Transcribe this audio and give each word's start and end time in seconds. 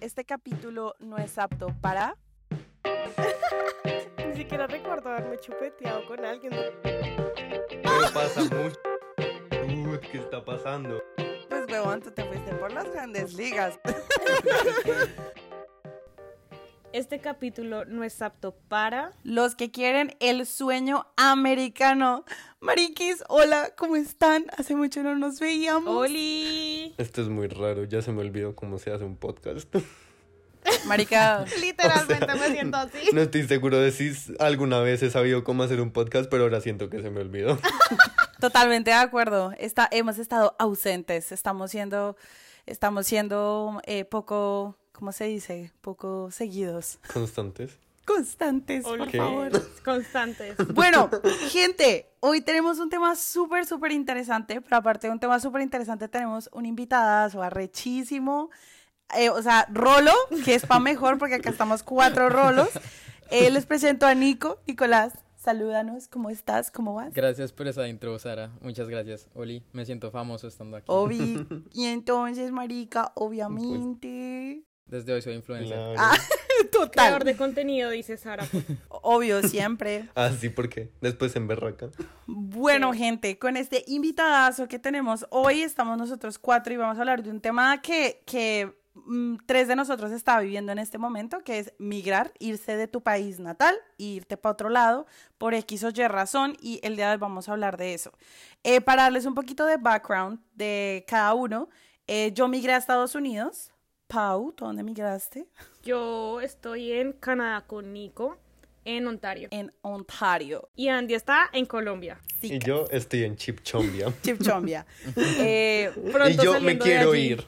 Este 0.00 0.24
capítulo 0.24 0.94
no 1.00 1.18
es 1.18 1.38
apto 1.38 1.74
para... 1.80 2.16
Ni 4.28 4.36
siquiera 4.36 4.68
recuerdo 4.68 5.10
haberme 5.10 5.38
chupeteado 5.38 6.06
con 6.06 6.24
alguien. 6.24 6.52
Pero 6.82 8.12
pasa 8.14 8.42
mucho. 8.42 8.78
Uy, 9.66 9.98
¿qué 10.12 10.18
está 10.18 10.44
pasando? 10.44 11.02
Pues, 11.48 11.66
huevón, 11.68 12.00
tú 12.00 12.12
te 12.12 12.24
fuiste 12.24 12.54
por 12.54 12.72
las 12.72 12.90
grandes 12.92 13.34
ligas. 13.34 13.78
Este 16.90 17.20
capítulo 17.20 17.84
no 17.84 18.02
es 18.02 18.22
apto 18.22 18.54
para... 18.68 19.12
Los 19.22 19.54
que 19.54 19.70
quieren 19.70 20.16
el 20.20 20.46
sueño 20.46 21.06
americano. 21.16 22.24
Mariquis, 22.60 23.22
hola, 23.28 23.74
¿cómo 23.76 23.96
están? 23.96 24.46
Hace 24.56 24.74
mucho 24.74 25.02
no 25.02 25.14
nos 25.14 25.38
veíamos. 25.38 25.94
¡Oli! 25.94 26.87
Esto 26.98 27.22
es 27.22 27.28
muy 27.28 27.46
raro, 27.46 27.84
ya 27.84 28.02
se 28.02 28.10
me 28.10 28.22
olvidó 28.22 28.56
cómo 28.56 28.80
se 28.80 28.92
hace 28.92 29.04
un 29.04 29.16
podcast. 29.16 29.72
Marica, 30.86 31.44
Literalmente 31.60 32.34
me 32.34 32.50
siento 32.50 32.76
así. 32.76 33.10
No 33.12 33.20
estoy 33.20 33.46
seguro 33.46 33.78
de 33.78 33.92
si 33.92 34.12
alguna 34.40 34.80
vez 34.80 35.02
he 35.04 35.10
sabido 35.10 35.44
cómo 35.44 35.62
hacer 35.62 35.80
un 35.80 35.92
podcast, 35.92 36.28
pero 36.28 36.42
ahora 36.42 36.60
siento 36.60 36.90
que 36.90 37.00
se 37.00 37.10
me 37.10 37.20
olvidó. 37.20 37.56
totalmente 38.40 38.90
de 38.90 38.96
acuerdo. 38.96 39.52
Está, 39.58 39.88
hemos 39.92 40.18
estado 40.18 40.56
ausentes. 40.58 41.30
Estamos 41.30 41.70
siendo, 41.70 42.16
estamos 42.66 43.06
siendo 43.06 43.80
eh, 43.84 44.04
poco, 44.04 44.76
¿cómo 44.90 45.12
se 45.12 45.24
dice? 45.24 45.70
Poco 45.80 46.32
seguidos. 46.32 46.98
Constantes. 47.12 47.78
Constantes, 48.08 48.84
por 48.84 49.10
favor. 49.10 49.50
Constantes. 49.84 50.56
Bueno, 50.72 51.10
gente, 51.50 52.10
hoy 52.20 52.40
tenemos 52.40 52.78
un 52.78 52.88
tema 52.88 53.14
súper, 53.14 53.66
súper 53.66 53.92
interesante, 53.92 54.62
pero 54.62 54.78
aparte 54.78 55.08
de 55.08 55.12
un 55.12 55.20
tema 55.20 55.38
súper 55.40 55.60
interesante, 55.60 56.08
tenemos 56.08 56.48
un 56.54 56.64
invitadazo 56.64 57.42
arrechísimo, 57.42 58.48
eh, 59.14 59.28
o 59.28 59.42
sea, 59.42 59.66
Rolo, 59.70 60.14
que 60.44 60.54
es 60.54 60.64
pa' 60.64 60.80
mejor, 60.80 61.18
porque 61.18 61.34
acá 61.34 61.50
estamos 61.50 61.82
cuatro 61.82 62.30
Rolos. 62.30 62.70
Eh, 63.30 63.50
les 63.50 63.66
presento 63.66 64.06
a 64.06 64.14
Nico. 64.14 64.58
Nicolás, 64.66 65.12
salúdanos, 65.36 66.08
¿cómo 66.08 66.30
estás? 66.30 66.70
¿Cómo 66.70 66.94
vas? 66.94 67.12
Gracias 67.12 67.52
por 67.52 67.68
esa 67.68 67.86
intro, 67.88 68.18
Sara. 68.18 68.50
Muchas 68.62 68.88
gracias. 68.88 69.28
Oli, 69.34 69.62
me 69.72 69.84
siento 69.84 70.10
famoso 70.10 70.48
estando 70.48 70.78
aquí. 70.78 70.86
Obi. 70.88 71.46
Y 71.74 71.84
entonces, 71.86 72.52
marica, 72.52 73.12
obviamente... 73.16 74.64
Desde 74.88 75.12
hoy 75.12 75.22
soy 75.22 75.34
influencer. 75.34 75.78
Ah, 75.98 76.16
Creador 76.58 77.20
total. 77.20 77.24
de 77.24 77.36
contenido, 77.36 77.90
dice 77.90 78.16
Sara. 78.16 78.44
Obvio, 78.88 79.42
siempre. 79.42 80.08
Ah, 80.14 80.30
sí, 80.38 80.48
¿por 80.48 80.68
qué? 80.68 80.90
Después 81.00 81.36
en 81.36 81.46
berraca. 81.46 81.90
Bueno, 82.26 82.92
gente, 82.92 83.38
con 83.38 83.56
este 83.56 83.84
invitadazo 83.86 84.66
que 84.66 84.78
tenemos 84.78 85.26
hoy, 85.30 85.62
estamos 85.62 85.96
nosotros 85.98 86.38
cuatro 86.38 86.72
y 86.72 86.76
vamos 86.76 86.96
a 86.96 87.00
hablar 87.00 87.22
de 87.22 87.30
un 87.30 87.40
tema 87.40 87.80
que, 87.80 88.22
que 88.26 88.74
mm, 88.94 89.36
tres 89.46 89.68
de 89.68 89.76
nosotros 89.76 90.10
está 90.10 90.40
viviendo 90.40 90.72
en 90.72 90.78
este 90.78 90.98
momento, 90.98 91.40
que 91.40 91.58
es 91.58 91.72
migrar, 91.78 92.32
irse 92.38 92.76
de 92.76 92.88
tu 92.88 93.02
país 93.02 93.38
natal 93.38 93.76
e 93.98 94.04
irte 94.04 94.36
para 94.36 94.54
otro 94.54 94.68
lado 94.68 95.06
por 95.36 95.54
X 95.54 95.84
o 95.84 95.90
Y 95.90 96.08
razón 96.08 96.56
y 96.60 96.80
el 96.82 96.96
día 96.96 97.08
de 97.08 97.12
hoy 97.12 97.18
vamos 97.18 97.48
a 97.48 97.52
hablar 97.52 97.76
de 97.76 97.94
eso. 97.94 98.12
Eh, 98.64 98.80
para 98.80 99.02
darles 99.04 99.26
un 99.26 99.34
poquito 99.34 99.66
de 99.66 99.76
background 99.76 100.40
de 100.54 101.04
cada 101.06 101.34
uno, 101.34 101.68
eh, 102.06 102.32
yo 102.34 102.48
migré 102.48 102.72
a 102.72 102.78
Estados 102.78 103.14
Unidos. 103.14 103.70
Pau, 104.08 104.52
¿tú 104.52 104.64
dónde 104.64 104.82
migraste? 104.82 105.46
Yo 105.84 106.40
estoy 106.40 106.92
en 106.92 107.12
Canadá 107.12 107.66
con 107.66 107.92
Nico, 107.92 108.38
en 108.86 109.06
Ontario. 109.06 109.48
En 109.50 109.70
Ontario. 109.82 110.70
Y 110.74 110.88
Andy 110.88 111.12
está 111.12 111.50
en 111.52 111.66
Colombia. 111.66 112.18
Sí, 112.40 112.54
Y 112.54 112.58
yo 112.58 112.86
estoy 112.90 113.24
en 113.24 113.36
Chipchombia. 113.36 114.10
Chipchombia. 114.22 114.86
eh, 115.16 115.90
Pronto 116.10 116.42
y 116.42 116.42
yo 116.42 116.58
me 116.58 116.78
quiero 116.78 117.14
ir. 117.14 117.46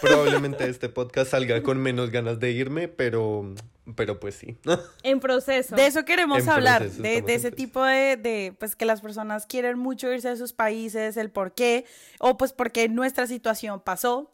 Probablemente 0.00 0.68
este 0.68 0.88
podcast 0.88 1.32
salga 1.32 1.60
con 1.64 1.78
menos 1.78 2.12
ganas 2.12 2.38
de 2.38 2.52
irme, 2.52 2.86
pero, 2.86 3.52
pero 3.96 4.20
pues 4.20 4.36
sí. 4.36 4.56
En 5.02 5.18
proceso. 5.18 5.74
De 5.74 5.86
eso 5.88 6.04
queremos 6.04 6.44
En 6.44 6.50
hablar, 6.50 6.82
proceso, 6.82 7.02
de, 7.02 7.14
ese 7.16 7.22
proceso. 7.24 7.56
tipo 7.56 7.84
de, 7.84 8.16
de, 8.16 8.54
pues 8.56 8.76
que 8.76 8.84
las 8.84 9.00
personas 9.00 9.44
quieren 9.46 9.76
mucho 9.76 10.12
irse 10.12 10.28
de 10.28 10.36
sus 10.36 10.52
países, 10.52 11.16
el 11.16 11.30
por 11.30 11.52
qué, 11.52 11.84
o 12.20 12.36
pues 12.36 12.52
porque 12.52 12.88
nuestra 12.88 13.26
situación 13.26 13.80
pasó. 13.80 14.30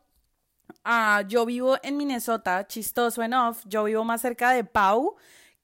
Ah, 0.85 1.23
yo 1.29 1.47
vivo 1.47 1.77
en 1.83 1.97
Minnesota, 1.97 2.67
chistoso 2.67 3.23
enough, 3.23 3.59
yo 3.67 3.85
vivo 3.85 4.05
más 4.05 4.21
cerca 4.21 4.51
de 4.51 4.65
Pau 4.65 5.17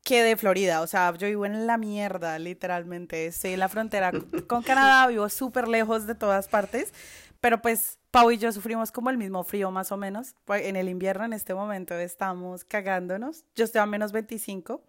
que 0.05 0.23
de 0.23 0.37
Florida, 0.37 0.81
o 0.81 0.87
sea, 0.87 1.15
yo 1.17 1.27
vivo 1.27 1.45
en 1.45 1.67
la 1.67 1.77
mierda, 1.77 2.39
literalmente, 2.39 3.27
estoy 3.27 3.53
en 3.53 3.61
la 3.61 3.69
frontera 3.69 4.13
con 4.47 4.63
Canadá, 4.63 5.07
vivo 5.09 5.29
súper 5.29 5.69
lejos 5.69 6.07
de 6.07 6.15
todas 6.15 6.49
partes, 6.49 6.95
pero 7.41 7.61
pues 7.61 7.99
Pau 8.11 8.31
y 8.31 8.39
yo 8.39 8.51
sufrimos 8.53 8.91
como 8.91 9.11
el 9.11 9.19
mismo 9.19 9.45
frío 9.45 9.71
más 9.71 9.93
o 9.93 9.97
menos, 9.97 10.35
Pues, 10.45 10.65
en 10.65 10.77
el 10.77 10.89
invierno 10.89 11.25
en 11.25 11.33
este 11.35 11.53
momento 11.55 11.95
estamos 11.95 12.65
cagándonos, 12.65 13.45
yo 13.55 13.65
estoy 13.65 13.81
a 13.81 13.87
menos 13.87 14.13
25. 14.13 14.83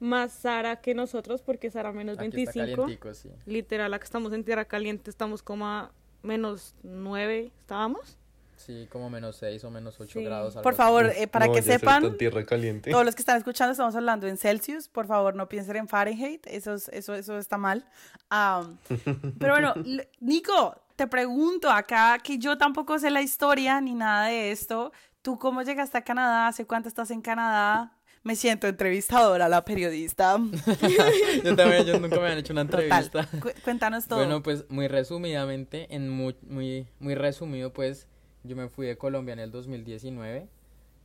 Más 0.00 0.32
Sara 0.32 0.80
que 0.80 0.94
nosotros, 0.94 1.42
porque 1.42 1.70
Sara 1.70 1.92
menos 1.92 2.18
Aquí 2.18 2.42
está 2.42 2.52
25. 2.52 2.82
calientico, 2.82 3.14
sí. 3.14 3.30
Literal, 3.46 3.92
acá 3.92 4.04
estamos 4.04 4.32
en 4.32 4.44
tierra 4.44 4.64
caliente, 4.64 5.10
estamos 5.10 5.42
como 5.42 5.66
a 5.66 5.92
menos 6.22 6.74
9, 6.82 7.52
¿estábamos? 7.60 8.18
Sí, 8.56 8.88
como 8.90 9.10
menos 9.10 9.36
6 9.36 9.62
o 9.64 9.70
menos 9.70 10.00
8 10.00 10.18
Sí. 10.18 10.24
grados. 10.24 10.54
Por 10.56 10.74
favor, 10.74 11.06
eh, 11.16 11.26
para 11.26 11.46
no 11.46 11.52
que 11.52 11.62
sepan, 11.62 12.16
tierra 12.16 12.44
caliente. 12.44 12.90
todos 12.90 13.04
los 13.04 13.14
que 13.14 13.22
están 13.22 13.36
escuchando 13.36 13.72
estamos 13.72 13.94
hablando 13.94 14.26
en 14.26 14.36
Celsius. 14.36 14.88
Por 14.88 15.06
favor, 15.06 15.34
no 15.34 15.48
piensen 15.48 15.76
en 15.76 15.88
Fahrenheit. 15.88 16.46
Eso, 16.46 16.74
es- 16.74 16.88
eso, 16.88 17.14
eso 17.14 17.38
está 17.38 17.58
mal. 17.58 17.84
Am, 18.30 18.78
pero 19.38 19.54
bueno, 19.54 19.74
Nico, 20.20 20.76
te 20.96 21.06
pregunto 21.06 21.70
acá 21.70 22.18
que 22.22 22.38
yo 22.38 22.56
tampoco 22.56 22.98
sé 22.98 23.10
la 23.10 23.20
historia 23.22 23.80
ni 23.80 23.94
nada 23.94 24.26
de 24.28 24.50
esto. 24.52 24.92
¿Tú 25.22 25.38
cómo 25.38 25.62
llegaste 25.62 25.98
a 25.98 26.02
Canadá? 26.02 26.48
¿Hace 26.48 26.66
cuánto 26.66 26.88
estás 26.88 27.10
en 27.10 27.20
Canadá? 27.22 27.92
Me 28.22 28.36
siento 28.36 28.66
entrevistadora, 28.66 29.48
la 29.50 29.64
periodista. 29.66 30.38
yo 31.44 31.56
también, 31.56 31.84
yo 31.84 31.98
nunca 32.00 32.18
me 32.20 32.28
han 32.28 32.38
hecho 32.38 32.52
una 32.54 32.64
Total. 32.64 32.84
entrevista. 32.84 33.26
Cu- 33.40 33.50
Cuéntanos 33.62 34.06
todo. 34.06 34.18
Bueno, 34.20 34.42
pues 34.42 34.64
muy 34.70 34.88
resumidamente, 34.88 35.94
en 35.94 36.08
muy, 36.08 36.36
muy, 36.42 36.88
muy 37.00 37.14
resumido, 37.14 37.72
pues 37.72 38.06
yo 38.44 38.56
me 38.56 38.68
fui 38.68 38.86
de 38.86 38.96
Colombia 38.96 39.32
en 39.32 39.40
el 39.40 39.50
2019. 39.50 40.48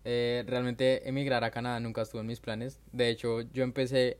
Eh, 0.05 0.43
realmente 0.47 1.07
emigrar 1.07 1.43
a 1.43 1.51
Canadá 1.51 1.79
nunca 1.79 2.01
estuvo 2.01 2.21
en 2.21 2.27
mis 2.27 2.39
planes. 2.39 2.79
De 2.91 3.09
hecho, 3.09 3.41
yo 3.41 3.63
empecé 3.63 4.17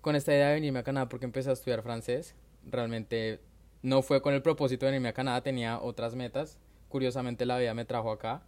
con 0.00 0.16
esta 0.16 0.32
idea 0.32 0.48
de 0.48 0.54
venirme 0.54 0.80
a 0.80 0.82
Canadá 0.82 1.08
porque 1.08 1.24
empecé 1.26 1.50
a 1.50 1.52
estudiar 1.52 1.82
francés. 1.82 2.34
Realmente 2.64 3.40
no 3.82 4.02
fue 4.02 4.20
con 4.20 4.34
el 4.34 4.42
propósito 4.42 4.86
de 4.86 4.92
venirme 4.92 5.08
a 5.08 5.12
Canadá, 5.12 5.42
tenía 5.42 5.80
otras 5.80 6.14
metas. 6.14 6.58
Curiosamente 6.88 7.46
la 7.46 7.58
vida 7.58 7.74
me 7.74 7.84
trajo 7.84 8.10
acá. 8.10 8.42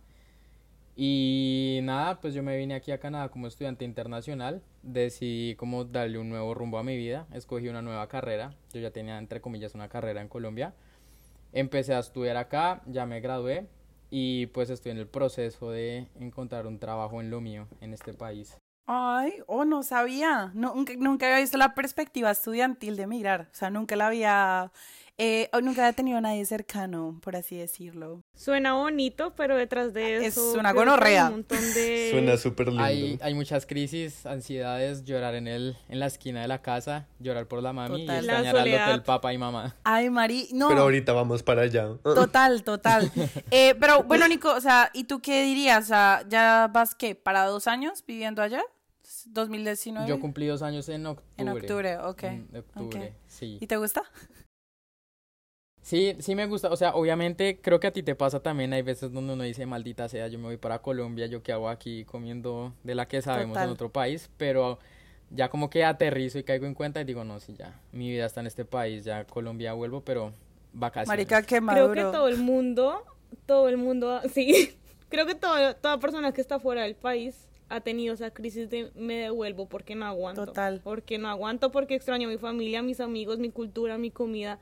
Y 0.96 1.80
nada, 1.82 2.20
pues 2.20 2.34
yo 2.34 2.42
me 2.42 2.56
vine 2.56 2.74
aquí 2.74 2.90
a 2.92 2.98
Canadá 2.98 3.28
como 3.28 3.46
estudiante 3.46 3.84
internacional. 3.84 4.62
Decidí 4.82 5.54
como 5.54 5.84
darle 5.84 6.18
un 6.18 6.28
nuevo 6.28 6.52
rumbo 6.54 6.78
a 6.78 6.82
mi 6.82 6.96
vida. 6.96 7.26
Escogí 7.32 7.68
una 7.68 7.80
nueva 7.80 8.08
carrera. 8.08 8.54
Yo 8.72 8.80
ya 8.80 8.90
tenía, 8.90 9.18
entre 9.18 9.40
comillas, 9.40 9.74
una 9.74 9.88
carrera 9.88 10.20
en 10.20 10.28
Colombia. 10.28 10.74
Empecé 11.52 11.94
a 11.94 12.00
estudiar 12.00 12.36
acá, 12.36 12.82
ya 12.86 13.06
me 13.06 13.20
gradué. 13.20 13.66
Y 14.10 14.46
pues 14.46 14.70
estoy 14.70 14.92
en 14.92 14.98
el 14.98 15.06
proceso 15.06 15.70
de 15.70 16.08
encontrar 16.16 16.66
un 16.66 16.78
trabajo 16.78 17.20
en 17.20 17.30
lo 17.30 17.40
mío, 17.40 17.68
en 17.80 17.94
este 17.94 18.12
país. 18.12 18.58
Ay, 18.86 19.34
oh, 19.46 19.64
no 19.64 19.84
sabía. 19.84 20.50
Nunca, 20.52 20.94
nunca 20.98 21.26
había 21.26 21.38
visto 21.38 21.56
la 21.56 21.76
perspectiva 21.76 22.32
estudiantil 22.32 22.96
de 22.96 23.06
migrar. 23.06 23.48
O 23.52 23.54
sea, 23.54 23.70
nunca 23.70 23.94
la 23.94 24.08
había, 24.08 24.72
eh, 25.22 25.50
o 25.52 25.60
nunca 25.60 25.82
había 25.82 25.92
tenido 25.92 26.16
a 26.16 26.22
nadie 26.22 26.46
cercano, 26.46 27.20
por 27.22 27.36
así 27.36 27.54
decirlo. 27.54 28.22
Suena 28.34 28.72
bonito, 28.72 29.34
pero 29.36 29.54
detrás 29.54 29.92
de 29.92 30.16
Es 30.16 30.38
eso. 30.38 30.54
una 30.54 30.72
que 30.72 30.78
hay 30.78 30.84
gonorrea. 30.86 31.26
Un 31.26 31.32
montón 31.32 31.58
de... 31.74 32.08
Suena 32.10 32.38
súper 32.38 32.68
lindo. 32.68 32.82
Hay, 32.82 33.18
hay 33.20 33.34
muchas 33.34 33.66
crisis, 33.66 34.24
ansiedades, 34.24 35.04
llorar 35.04 35.34
en, 35.34 35.46
el, 35.46 35.76
en 35.90 36.00
la 36.00 36.06
esquina 36.06 36.40
de 36.40 36.48
la 36.48 36.62
casa, 36.62 37.06
llorar 37.18 37.46
por 37.48 37.62
la 37.62 37.74
mami 37.74 38.00
Total. 38.06 38.16
y 38.16 38.18
extrañar 38.28 38.56
al 38.56 38.68
hotel 38.68 39.02
papá 39.02 39.34
y 39.34 39.36
mamá. 39.36 39.76
Ay, 39.84 40.08
Mari, 40.08 40.48
no. 40.54 40.68
Pero 40.70 40.80
ahorita 40.80 41.12
vamos 41.12 41.42
para 41.42 41.62
allá. 41.62 41.86
Total, 42.02 42.62
total. 42.64 43.12
Eh, 43.50 43.74
pero 43.78 44.04
bueno, 44.04 44.26
Nico, 44.26 44.54
o 44.54 44.60
sea, 44.62 44.90
¿y 44.94 45.04
tú 45.04 45.20
qué 45.20 45.44
dirías? 45.44 45.84
O 45.84 45.88
sea, 45.88 46.24
¿ya 46.30 46.70
vas 46.72 46.94
qué? 46.94 47.14
¿Para 47.14 47.44
dos 47.44 47.66
años 47.66 48.02
viviendo 48.06 48.40
allá? 48.40 48.62
¿2019? 49.34 50.06
Yo 50.06 50.18
cumplí 50.18 50.46
dos 50.46 50.62
años 50.62 50.88
en 50.88 51.04
octubre. 51.04 51.34
En 51.36 51.48
octubre, 51.50 51.98
ok. 51.98 52.22
En 52.22 52.56
octubre, 52.56 53.08
ok. 53.08 53.14
sí. 53.26 53.58
¿Y 53.60 53.66
te 53.66 53.76
gusta? 53.76 54.02
Sí, 55.82 56.14
sí 56.18 56.34
me 56.34 56.46
gusta. 56.46 56.68
O 56.70 56.76
sea, 56.76 56.94
obviamente 56.94 57.58
creo 57.60 57.80
que 57.80 57.86
a 57.86 57.92
ti 57.92 58.02
te 58.02 58.14
pasa 58.14 58.40
también. 58.40 58.72
Hay 58.72 58.82
veces 58.82 59.12
donde 59.12 59.32
uno 59.32 59.42
dice, 59.44 59.64
maldita 59.66 60.08
sea, 60.08 60.28
yo 60.28 60.38
me 60.38 60.44
voy 60.44 60.56
para 60.56 60.80
Colombia, 60.80 61.26
yo 61.26 61.42
qué 61.42 61.52
hago 61.52 61.68
aquí 61.68 62.04
comiendo 62.04 62.72
de 62.84 62.94
la 62.94 63.08
que 63.08 63.22
sabemos 63.22 63.54
Total. 63.54 63.68
en 63.68 63.72
otro 63.72 63.90
país. 63.90 64.30
Pero 64.36 64.78
ya 65.30 65.48
como 65.48 65.70
que 65.70 65.84
aterrizo 65.84 66.38
y 66.38 66.42
caigo 66.42 66.66
en 66.66 66.74
cuenta 66.74 67.00
y 67.00 67.04
digo, 67.04 67.24
no, 67.24 67.40
sí, 67.40 67.54
ya, 67.56 67.80
mi 67.92 68.10
vida 68.10 68.26
está 68.26 68.40
en 68.40 68.46
este 68.48 68.64
país, 68.64 69.04
ya 69.04 69.24
Colombia 69.24 69.72
vuelvo, 69.72 70.02
pero 70.02 70.32
vacaciones. 70.72 71.08
Marica, 71.08 71.42
qué 71.42 71.56
Creo 71.56 71.62
maduro. 71.62 71.94
que 71.94 72.00
todo 72.02 72.28
el 72.28 72.36
mundo, 72.38 73.04
todo 73.46 73.68
el 73.68 73.76
mundo, 73.76 74.20
sí, 74.34 74.76
creo 75.08 75.26
que 75.26 75.34
todo- 75.34 75.74
toda 75.76 75.98
persona 76.00 76.32
que 76.32 76.40
está 76.40 76.58
fuera 76.58 76.82
del 76.82 76.94
país 76.96 77.46
ha 77.68 77.80
tenido 77.80 78.14
esa 78.14 78.32
crisis 78.32 78.68
de 78.68 78.90
me 78.96 79.14
devuelvo 79.14 79.66
porque 79.68 79.94
no 79.94 80.04
aguanto. 80.04 80.46
Total. 80.46 80.80
Porque 80.82 81.18
no 81.18 81.28
aguanto, 81.28 81.70
porque 81.70 81.94
extraño 81.94 82.26
a 82.28 82.30
mi 82.32 82.36
familia, 82.38 82.82
mis 82.82 82.98
amigos, 83.00 83.38
mi 83.38 83.50
cultura, 83.50 83.96
mi 83.98 84.10
comida. 84.10 84.58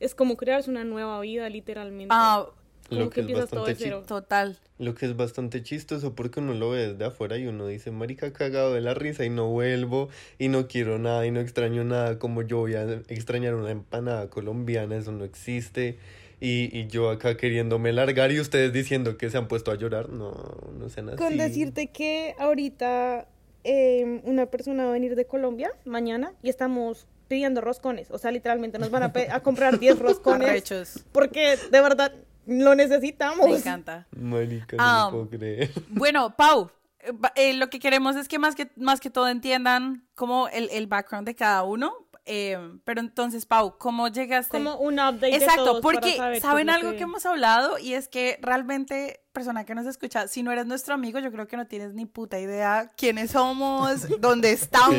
Es 0.00 0.14
como 0.14 0.36
crearse 0.36 0.70
una 0.70 0.84
nueva 0.84 1.20
vida, 1.20 1.48
literalmente. 1.48 2.08
Ah, 2.10 2.46
Como 2.88 3.02
Lo 3.02 3.10
que 3.10 3.26
que 3.26 3.32
es 3.32 3.50
todo 3.50 3.62
bastante 3.62 3.74
cero. 3.74 4.04
Total. 4.06 4.58
Lo 4.78 4.94
que 4.94 5.06
es 5.06 5.16
bastante 5.16 5.62
chistoso 5.62 6.14
porque 6.14 6.40
uno 6.40 6.54
lo 6.54 6.70
ve 6.70 6.88
desde 6.88 7.04
afuera 7.04 7.36
y 7.36 7.46
uno 7.46 7.66
dice, 7.66 7.90
marica, 7.90 8.32
cagado 8.32 8.72
de 8.72 8.80
la 8.80 8.94
risa 8.94 9.24
y 9.24 9.30
no 9.30 9.48
vuelvo 9.48 10.08
y 10.38 10.48
no 10.48 10.68
quiero 10.68 10.98
nada 10.98 11.26
y 11.26 11.30
no 11.30 11.40
extraño 11.40 11.84
nada, 11.84 12.18
como 12.18 12.42
yo 12.42 12.58
voy 12.58 12.74
a 12.74 12.84
extrañar 13.08 13.54
una 13.54 13.72
empanada 13.72 14.30
colombiana, 14.30 14.96
eso 14.96 15.12
no 15.12 15.24
existe. 15.24 15.98
Y, 16.40 16.70
y 16.72 16.86
yo 16.86 17.10
acá 17.10 17.36
queriéndome 17.36 17.92
largar 17.92 18.30
y 18.30 18.38
ustedes 18.38 18.72
diciendo 18.72 19.18
que 19.18 19.28
se 19.28 19.36
han 19.36 19.48
puesto 19.48 19.72
a 19.72 19.74
llorar, 19.74 20.08
no, 20.08 20.32
no 20.78 20.88
sean 20.88 21.08
así. 21.08 21.18
Con 21.18 21.36
decirte 21.36 21.88
que 21.88 22.36
ahorita 22.38 23.26
eh, 23.64 24.20
una 24.24 24.46
persona 24.46 24.84
va 24.84 24.90
a 24.90 24.92
venir 24.92 25.16
de 25.16 25.26
Colombia 25.26 25.70
mañana 25.84 26.32
y 26.42 26.48
estamos 26.48 27.08
pidiendo 27.28 27.60
roscones. 27.60 28.10
O 28.10 28.18
sea, 28.18 28.30
literalmente 28.30 28.78
nos 28.78 28.90
van 28.90 29.02
a, 29.04 29.40
comprar 29.40 29.78
10 29.78 29.98
roscones 30.00 30.48
Arrechos. 30.48 31.04
porque 31.12 31.56
de 31.70 31.80
verdad 31.80 32.12
lo 32.46 32.74
necesitamos. 32.74 33.46
Me 33.48 33.56
encanta. 33.56 34.06
Marica, 34.16 34.76
no 34.76 34.82
Ah, 34.82 35.08
puedo 35.10 35.28
creer. 35.28 35.70
Bueno, 35.90 36.34
Pau, 36.34 36.70
eh, 37.00 37.12
eh, 37.36 37.52
lo 37.54 37.68
que 37.68 37.78
queremos 37.78 38.16
es 38.16 38.26
que 38.26 38.38
más 38.38 38.54
que, 38.54 38.70
más 38.76 39.00
que 39.00 39.10
todo 39.10 39.28
entiendan 39.28 40.06
como 40.14 40.48
el, 40.48 40.68
el 40.72 40.86
background 40.86 41.26
de 41.26 41.34
cada 41.34 41.62
uno. 41.64 41.92
Eh, 42.30 42.78
pero 42.84 43.00
entonces, 43.00 43.46
Pau, 43.46 43.78
¿cómo 43.78 44.08
llegaste? 44.08 44.58
Como 44.58 44.76
un 44.76 44.94
update 44.94 45.30
de 45.30 45.36
Exacto, 45.36 45.64
todos 45.64 45.80
porque 45.80 46.16
saber 46.16 46.40
saben 46.42 46.68
algo 46.68 46.92
que... 46.92 47.02
hemos 47.04 47.24
hablado 47.24 47.78
y 47.78 47.94
es 47.94 48.06
que 48.06 48.38
realmente, 48.42 49.22
persona 49.32 49.64
que 49.64 49.74
nos 49.74 49.86
escucha, 49.86 50.28
si 50.28 50.42
no 50.42 50.52
eres 50.52 50.66
nuestro 50.66 50.92
amigo, 50.92 51.18
yo 51.20 51.32
creo 51.32 51.48
que 51.48 51.56
no 51.56 51.66
tienes 51.66 51.94
ni 51.94 52.04
puta 52.04 52.38
idea 52.38 52.92
quiénes 52.98 53.30
somos, 53.30 54.06
dónde 54.20 54.52
estamos. 54.52 54.98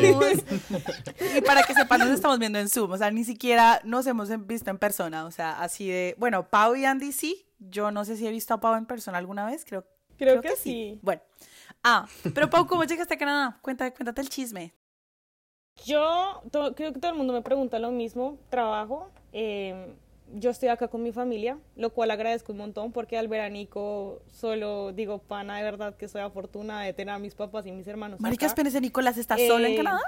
y 1.36 1.40
para 1.42 1.62
que 1.62 1.72
sepan, 1.72 2.00
nos 2.00 2.10
estamos 2.10 2.40
viendo 2.40 2.58
en 2.58 2.68
Zoom, 2.68 2.90
o 2.90 2.98
sea, 2.98 3.12
ni 3.12 3.22
siquiera 3.22 3.80
nos 3.84 4.08
hemos 4.08 4.28
visto 4.46 4.70
en 4.70 4.78
persona, 4.78 5.24
o 5.24 5.30
sea, 5.30 5.62
así 5.62 5.88
de, 5.88 6.16
bueno, 6.18 6.48
Pau 6.48 6.74
y 6.74 6.84
Andy 6.84 7.12
sí, 7.12 7.46
yo 7.60 7.92
no 7.92 8.04
sé 8.04 8.16
si 8.16 8.26
he 8.26 8.30
visto 8.30 8.54
a 8.54 8.60
Pau 8.60 8.74
en 8.74 8.86
persona 8.86 9.18
alguna 9.18 9.46
vez, 9.46 9.64
creo, 9.64 9.86
Creo, 10.18 10.42
que, 10.42 10.54
sí. 10.54 10.98
Bueno, 11.00 11.22
ah, 11.82 12.06
pero 12.34 12.50
Pau, 12.50 12.66
¿cómo 12.66 12.84
llegaste 12.84 13.14
a 13.14 13.16
Canadá? 13.16 13.58
Cuéntate, 13.62 13.94
cuéntate 13.94 14.20
el 14.20 14.28
chisme. 14.28 14.74
Yo 15.86 16.42
to- 16.50 16.74
creo 16.74 16.92
que 16.92 17.00
todo 17.00 17.10
el 17.12 17.16
mundo 17.16 17.32
me 17.32 17.42
pregunta 17.42 17.78
lo 17.78 17.90
mismo. 17.90 18.36
Trabajo. 18.50 19.10
eh, 19.32 19.94
yo 20.32 20.50
estoy 20.50 20.68
acá 20.68 20.86
con 20.86 21.02
mi 21.02 21.10
familia, 21.10 21.58
lo 21.74 21.90
cual 21.90 22.12
agradezco 22.12 22.52
un 22.52 22.58
montón 22.58 22.92
porque 22.92 23.18
al 23.18 23.26
veranico 23.26 24.22
solo 24.32 24.92
digo, 24.92 25.18
pana, 25.18 25.56
de 25.56 25.64
verdad 25.64 25.96
que 25.96 26.06
soy 26.06 26.20
afortunada 26.20 26.82
de 26.82 26.92
tener 26.92 27.12
a 27.14 27.18
mis 27.18 27.34
papás 27.34 27.66
y 27.66 27.72
mis 27.72 27.88
hermanos. 27.88 28.20
Marica, 28.20 28.46
acá. 28.46 28.52
espérense, 28.52 28.80
Nicolás, 28.80 29.18
¿estás 29.18 29.40
solo 29.48 29.66
en 29.66 29.72
Eh, 29.72 29.76
Canadá? 29.76 30.00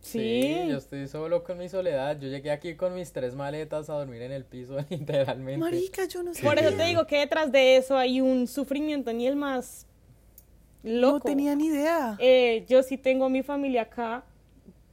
Sí. 0.00 0.66
yo 0.68 0.76
estoy 0.78 1.06
solo 1.08 1.44
con 1.44 1.58
mi 1.58 1.68
soledad. 1.68 2.18
Yo 2.18 2.28
llegué 2.28 2.50
aquí 2.50 2.74
con 2.74 2.94
mis 2.94 3.12
tres 3.12 3.34
maletas 3.34 3.90
a 3.90 3.94
dormir 3.94 4.22
en 4.22 4.32
el 4.32 4.44
piso, 4.44 4.76
literalmente. 4.90 5.58
Marica, 5.58 6.04
yo 6.06 6.22
no 6.22 6.32
sé. 6.34 6.42
Por 6.42 6.58
eso 6.58 6.74
te 6.76 6.84
digo 6.84 7.06
que 7.06 7.18
detrás 7.18 7.52
de 7.52 7.76
eso 7.76 7.96
hay 7.96 8.20
un 8.20 8.46
sufrimiento 8.46 9.12
ni 9.12 9.26
el 9.26 9.36
más 9.36 9.86
loco. 10.82 11.14
No 11.14 11.20
tenía 11.20 11.54
ni 11.54 11.66
idea. 11.66 12.16
Eh, 12.18 12.64
yo 12.68 12.82
sí 12.82 12.96
tengo 12.96 13.28
mi 13.28 13.42
familia 13.42 13.82
acá. 13.82 14.24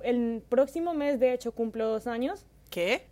El 0.01 0.43
próximo 0.47 0.93
mes, 0.93 1.19
de 1.19 1.33
hecho, 1.33 1.51
cumplo 1.51 1.87
dos 1.87 2.07
años. 2.07 2.45
¿Qué? 2.69 3.07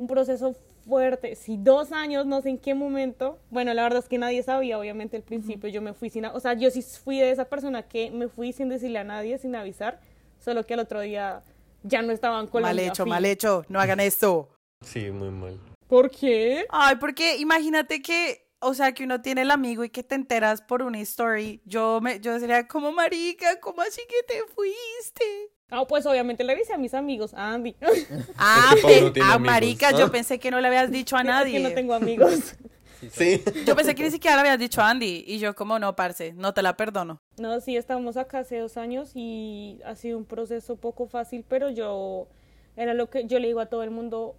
un 0.00 0.06
proceso 0.06 0.56
fuerte. 0.88 1.36
Si 1.36 1.58
dos 1.58 1.92
años, 1.92 2.24
no 2.26 2.40
sé 2.40 2.48
en 2.48 2.58
qué 2.58 2.74
momento. 2.74 3.38
Bueno, 3.50 3.74
la 3.74 3.82
verdad 3.82 4.00
es 4.00 4.08
que 4.08 4.16
nadie 4.16 4.42
sabía, 4.42 4.78
obviamente, 4.78 5.18
al 5.18 5.22
principio. 5.22 5.68
Yo 5.68 5.82
me 5.82 5.92
fui 5.92 6.08
sin. 6.08 6.24
O 6.24 6.40
sea, 6.40 6.54
yo 6.54 6.70
sí 6.70 6.82
fui 6.82 7.18
de 7.20 7.30
esa 7.30 7.44
persona 7.44 7.82
que 7.82 8.10
me 8.10 8.28
fui 8.28 8.52
sin 8.52 8.70
decirle 8.70 8.98
a 8.98 9.04
nadie, 9.04 9.36
sin 9.38 9.54
avisar. 9.54 10.00
Solo 10.42 10.66
que 10.66 10.74
al 10.74 10.80
otro 10.80 11.00
día 11.02 11.42
ya 11.82 12.00
no 12.00 12.12
estaban 12.12 12.46
con 12.46 12.62
Mal 12.62 12.78
hecho, 12.78 13.04
mal 13.04 13.26
hecho. 13.26 13.64
No 13.68 13.78
hagan 13.78 14.00
esto. 14.00 14.48
Sí, 14.82 15.10
muy 15.10 15.30
mal. 15.30 15.60
¿Por 15.86 16.10
qué? 16.10 16.64
Ay, 16.70 16.96
porque 16.96 17.36
imagínate 17.36 18.00
que, 18.00 18.48
o 18.60 18.74
sea, 18.74 18.92
que 18.92 19.04
uno 19.04 19.20
tiene 19.22 19.42
el 19.42 19.50
amigo 19.50 19.84
y 19.84 19.90
que 19.90 20.02
te 20.02 20.14
enteras 20.14 20.60
por 20.62 20.82
una 20.82 21.00
story. 21.00 21.60
Yo 21.64 22.00
me, 22.00 22.20
yo 22.20 22.38
sería 22.38 22.66
como 22.68 22.92
marica, 22.92 23.58
¿cómo 23.60 23.82
así 23.82 24.00
que 24.08 24.22
te 24.32 24.40
fuiste? 24.54 25.24
Ah, 25.70 25.86
pues 25.86 26.04
obviamente 26.06 26.42
le 26.44 26.52
avisé 26.52 26.72
a 26.72 26.78
mis 26.78 26.94
amigos, 26.94 27.32
a 27.34 27.52
Andy. 27.54 27.76
Ah, 28.36 28.74
pe- 28.82 29.12
ah, 29.22 29.34
amigos. 29.34 29.40
marica, 29.40 29.88
Ah. 29.88 29.98
yo 29.98 30.10
pensé 30.10 30.38
que 30.38 30.50
no 30.50 30.60
le 30.60 30.66
habías 30.68 30.90
dicho 30.90 31.16
a 31.16 31.20
Es 31.22 31.26
nadie. 31.26 31.52
que 31.54 31.60
no 31.68 31.74
tengo 31.74 31.94
amigos. 31.94 32.54
Sí. 33.12 33.42
Yo 33.64 33.74
pensé 33.74 33.94
que 33.94 34.02
ni 34.02 34.10
siquiera 34.10 34.36
le 34.36 34.40
habías 34.42 34.58
dicho 34.58 34.82
a 34.82 34.90
Andy. 34.90 35.24
Y 35.26 35.38
yo 35.38 35.54
como, 35.54 35.78
no, 35.78 35.96
parce, 35.96 36.34
no 36.34 36.52
te 36.52 36.60
la 36.62 36.76
perdono. 36.76 37.18
No, 37.38 37.58
sí, 37.62 37.74
estamos 37.78 38.18
acá 38.18 38.40
hace 38.40 38.58
dos 38.58 38.76
años 38.76 39.12
y 39.14 39.80
ha 39.86 39.94
sido 39.94 40.18
un 40.18 40.26
proceso 40.26 40.76
poco 40.76 41.06
fácil, 41.06 41.42
pero 41.48 41.70
yo 41.70 42.28
era 42.76 42.92
lo 42.92 43.08
que 43.08 43.24
yo 43.26 43.38
le 43.38 43.46
digo 43.46 43.60
a 43.60 43.66
todo 43.70 43.84
el 43.84 43.90
mundo, 43.90 44.36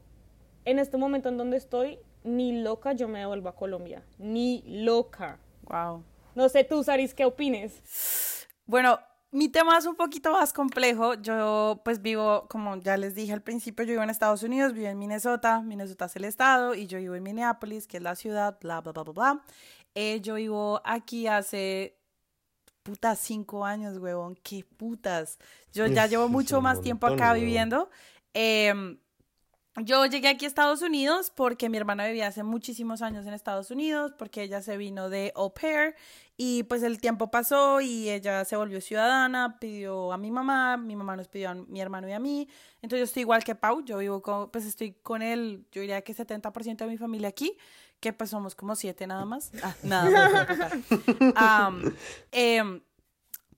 en 0.65 0.79
este 0.79 0.97
momento 0.97 1.29
en 1.29 1.37
donde 1.37 1.57
estoy, 1.57 1.99
ni 2.23 2.61
loca 2.61 2.93
yo 2.93 3.07
me 3.07 3.19
devuelvo 3.19 3.49
a 3.49 3.55
Colombia, 3.55 4.03
ni 4.17 4.63
loca. 4.65 5.39
Wow. 5.63 6.03
No 6.35 6.49
sé 6.49 6.63
tú, 6.63 6.83
Saris, 6.83 7.13
¿qué 7.13 7.25
opines? 7.25 8.47
Bueno, 8.65 8.99
mi 9.31 9.49
tema 9.49 9.77
es 9.77 9.85
un 9.85 9.95
poquito 9.95 10.31
más 10.31 10.53
complejo. 10.53 11.15
Yo 11.15 11.81
pues 11.83 12.01
vivo, 12.01 12.47
como 12.49 12.77
ya 12.77 12.97
les 12.97 13.15
dije 13.15 13.33
al 13.33 13.41
principio, 13.41 13.85
yo 13.85 13.91
vivo 13.91 14.03
en 14.03 14.09
Estados 14.09 14.43
Unidos, 14.43 14.73
vivo 14.73 14.87
en 14.87 14.99
Minnesota, 14.99 15.61
Minnesota 15.61 16.05
es 16.05 16.15
el 16.17 16.25
estado, 16.25 16.75
y 16.75 16.87
yo 16.87 16.99
vivo 16.99 17.15
en 17.15 17.23
Minneapolis, 17.23 17.87
que 17.87 17.97
es 17.97 18.03
la 18.03 18.15
ciudad, 18.15 18.57
bla, 18.61 18.81
bla, 18.81 18.91
bla, 18.91 19.03
bla, 19.03 19.13
bla. 19.13 19.43
Eh, 19.95 20.21
yo 20.21 20.35
vivo 20.35 20.81
aquí 20.85 21.27
hace, 21.27 21.97
putas, 22.83 23.19
cinco 23.19 23.65
años, 23.65 23.97
huevón, 23.97 24.35
qué 24.43 24.65
putas. 24.77 25.39
Yo 25.73 25.85
ya 25.87 26.07
llevo 26.07 26.27
mucho 26.27 26.61
más 26.61 26.81
tiempo 26.81 27.07
acá 27.07 27.33
viviendo. 27.33 27.89
Em, 28.33 28.97
yo 29.77 30.05
llegué 30.05 30.27
aquí 30.27 30.45
a 30.45 30.47
Estados 30.47 30.81
Unidos 30.81 31.31
porque 31.33 31.69
mi 31.69 31.77
hermana 31.77 32.05
vivía 32.05 32.27
hace 32.27 32.43
muchísimos 32.43 33.01
años 33.01 33.25
en 33.25 33.33
Estados 33.33 33.71
Unidos, 33.71 34.13
porque 34.17 34.43
ella 34.43 34.61
se 34.61 34.75
vino 34.75 35.09
de 35.09 35.31
au 35.35 35.53
pair 35.53 35.95
y 36.35 36.63
pues 36.63 36.83
el 36.83 36.99
tiempo 36.99 37.31
pasó 37.31 37.79
y 37.79 38.09
ella 38.09 38.43
se 38.43 38.57
volvió 38.57 38.81
ciudadana, 38.81 39.57
pidió 39.59 40.11
a 40.11 40.17
mi 40.17 40.29
mamá, 40.29 40.75
mi 40.75 40.95
mamá 40.95 41.15
nos 41.15 41.29
pidió 41.29 41.51
a 41.51 41.53
mi 41.53 41.79
hermano 41.79 42.09
y 42.09 42.11
a 42.11 42.19
mí. 42.19 42.49
Entonces 42.81 42.99
yo 42.99 43.03
estoy 43.05 43.21
igual 43.21 43.43
que 43.43 43.55
Pau, 43.55 43.83
yo 43.85 43.99
vivo 43.99 44.21
con, 44.21 44.49
pues 44.49 44.65
estoy 44.65 44.91
con 44.91 45.21
él, 45.21 45.65
yo 45.71 45.81
diría 45.81 46.01
que 46.01 46.13
70% 46.13 46.77
de 46.77 46.87
mi 46.87 46.97
familia 46.97 47.29
aquí, 47.29 47.57
que 48.01 48.11
pues 48.11 48.31
somos 48.31 48.55
como 48.55 48.75
siete 48.75 49.07
nada 49.07 49.23
más. 49.25 49.51
Ah, 49.63 49.75
nada 49.83 50.09
más. 50.09 50.47
por 50.47 51.05
contar. 51.05 51.81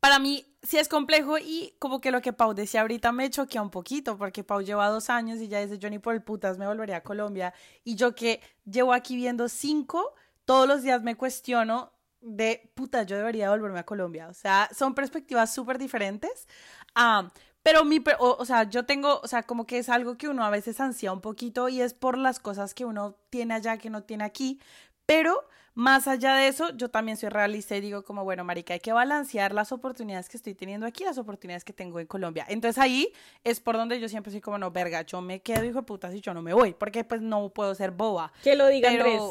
Para 0.03 0.19
mí 0.19 0.45
sí 0.61 0.77
es 0.77 0.89
complejo 0.89 1.37
y 1.37 1.77
como 1.79 2.01
que 2.01 2.11
lo 2.11 2.21
que 2.21 2.33
Pau 2.33 2.53
decía 2.53 2.81
ahorita 2.81 3.13
me 3.13 3.29
choquea 3.29 3.61
un 3.61 3.69
poquito 3.69 4.17
porque 4.17 4.43
Pau 4.43 4.61
lleva 4.61 4.89
dos 4.89 5.09
años 5.09 5.39
y 5.39 5.47
ya 5.47 5.65
dice 5.65 5.89
ni 5.89 5.97
por 5.97 6.13
el 6.13 6.21
putas 6.21 6.57
me 6.57 6.67
volvería 6.67 6.97
a 6.97 7.03
Colombia 7.03 7.53
y 7.85 7.95
yo 7.95 8.13
que 8.13 8.41
llevo 8.65 8.91
aquí 8.91 9.15
viendo 9.15 9.47
cinco, 9.47 10.13
todos 10.43 10.67
los 10.67 10.81
días 10.83 11.03
me 11.03 11.15
cuestiono 11.15 11.93
de 12.19 12.69
puta 12.75 13.03
yo 13.03 13.15
debería 13.15 13.49
volverme 13.49 13.79
a 13.79 13.85
Colombia, 13.85 14.27
o 14.27 14.33
sea, 14.33 14.69
son 14.77 14.93
perspectivas 14.93 15.53
súper 15.53 15.77
diferentes, 15.77 16.49
Ah, 16.95 17.31
pero 17.63 17.85
mi, 17.85 18.03
o, 18.19 18.35
o 18.37 18.43
sea, 18.43 18.63
yo 18.63 18.85
tengo, 18.85 19.21
o 19.23 19.27
sea, 19.29 19.43
como 19.43 19.65
que 19.65 19.77
es 19.77 19.87
algo 19.87 20.17
que 20.17 20.27
uno 20.27 20.43
a 20.43 20.49
veces 20.49 20.81
ansía 20.81 21.13
un 21.13 21.21
poquito 21.21 21.69
y 21.69 21.79
es 21.79 21.93
por 21.93 22.17
las 22.17 22.41
cosas 22.41 22.73
que 22.73 22.83
uno 22.83 23.15
tiene 23.29 23.53
allá 23.53 23.77
que 23.77 23.89
no 23.89 24.03
tiene 24.03 24.25
aquí, 24.25 24.59
pero 25.05 25.47
más 25.75 26.07
allá 26.07 26.35
de 26.35 26.47
eso, 26.47 26.69
yo 26.75 26.89
también 26.89 27.17
soy 27.17 27.29
realista 27.29 27.75
y 27.75 27.81
digo 27.81 28.03
como, 28.03 28.23
bueno, 28.23 28.43
marica, 28.43 28.73
hay 28.73 28.79
que 28.79 28.93
balancear 28.93 29.53
las 29.53 29.71
oportunidades 29.71 30.29
que 30.29 30.37
estoy 30.37 30.53
teniendo 30.53 30.85
aquí, 30.85 31.03
las 31.03 31.17
oportunidades 31.17 31.63
que 31.63 31.73
tengo 31.73 31.99
en 31.99 32.05
Colombia. 32.07 32.45
Entonces 32.47 32.81
ahí 32.81 33.11
es 33.43 33.59
por 33.59 33.75
donde 33.75 33.99
yo 33.99 34.07
siempre 34.07 34.31
soy 34.31 34.41
como, 34.41 34.57
no, 34.57 34.69
verga, 34.71 35.01
yo 35.01 35.21
me 35.21 35.39
quedo, 35.41 35.63
hijo 35.63 35.79
de 35.79 35.83
puta, 35.83 36.11
si 36.11 36.21
yo 36.21 36.33
no 36.33 36.41
me 36.41 36.53
voy, 36.53 36.73
porque 36.73 37.03
pues 37.03 37.21
no 37.21 37.49
puedo 37.49 37.73
ser 37.75 37.91
boba. 37.91 38.31
Que 38.43 38.55
lo 38.55 38.67
diga 38.67 38.89
Pero- 38.89 39.03
Andrés. 39.05 39.21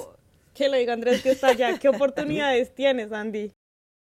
Que 0.54 0.68
lo 0.68 0.76
diga 0.76 0.92
Andrés 0.92 1.22
que 1.22 1.30
está 1.30 1.48
allá. 1.48 1.78
¿Qué 1.78 1.88
oportunidades 1.88 2.74
tienes, 2.74 3.10
Andy? 3.12 3.52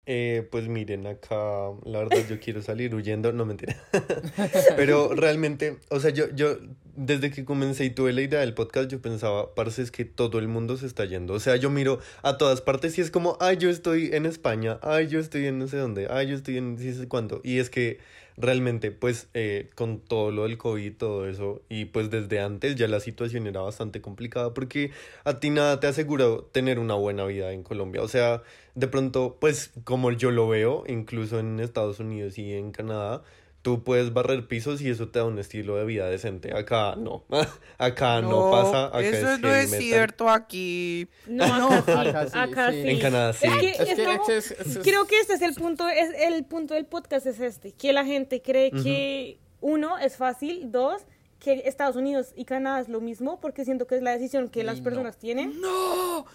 Eh, 0.05 0.47
pues 0.49 0.67
miren, 0.67 1.05
acá 1.05 1.35
la 1.83 1.99
verdad 1.99 2.17
yo 2.27 2.39
quiero 2.39 2.61
salir 2.61 2.95
huyendo, 2.95 3.31
no 3.31 3.45
mentira. 3.45 3.75
Pero 4.75 5.13
realmente, 5.13 5.77
o 5.89 5.99
sea, 5.99 6.09
yo, 6.09 6.25
yo 6.33 6.57
desde 6.95 7.31
que 7.31 7.45
comencé 7.45 7.85
y 7.85 7.89
tuve 7.91 8.11
la 8.11 8.21
idea 8.21 8.39
del 8.39 8.53
podcast, 8.53 8.89
yo 8.89 9.01
pensaba, 9.01 9.53
parce, 9.55 9.81
es 9.81 9.91
que 9.91 10.05
todo 10.05 10.39
el 10.39 10.47
mundo 10.47 10.77
se 10.77 10.85
está 10.85 11.05
yendo. 11.05 11.33
O 11.33 11.39
sea, 11.39 11.55
yo 11.55 11.69
miro 11.69 11.99
a 12.23 12.37
todas 12.37 12.61
partes 12.61 12.97
y 12.97 13.01
es 13.01 13.11
como, 13.11 13.37
ay, 13.39 13.57
yo 13.57 13.69
estoy 13.69 14.09
en 14.13 14.25
España, 14.25 14.79
ay, 14.81 15.07
yo 15.07 15.19
estoy 15.19 15.45
en 15.45 15.59
no 15.59 15.67
sé 15.67 15.77
dónde, 15.77 16.07
ay, 16.09 16.27
yo 16.27 16.35
estoy 16.35 16.57
en 16.57 16.77
sí 16.77 16.93
sé 16.93 17.07
cuánto. 17.07 17.39
Y 17.43 17.59
es 17.59 17.69
que 17.69 17.99
realmente, 18.39 18.91
pues, 18.91 19.29
eh, 19.33 19.69
con 19.75 19.99
todo 19.99 20.31
lo 20.31 20.43
del 20.43 20.57
COVID 20.57 20.83
y 20.83 20.91
todo 20.91 21.27
eso, 21.27 21.61
y 21.69 21.85
pues 21.85 22.09
desde 22.09 22.39
antes 22.39 22.75
ya 22.75 22.87
la 22.87 23.01
situación 23.01 23.45
era 23.47 23.61
bastante 23.61 24.01
complicada 24.01 24.53
porque 24.53 24.91
a 25.25 25.39
ti 25.39 25.49
nada 25.49 25.79
te 25.79 25.87
asegura 25.87 26.25
tener 26.51 26.79
una 26.79 26.95
buena 26.95 27.25
vida 27.25 27.51
en 27.51 27.63
Colombia. 27.63 28.01
O 28.01 28.07
sea, 28.07 28.41
de 28.75 28.87
pronto, 28.87 29.37
pues, 29.39 29.71
como 29.83 30.11
yo 30.11 30.31
lo 30.31 30.47
veo, 30.47 30.83
incluso 30.87 31.39
en 31.39 31.59
Estados 31.59 31.99
Unidos 31.99 32.37
y 32.37 32.53
en 32.53 32.71
Canadá, 32.71 33.23
tú 33.61 33.83
puedes 33.83 34.13
barrer 34.13 34.47
pisos 34.47 34.81
y 34.81 34.89
eso 34.89 35.09
te 35.09 35.19
da 35.19 35.25
un 35.25 35.37
estilo 35.37 35.75
de 35.75 35.85
vida 35.85 36.07
decente. 36.09 36.55
Acá 36.55 36.95
no. 36.95 37.25
Acá 37.77 38.21
no, 38.21 38.49
pasa. 38.51 38.85
Acá 38.87 39.01
eso 39.01 39.31
es 39.33 39.39
no 39.39 39.53
es 39.53 39.69
metal. 39.71 39.85
cierto 39.85 40.29
aquí. 40.29 41.07
No, 41.27 41.43
acá 41.71 41.83
sí. 41.83 41.91
Acá 42.09 42.27
sí, 42.29 42.37
acá 42.37 42.71
sí. 42.71 42.81
sí. 42.83 42.89
En 42.89 42.99
Canadá 42.99 43.33
sí. 43.33 43.47
Es 43.47 43.57
que, 43.57 43.69
Es 43.71 43.77
que 43.77 43.91
estamos- 43.91 44.29
es- 44.29 44.51
es- 44.51 44.67
es- 44.77 44.79
creo 44.79 45.05
que 45.05 45.19
este 45.19 45.33
es 45.33 45.41
el 45.41 45.53
punto, 45.55 45.87
es 45.89 46.09
el 46.19 46.45
punto 46.45 46.73
del 46.73 46.85
podcast 46.85 47.25
es 47.25 47.39
este, 47.39 47.71
que 47.73 47.91
la 47.93 48.05
gente 48.05 48.41
cree 48.41 48.71
que 48.71 49.39
uno 49.61 49.97
es 49.97 50.15
fácil, 50.15 50.71
dos 50.71 51.01
que 51.39 51.63
Estados 51.65 51.95
Unidos 51.95 52.33
y 52.35 52.45
Canadá 52.45 52.79
es 52.81 52.89
lo 52.89 52.99
mismo, 53.01 53.39
porque 53.39 53.63
siento 53.65 53.87
que 53.87 53.95
es 53.95 54.01
la 54.01 54.11
decisión 54.11 54.49
que 54.49 54.61
Y 54.61 54.63
las 54.63 54.77
no. 54.79 54.83
personas 54.83 55.17
tienen. 55.17 55.59
¡No! 55.61 56.25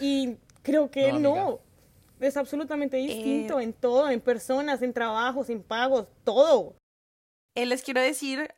Y 0.00 0.36
creo 0.62 0.90
que 0.90 1.12
No, 1.12 1.18
no. 1.18 1.60
Es 2.26 2.36
absolutamente 2.36 2.98
Eh, 2.98 3.06
distinto 3.06 3.60
en 3.60 3.72
todo, 3.72 4.08
en 4.08 4.20
personas, 4.20 4.82
en 4.82 4.92
trabajos, 4.92 5.50
en 5.50 5.62
pagos, 5.62 6.06
todo. 6.24 6.76
Eh, 7.54 7.66
les 7.66 7.82
quiero 7.82 8.00
decir, 8.00 8.52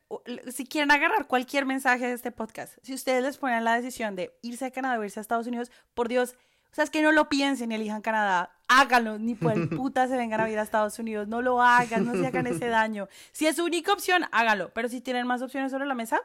si 0.51 0.65
quieren 0.67 0.91
agarrar 0.91 1.27
cualquier 1.27 1.67
mensaje 1.67 2.07
de 2.07 2.15
este 2.15 2.31
podcast, 2.33 2.79
si 2.83 2.95
ustedes 2.95 3.23
les 3.23 3.37
ponen 3.37 3.63
la 3.65 3.75
decisión 3.77 4.17
de 4.17 4.35
irse 4.41 4.65
a 4.65 4.71
Canadá 4.71 4.99
o 4.99 5.05
irse 5.05 5.21
a 5.21 5.23
Estados 5.23 5.47
Unidos, 5.47 5.71
por 5.93 6.09
Dios, 6.09 6.35
o 6.73 6.75
sea, 6.75 6.85
es 6.85 6.91
que 6.91 7.03
no 7.03 7.13
lo 7.13 7.29
piensen 7.29 7.73
y 7.73 7.75
elijan 7.75 8.01
Canadá, 8.01 8.57
háganlo, 8.69 9.19
ni 9.19 9.35
por 9.35 9.53
el 9.53 9.69
puta 9.69 10.09
se 10.09 10.17
vengan 10.17 10.41
a 10.41 10.51
ir 10.51 10.59
a 10.59 10.63
Estados 10.63 10.99
Unidos, 10.99 11.29
no 11.29 11.43
lo 11.43 11.61
hagan, 11.61 12.07
no 12.07 12.15
se 12.15 12.27
hagan 12.27 12.47
ese 12.47 12.69
daño. 12.69 13.09
Si 13.33 13.47
es 13.47 13.57
su 13.57 13.65
única 13.65 13.93
opción, 13.93 14.25
hágalo, 14.33 14.73
pero 14.73 14.89
si 14.89 15.03
tienen 15.03 15.27
más 15.27 15.43
opciones 15.43 15.73
sobre 15.73 15.87
la 15.87 15.95
mesa, 15.95 16.23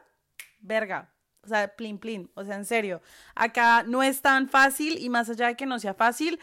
verga. 0.62 1.12
O 1.44 1.48
sea, 1.48 1.76
plin, 1.76 1.98
plin. 1.98 2.30
O 2.36 2.46
sea, 2.46 2.56
en 2.56 2.66
serio. 2.66 3.02
Acá 3.34 3.84
no 3.84 4.04
es 4.04 4.22
tan 4.22 4.48
fácil 4.48 4.98
y 5.00 5.10
más 5.10 5.28
allá 5.30 5.48
de 5.48 5.56
que 5.56 5.66
no 5.66 5.80
sea 5.80 5.96
fácil, 5.96 6.40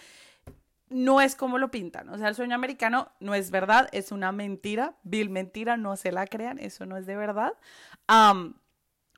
no 0.90 1.20
es 1.20 1.34
como 1.34 1.58
lo 1.58 1.70
pintan. 1.70 2.08
O 2.08 2.18
sea, 2.18 2.28
el 2.28 2.34
sueño 2.34 2.54
americano 2.54 3.12
no 3.20 3.34
es 3.34 3.50
verdad, 3.50 3.88
es 3.92 4.12
una 4.12 4.32
mentira, 4.32 4.94
vil 5.02 5.30
mentira, 5.30 5.76
no 5.76 5.96
se 5.96 6.12
la 6.12 6.26
crean, 6.26 6.58
eso 6.58 6.86
no 6.86 6.96
es 6.96 7.06
de 7.06 7.16
verdad. 7.16 7.52
Am, 8.06 8.54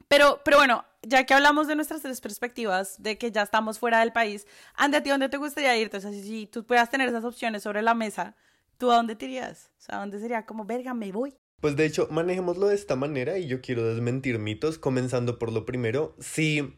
pero, 0.09 0.41
pero 0.45 0.57
bueno, 0.57 0.85
ya 1.03 1.25
que 1.25 1.35
hablamos 1.35 1.69
de 1.69 1.77
nuestras 1.77 2.03
tres 2.03 2.21
perspectivas, 2.21 3.01
de 3.03 3.17
que 3.17 3.31
ya 3.31 3.43
estamos 3.43 3.79
fuera 3.79 4.01
del 4.01 4.13
país, 4.13 4.47
Andy, 4.75 4.97
¿a 4.97 5.03
ti 5.03 5.11
dónde 5.11 5.29
te 5.29 5.37
gustaría 5.37 5.77
irte? 5.77 5.99
O 5.99 6.01
sea, 6.01 6.11
si, 6.11 6.23
si 6.23 6.47
tú 6.47 6.65
pudieras 6.65 6.91
tener 6.91 7.09
esas 7.09 7.25
opciones 7.25 7.63
sobre 7.63 7.83
la 7.83 7.95
mesa, 7.95 8.35
¿tú 8.77 8.91
a 8.91 8.97
dónde 8.97 9.15
te 9.15 9.27
irías? 9.27 9.71
O 9.79 9.83
sea, 9.83 9.97
¿a 9.97 10.01
dónde 10.01 10.19
sería 10.19 10.47
como, 10.47 10.65
verga, 10.65 10.95
me 10.95 11.13
voy? 11.13 11.35
Pues 11.61 11.77
de 11.77 11.85
hecho, 11.85 12.09
manejémoslo 12.11 12.69
de 12.69 12.75
esta 12.75 12.97
manera 12.97 13.39
y 13.39 13.47
yo 13.47 13.61
quiero 13.61 13.85
desmentir 13.85 14.39
mitos, 14.39 14.79
comenzando 14.79 15.39
por 15.39 15.53
lo 15.53 15.67
primero. 15.67 16.17
Si, 16.19 16.75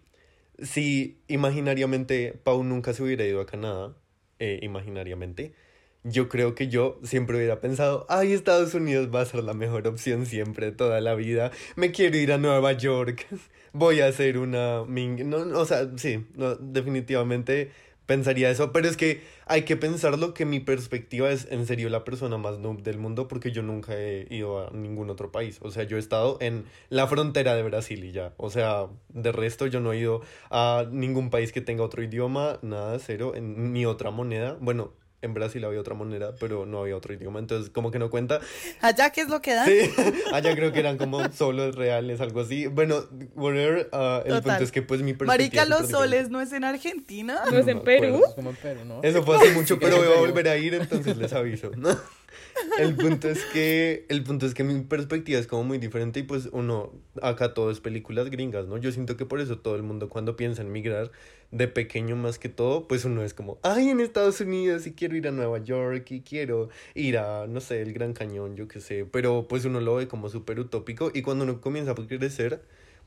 si 0.59 1.23
imaginariamente 1.29 2.33
Pau 2.45 2.65
nunca 2.65 2.93
se 2.93 3.03
hubiera 3.03 3.25
ido 3.25 3.41
a 3.41 3.47
Canadá, 3.47 3.97
eh, 4.43 4.59
imaginariamente, 4.63 5.53
yo 6.03 6.29
creo 6.29 6.57
que 6.57 6.67
yo 6.69 6.99
siempre 7.05 7.37
hubiera 7.37 7.61
pensado, 7.61 8.07
ay, 8.09 8.33
Estados 8.33 8.75
Unidos 8.75 9.09
va 9.15 9.21
a 9.21 9.25
ser 9.25 9.45
la 9.45 9.55
mejor 9.55 9.87
opción 9.87 10.27
siempre, 10.27 10.73
toda 10.73 11.01
la 11.01 11.15
vida. 11.15 11.53
Me 11.77 11.93
quiero 11.93 12.17
ir 12.17 12.33
a 12.33 12.39
Nueva 12.39 12.73
York, 12.73 13.27
voy 13.73 14.01
a 14.01 14.09
hacer 14.09 14.39
una... 14.39 14.83
ming-". 14.85 15.25
No, 15.27 15.45
no, 15.45 15.61
o 15.61 15.65
sea, 15.65 15.89
sí, 15.97 16.27
no, 16.35 16.57
definitivamente 16.57 17.71
pensaría 18.07 18.51
eso, 18.51 18.73
pero 18.73 18.89
es 18.89 18.97
que 18.97 19.23
hay 19.47 19.63
que 19.63 19.77
pensarlo 19.77 20.35
que 20.35 20.45
mi 20.45 20.61
perspectiva 20.61 21.31
es 21.31 21.47
en 21.51 21.67
serio 21.67 21.89
la 21.89 22.05
persona 22.05 22.39
más 22.39 22.59
noob 22.59 22.83
del 22.83 22.99
mundo 22.99 23.29
porque 23.29 23.53
yo 23.53 23.63
nunca 23.63 23.97
he 23.97 24.27
ido 24.31 24.67
a 24.67 24.71
ningún 24.71 25.11
otro 25.11 25.31
país, 25.33 25.59
o 25.63 25.71
sea, 25.71 25.85
yo 25.85 25.97
he 25.97 26.01
estado 26.01 26.39
en 26.41 26.65
la 26.89 27.07
frontera 27.07 27.55
de 27.55 27.63
Brasil 27.63 28.05
y 28.05 28.13
ya, 28.13 28.35
o 28.37 28.51
sea, 28.51 28.87
de 29.09 29.33
resto 29.33 29.67
yo 29.67 29.81
no 29.81 29.93
he 29.93 29.99
ido 29.99 30.23
a 30.51 30.87
ningún 30.91 31.31
país 31.31 31.53
que 31.53 31.61
tenga 31.61 31.85
otro 31.85 32.03
idioma, 32.03 32.59
nada, 32.63 32.99
cero, 32.99 33.35
en 33.35 33.73
ni 33.73 33.87
otra 33.87 34.11
moneda, 34.11 34.57
bueno, 34.61 34.93
en 35.23 35.35
Brasil 35.35 35.65
había 35.65 35.81
otra 35.81 35.95
moneda, 35.95 36.35
pero 36.39 36.67
no 36.67 36.81
había 36.81 36.97
otro 36.97 37.15
idioma, 37.15 37.39
entonces 37.39 37.71
como 37.71 37.91
que 37.91 37.99
no 37.99 38.11
cuenta, 38.11 38.41
Allá, 38.81 39.11
¿qué 39.11 39.23
es 39.23 39.29
lo 39.29 39.41
que 39.41 39.55
dan? 39.55 39.67
Sí, 39.67 39.91
allá 40.33 40.55
creo 40.55 40.73
que 40.73 40.81
eran 40.81 40.99
como 40.99 41.21
solos 41.33 41.77
reales, 41.77 42.21
algo 42.21 42.41
así. 42.41 42.67
Bueno, 42.67 43.05
whatever, 43.35 43.89
ah, 43.93 44.23
el 44.25 44.35
Total. 44.35 44.43
punto 44.43 44.65
es 44.65 44.73
que 44.73 44.83
pues 44.83 45.01
mi 45.03 45.15
perspectiva 45.15 45.63
Marica, 45.65 45.81
los 45.81 45.91
soles 45.91 46.29
no 46.31 46.41
es 46.41 46.53
en 46.53 46.65
Argentina. 46.65 47.41
¿No 47.51 47.59
es 47.59 47.69
en 47.69 47.81
Perú? 47.81 48.07
acuerdo. 48.17 48.27
Es 48.29 48.35
como 48.35 48.51
en 48.51 48.57
Perú, 48.57 48.81
¿no? 48.85 49.01
Eso 49.03 49.23
fue 49.23 49.37
hace 49.39 49.53
mucho, 49.53 49.79
pero 49.79 49.97
voy 49.97 50.09
a 50.09 50.19
volver 50.19 50.49
a 50.49 50.57
ir, 50.57 50.75
entonces 50.75 51.17
les 51.17 51.33
aviso. 51.33 51.71
El 52.79 52.97
punto 52.97 53.29
es 53.29 53.45
que 53.53 54.07
el 54.09 54.23
punto 54.25 54.47
es 54.47 54.55
que 54.55 54.65
mi 54.65 54.81
perspectiva 54.83 55.39
es 55.39 55.47
como 55.47 55.65
muy 55.65 55.79
diferente 55.79 56.21
y 56.21 56.23
pues 56.23 56.49
uno 56.53 56.93
acá 57.21 57.55
todo 57.55 57.71
es 57.71 57.81
películas 57.81 58.31
gringas, 58.31 58.67
¿no? 58.67 58.79
Yo 58.79 58.93
siento 58.93 59.17
que 59.17 59.27
por 59.27 59.41
eso 59.41 59.59
todo 59.59 59.77
el 59.77 59.83
mundo 59.83 60.09
cuando 60.09 60.37
piensa 60.37 60.63
en 60.63 60.73
migrar 60.73 61.11
de 61.51 61.69
pequeño 61.69 62.17
más 62.17 62.39
que 62.39 62.49
todo, 62.49 62.89
pues 62.89 63.05
uno 63.05 63.23
es 63.23 63.35
como, 63.35 63.59
ay, 63.63 63.91
en 63.91 64.01
Estados 64.01 64.41
Unidos 64.41 64.87
y 64.87 64.93
quiero 64.93 65.17
ir 65.17 65.29
a 65.29 65.31
Nueva 65.31 65.59
York 65.59 66.11
y 66.11 66.23
quiero 66.23 66.71
ir 66.95 67.19
a, 67.19 67.47
no 67.47 67.61
sé, 67.61 67.83
el 67.83 67.93
Gran 67.93 68.15
Cañón, 68.15 68.57
yo 68.57 68.69
qué 68.69 68.81
sé, 68.81 69.05
pero 69.05 69.47
pues 69.49 69.65
uno 69.67 69.81
lo 69.81 69.97
ve 69.97 70.09
como 70.09 70.31
súper 70.31 70.59
utópico 70.59 71.11
y 71.13 71.23
cuando 71.23 71.45
uno 71.45 71.61
comienza 71.61 71.93
a 71.93 71.95
crecer, 71.95 72.63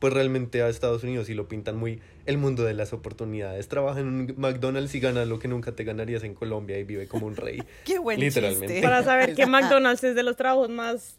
pues 0.06 0.14
realmente 0.14 0.62
a 0.62 0.70
Estados 0.70 1.04
Unidos 1.04 1.30
y 1.30 1.34
lo 1.34 1.48
pintan 1.48 1.78
muy 1.78 2.00
el 2.28 2.38
mundo 2.38 2.64
de 2.64 2.76
las 2.76 2.94
oportunidades. 2.94 3.68
Trabaja 3.68 4.02
en 4.02 4.08
un 4.08 4.34
McDonald's 4.38 4.94
y 4.94 5.00
gana 5.00 5.26
lo 5.26 5.40
que 5.40 5.48
nunca 5.48 5.72
te 5.72 5.84
ganarías 5.84 6.24
en 6.24 6.36
Colombia 6.36 6.78
y 6.78 6.84
vive 6.84 7.08
como 7.08 7.26
un 7.26 7.36
rey. 7.36 7.64
Qué 7.86 7.98
buen 7.98 8.20
Literalmente. 8.20 8.68
chiste. 8.68 8.84
Para 8.84 9.02
saber 9.04 9.34
que 9.34 9.46
McDonald's 9.48 10.04
es 10.04 10.14
de 10.14 10.22
los 10.22 10.36
trabajos 10.36 10.70
más 10.70 11.18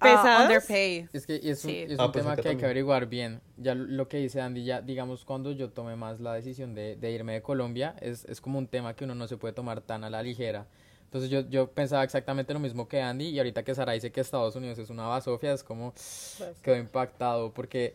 Ah, 0.00 0.04
pesados. 0.04 0.46
underpay. 0.46 1.08
Es 1.12 1.26
que 1.26 1.36
es 1.44 1.62
un, 1.66 1.70
Sí. 1.70 1.76
es 1.90 1.98
Ah, 2.00 2.10
pues 2.10 2.24
tema 2.24 2.36
que 2.36 2.48
hay 2.48 2.56
que 2.56 2.64
averiguar 2.64 3.04
bien. 3.06 3.42
Ya 3.58 3.74
lo- 3.74 3.84
lo 3.84 4.08
que 4.08 4.16
dice 4.16 4.40
Andy, 4.40 4.64
ya 4.64 4.80
digamos 4.80 5.26
cuando 5.26 5.52
yo 5.52 5.68
tomé 5.68 5.94
más 5.94 6.18
la 6.20 6.32
decisión 6.32 6.74
de, 6.74 6.96
de 6.96 7.10
irme 7.12 7.34
de 7.34 7.42
Colombia, 7.42 7.94
es, 8.00 8.24
es 8.24 8.40
como 8.40 8.58
un 8.58 8.66
tema 8.66 8.96
que 8.96 9.04
uno 9.04 9.14
no 9.14 9.28
se 9.28 9.36
puede 9.36 9.52
tomar 9.52 9.82
tan 9.82 10.04
a 10.04 10.08
la 10.10 10.22
ligera. 10.22 10.66
Entonces 11.12 11.28
yo, 11.28 11.40
yo 11.50 11.66
pensaba 11.70 12.02
exactamente 12.04 12.54
lo 12.54 12.58
mismo 12.58 12.88
que 12.88 13.02
Andy 13.02 13.26
y 13.28 13.36
ahorita 13.38 13.62
que 13.64 13.74
Sara 13.74 13.92
dice 13.92 14.10
que 14.10 14.22
Estados 14.22 14.56
Unidos 14.56 14.78
es 14.78 14.88
una 14.88 15.06
basofia, 15.08 15.52
es 15.52 15.62
como 15.62 15.92
Pues, 15.92 16.58
quedó 16.62 16.76
impactado 16.76 17.52
porque 17.52 17.94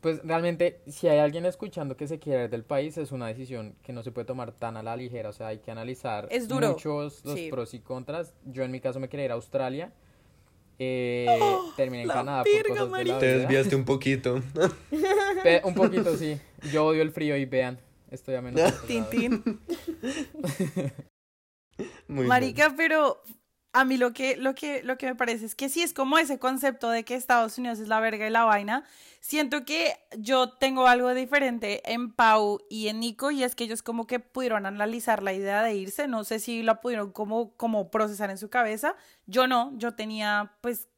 pues 0.00 0.20
realmente 0.24 0.80
si 0.88 1.06
hay 1.06 1.18
alguien 1.20 1.46
escuchando 1.46 1.96
que 1.96 2.08
se 2.08 2.18
quiere 2.18 2.44
ir 2.44 2.50
del 2.50 2.64
país 2.64 2.98
es 2.98 3.12
una 3.12 3.28
decisión 3.28 3.76
que 3.84 3.92
no 3.92 4.02
se 4.02 4.10
puede 4.10 4.24
tomar 4.24 4.50
tan 4.50 4.76
a 4.76 4.82
la 4.82 4.96
ligera, 4.96 5.28
o 5.28 5.32
sea, 5.32 5.46
hay 5.46 5.58
que 5.58 5.70
analizar 5.70 6.26
Es 6.32 6.48
duro. 6.48 6.70
muchos 6.70 7.24
los 7.24 7.38
Sí. 7.38 7.50
pros 7.52 7.72
y 7.72 7.78
contras. 7.78 8.34
Yo 8.46 8.64
en 8.64 8.72
mi 8.72 8.80
caso 8.80 8.98
me 8.98 9.08
quería 9.08 9.26
ir 9.26 9.30
a 9.30 9.34
Australia. 9.34 9.92
Eh, 10.80 11.28
terminé 11.76 12.02
en 12.02 12.10
Oh, 12.10 12.14
Canadá 12.14 12.42
por 12.42 12.66
cosas 12.66 12.90
de 12.90 13.04
la. 13.04 13.18
Te 13.20 13.26
desviaste 13.26 13.76
un 13.76 13.84
poquito. 13.84 14.42
Pe- 15.44 15.60
un 15.62 15.74
poquito 15.74 16.16
sí. 16.16 16.40
Yo 16.72 16.84
odio 16.86 17.02
el 17.02 17.12
frío 17.12 17.36
y 17.36 17.44
vean, 17.44 17.78
estoy 18.10 18.34
a 18.34 18.42
menos. 18.42 18.60
Tin, 18.88 19.04
tin. 19.08 19.60
Muy 22.08 22.26
Marica, 22.26 22.74
pero 22.76 23.22
a 23.72 23.84
mí 23.84 23.96
lo 23.96 24.12
que, 24.12 24.36
lo 24.36 24.54
que, 24.54 24.82
lo 24.82 24.98
que 24.98 25.06
me 25.06 25.14
parece 25.14 25.46
es 25.46 25.54
que 25.54 25.68
sí 25.68 25.82
es 25.82 25.94
como 25.94 26.18
ese 26.18 26.38
concepto 26.38 26.90
de 26.90 27.04
que 27.04 27.14
Estados 27.14 27.56
Unidos 27.56 27.78
es 27.78 27.88
la 27.88 28.00
verga 28.00 28.26
y 28.26 28.30
la 28.30 28.44
vaina. 28.44 28.84
Siento 29.20 29.64
que 29.64 29.94
yo 30.18 30.50
tengo 30.50 30.86
algo 30.86 31.14
diferente 31.14 31.80
en 31.92 32.12
Pau 32.12 32.60
y 32.68 32.88
en 32.88 33.00
Nico 33.00 33.30
y 33.30 33.44
es 33.44 33.54
que 33.54 33.64
ellos 33.64 33.82
como 33.82 34.06
que 34.06 34.18
pudieron 34.18 34.66
analizar 34.66 35.22
la 35.22 35.32
idea 35.32 35.62
de 35.62 35.74
irse. 35.74 36.08
No 36.08 36.24
sé 36.24 36.40
si 36.40 36.62
la 36.62 36.80
pudieron 36.80 37.12
como, 37.12 37.54
como 37.56 37.90
procesar 37.90 38.30
en 38.30 38.38
su 38.38 38.50
cabeza. 38.50 38.96
Yo 39.26 39.46
no, 39.46 39.72
yo 39.76 39.94
tenía 39.94 40.56
pues 40.60 40.88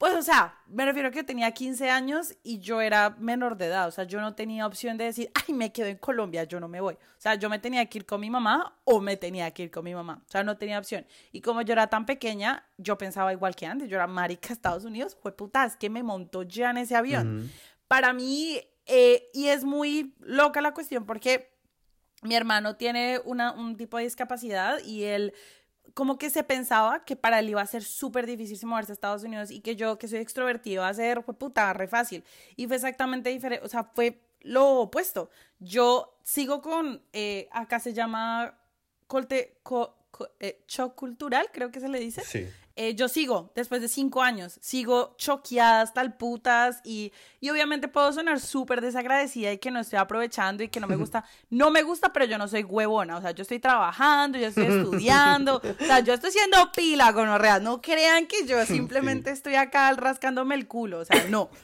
pues, 0.00 0.14
o 0.14 0.22
sea, 0.22 0.54
me 0.66 0.86
refiero 0.86 1.08
a 1.08 1.10
que 1.10 1.22
tenía 1.22 1.50
15 1.50 1.90
años 1.90 2.34
y 2.42 2.58
yo 2.58 2.80
era 2.80 3.10
menor 3.18 3.58
de 3.58 3.66
edad. 3.66 3.86
O 3.86 3.90
sea, 3.90 4.04
yo 4.04 4.22
no 4.22 4.34
tenía 4.34 4.66
opción 4.66 4.96
de 4.96 5.04
decir, 5.04 5.30
ay, 5.34 5.52
me 5.52 5.72
quedo 5.72 5.88
en 5.88 5.98
Colombia, 5.98 6.44
yo 6.44 6.58
no 6.58 6.68
me 6.68 6.80
voy. 6.80 6.94
O 6.94 7.20
sea, 7.20 7.34
yo 7.34 7.50
me 7.50 7.58
tenía 7.58 7.84
que 7.84 7.98
ir 7.98 8.06
con 8.06 8.18
mi 8.18 8.30
mamá 8.30 8.80
o 8.84 9.02
me 9.02 9.18
tenía 9.18 9.50
que 9.50 9.64
ir 9.64 9.70
con 9.70 9.84
mi 9.84 9.94
mamá. 9.94 10.22
O 10.26 10.30
sea, 10.30 10.42
no 10.42 10.56
tenía 10.56 10.78
opción. 10.78 11.04
Y 11.32 11.42
como 11.42 11.60
yo 11.60 11.74
era 11.74 11.88
tan 11.88 12.06
pequeña, 12.06 12.64
yo 12.78 12.96
pensaba 12.96 13.30
igual 13.34 13.54
que 13.54 13.66
antes. 13.66 13.90
Yo 13.90 13.96
era 13.96 14.06
marica 14.06 14.54
Estados 14.54 14.86
Unidos. 14.86 15.18
Fue 15.20 15.36
puta, 15.36 15.66
es 15.66 15.76
que 15.76 15.90
me 15.90 16.02
montó 16.02 16.44
ya 16.44 16.70
en 16.70 16.78
ese 16.78 16.96
avión. 16.96 17.52
Para 17.86 18.14
mí, 18.14 18.58
eh, 18.86 19.28
y 19.34 19.48
es 19.48 19.64
muy 19.64 20.14
loca 20.20 20.62
la 20.62 20.72
cuestión 20.72 21.04
porque 21.04 21.52
mi 22.22 22.36
hermano 22.36 22.76
tiene 22.76 23.20
una, 23.26 23.52
un 23.52 23.76
tipo 23.76 23.98
de 23.98 24.04
discapacidad 24.04 24.78
y 24.82 25.04
él 25.04 25.34
como 25.94 26.18
que 26.18 26.30
se 26.30 26.42
pensaba 26.44 27.04
que 27.04 27.16
para 27.16 27.40
él 27.40 27.48
iba 27.50 27.60
a 27.62 27.66
ser 27.66 27.82
súper 27.82 28.26
difícil 28.26 28.58
moverse 28.68 28.92
a 28.92 28.94
Estados 28.94 29.22
Unidos 29.24 29.50
y 29.50 29.60
que 29.60 29.76
yo, 29.76 29.98
que 29.98 30.08
soy 30.08 30.20
extrovertido, 30.20 30.82
iba 30.82 30.88
a 30.88 30.94
ser, 30.94 31.22
fue 31.22 31.34
puta, 31.34 31.72
re 31.72 31.88
fácil. 31.88 32.24
Y 32.56 32.66
fue 32.66 32.76
exactamente 32.76 33.30
diferente, 33.30 33.64
o 33.64 33.68
sea, 33.68 33.84
fue 33.84 34.20
lo 34.42 34.80
opuesto. 34.80 35.30
Yo 35.58 36.16
sigo 36.22 36.62
con, 36.62 37.02
eh, 37.12 37.48
acá 37.52 37.80
se 37.80 37.92
llama 37.92 38.58
colte, 39.06 39.58
co- 39.62 39.96
eh, 40.38 40.64
cultural, 40.94 41.48
creo 41.52 41.70
que 41.70 41.80
se 41.80 41.88
le 41.88 41.98
dice. 42.00 42.22
Sí. 42.22 42.48
Eh, 42.76 42.94
yo 42.94 43.08
sigo, 43.08 43.52
después 43.54 43.82
de 43.82 43.88
cinco 43.88 44.22
años, 44.22 44.56
sigo 44.60 45.14
choqueadas, 45.18 45.92
tal 45.92 46.14
putas, 46.16 46.80
y, 46.84 47.12
y 47.40 47.50
obviamente 47.50 47.88
puedo 47.88 48.12
sonar 48.12 48.40
súper 48.40 48.80
desagradecida 48.80 49.52
y 49.52 49.58
que 49.58 49.70
no 49.70 49.80
estoy 49.80 49.98
aprovechando 49.98 50.62
y 50.62 50.68
que 50.68 50.80
no 50.80 50.86
me 50.86 50.96
gusta. 50.96 51.24
No 51.50 51.70
me 51.70 51.82
gusta, 51.82 52.12
pero 52.12 52.26
yo 52.26 52.38
no 52.38 52.46
soy 52.48 52.62
huevona, 52.62 53.18
o 53.18 53.20
sea, 53.20 53.32
yo 53.32 53.42
estoy 53.42 53.58
trabajando, 53.58 54.38
yo 54.38 54.46
estoy 54.46 54.66
estudiando, 54.66 55.56
o 55.80 55.84
sea, 55.84 56.00
yo 56.00 56.14
estoy 56.14 56.30
siendo 56.30 56.70
pila 56.72 57.12
con 57.12 57.26
real. 57.38 57.62
No 57.62 57.82
crean 57.82 58.26
que 58.26 58.46
yo 58.46 58.64
simplemente 58.64 59.30
estoy 59.30 59.56
acá 59.56 59.92
rascándome 59.94 60.54
el 60.54 60.66
culo, 60.68 61.00
o 61.00 61.04
sea, 61.04 61.24
no. 61.28 61.50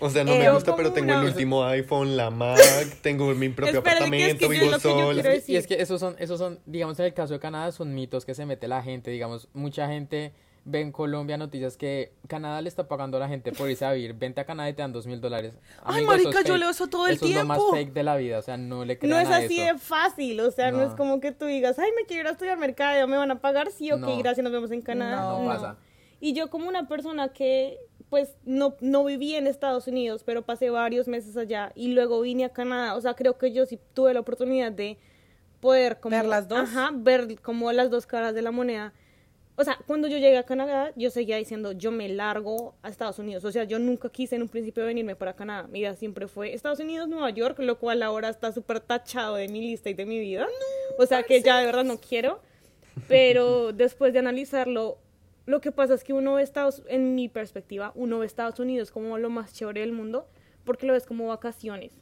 O 0.00 0.10
sea, 0.10 0.22
no 0.22 0.32
Eh, 0.32 0.38
me 0.38 0.44
yo 0.44 0.54
gusta, 0.54 0.76
pero 0.76 0.92
tengo 0.92 1.12
el 1.12 1.24
último 1.24 1.64
iPhone, 1.64 2.16
la 2.16 2.30
Mac, 2.30 2.60
tengo 3.02 3.34
mi 3.34 3.48
propio 3.48 3.78
Espérate, 3.78 4.10
que 4.10 4.30
es 4.30 4.36
que 4.38 4.44
apartamento, 4.44 4.48
vivo 4.48 4.78
sola. 4.78 5.34
Y 5.46 5.56
es 5.56 5.66
que 5.66 5.74
esos 5.80 5.98
son, 5.98 6.14
esos 6.18 6.38
son, 6.38 6.60
digamos, 6.66 6.98
en 7.00 7.06
el 7.06 7.14
caso 7.14 7.32
de 7.32 7.40
Canadá, 7.40 7.72
son 7.72 7.92
mitos 7.94 8.24
que 8.24 8.34
se 8.34 8.46
mete 8.46 8.68
la 8.68 8.82
gente. 8.82 9.10
Digamos, 9.10 9.48
mucha 9.54 9.88
gente 9.88 10.34
ve 10.68 10.80
en 10.80 10.92
Colombia 10.92 11.36
noticias 11.36 11.76
que 11.76 12.12
Canadá 12.26 12.60
le 12.60 12.68
está 12.68 12.86
pagando 12.88 13.16
a 13.16 13.20
la 13.20 13.28
gente 13.28 13.52
por 13.52 13.70
irse 13.70 13.84
a 13.84 13.92
vivir. 13.92 14.14
Vente 14.14 14.40
a 14.40 14.44
Canadá 14.44 14.68
y 14.68 14.74
te 14.74 14.82
dan 14.82 14.92
dos 14.92 15.06
mil 15.06 15.20
dólares. 15.20 15.54
Ay, 15.82 16.04
marica, 16.04 16.42
yo 16.42 16.56
leo 16.56 16.70
eso 16.70 16.86
todo 16.88 17.06
el 17.06 17.14
Eso 17.14 17.24
es 17.26 17.34
lo 17.34 17.44
más 17.46 17.58
tiempo. 17.58 17.72
fake 17.74 17.92
de 17.94 18.02
la 18.02 18.16
vida. 18.16 18.38
O 18.38 18.42
sea, 18.42 18.56
no 18.56 18.84
le 18.84 18.98
crean 18.98 19.10
No 19.10 19.18
es 19.20 19.28
a 19.28 19.38
así 19.38 19.58
eso. 19.60 19.72
de 19.72 19.78
fácil, 19.78 20.40
o 20.40 20.50
sea, 20.50 20.70
no. 20.70 20.78
No. 20.78 20.82
es 20.84 20.90
como 20.94 21.20
que 21.20 21.32
tú 21.32 21.46
digas, 21.46 21.78
ay, 21.78 21.90
me 21.96 22.04
quiero 22.04 22.22
ir 22.22 22.26
a 22.28 22.32
estudiar 22.32 22.58
mercado, 22.58 23.08
me 23.08 23.16
van 23.16 23.30
a 23.30 23.40
pagar, 23.40 23.70
sí, 23.70 23.90
ok, 23.90 24.00
No. 24.00 24.18
gracias, 24.18 24.44
nos 24.44 24.52
vemos 24.52 24.70
en 24.70 24.82
Canadá. 24.82 25.16
No. 25.22 25.42
No 25.42 25.46
pasa. 25.48 25.76
Y 26.20 26.34
yo 26.34 26.50
como 26.50 26.68
una 26.68 26.86
persona 26.86 27.28
que 27.28 27.78
pues 28.10 28.36
no, 28.44 28.74
no 28.80 29.04
viví 29.04 29.34
en 29.34 29.46
Estados 29.46 29.86
Unidos, 29.86 30.22
pero 30.24 30.42
pasé 30.42 30.70
varios 30.70 31.08
meses 31.08 31.36
allá 31.36 31.72
y 31.74 31.88
luego 31.88 32.20
vine 32.22 32.44
a 32.44 32.48
Canadá. 32.50 32.94
O 32.94 33.00
sea, 33.00 33.14
creo 33.14 33.36
que 33.36 33.52
yo 33.52 33.66
sí 33.66 33.78
tuve 33.92 34.14
la 34.14 34.20
oportunidad 34.20 34.72
de 34.72 34.98
poder 35.60 36.00
como, 36.00 36.16
ver 36.16 36.24
las 36.26 36.48
dos. 36.48 36.60
Ajá, 36.60 36.90
ver 36.94 37.40
como 37.42 37.70
las 37.72 37.90
dos 37.90 38.06
caras 38.06 38.34
de 38.34 38.42
la 38.42 38.50
moneda. 38.50 38.92
O 39.60 39.64
sea, 39.64 39.76
cuando 39.88 40.06
yo 40.06 40.18
llegué 40.18 40.38
a 40.38 40.44
Canadá, 40.44 40.92
yo 40.94 41.10
seguía 41.10 41.36
diciendo, 41.36 41.72
yo 41.72 41.90
me 41.90 42.08
largo 42.08 42.76
a 42.82 42.88
Estados 42.88 43.18
Unidos. 43.18 43.44
O 43.44 43.50
sea, 43.50 43.64
yo 43.64 43.80
nunca 43.80 44.08
quise 44.08 44.36
en 44.36 44.42
un 44.42 44.48
principio 44.48 44.86
venirme 44.86 45.16
para 45.16 45.34
Canadá. 45.34 45.66
Mi 45.66 45.80
vida 45.80 45.94
siempre 45.94 46.28
fue 46.28 46.54
Estados 46.54 46.78
Unidos, 46.78 47.08
Nueva 47.08 47.30
York, 47.30 47.58
lo 47.58 47.76
cual 47.76 48.04
ahora 48.04 48.28
está 48.28 48.52
súper 48.52 48.78
tachado 48.78 49.34
de 49.34 49.48
mi 49.48 49.60
lista 49.60 49.90
y 49.90 49.94
de 49.94 50.06
mi 50.06 50.20
vida. 50.20 50.46
o 50.96 51.06
sea, 51.06 51.24
que 51.24 51.42
ya 51.42 51.58
de 51.58 51.66
verdad 51.66 51.82
no 51.82 51.98
quiero. 51.98 52.40
Pero 53.08 53.72
después 53.74 54.12
de 54.12 54.20
analizarlo, 54.20 54.98
lo 55.44 55.60
que 55.60 55.72
pasa 55.72 55.94
es 55.94 56.04
que 56.04 56.12
uno 56.12 56.34
ve 56.34 56.44
Estados, 56.44 56.84
en 56.86 57.16
mi 57.16 57.28
perspectiva, 57.28 57.90
uno 57.96 58.20
ve 58.20 58.26
Estados 58.26 58.60
Unidos 58.60 58.92
como 58.92 59.18
lo 59.18 59.28
más 59.28 59.52
chévere 59.54 59.80
del 59.80 59.92
mundo 59.92 60.28
porque 60.68 60.86
lo 60.86 60.92
ves 60.92 61.06
como 61.06 61.26
vacaciones. 61.26 61.98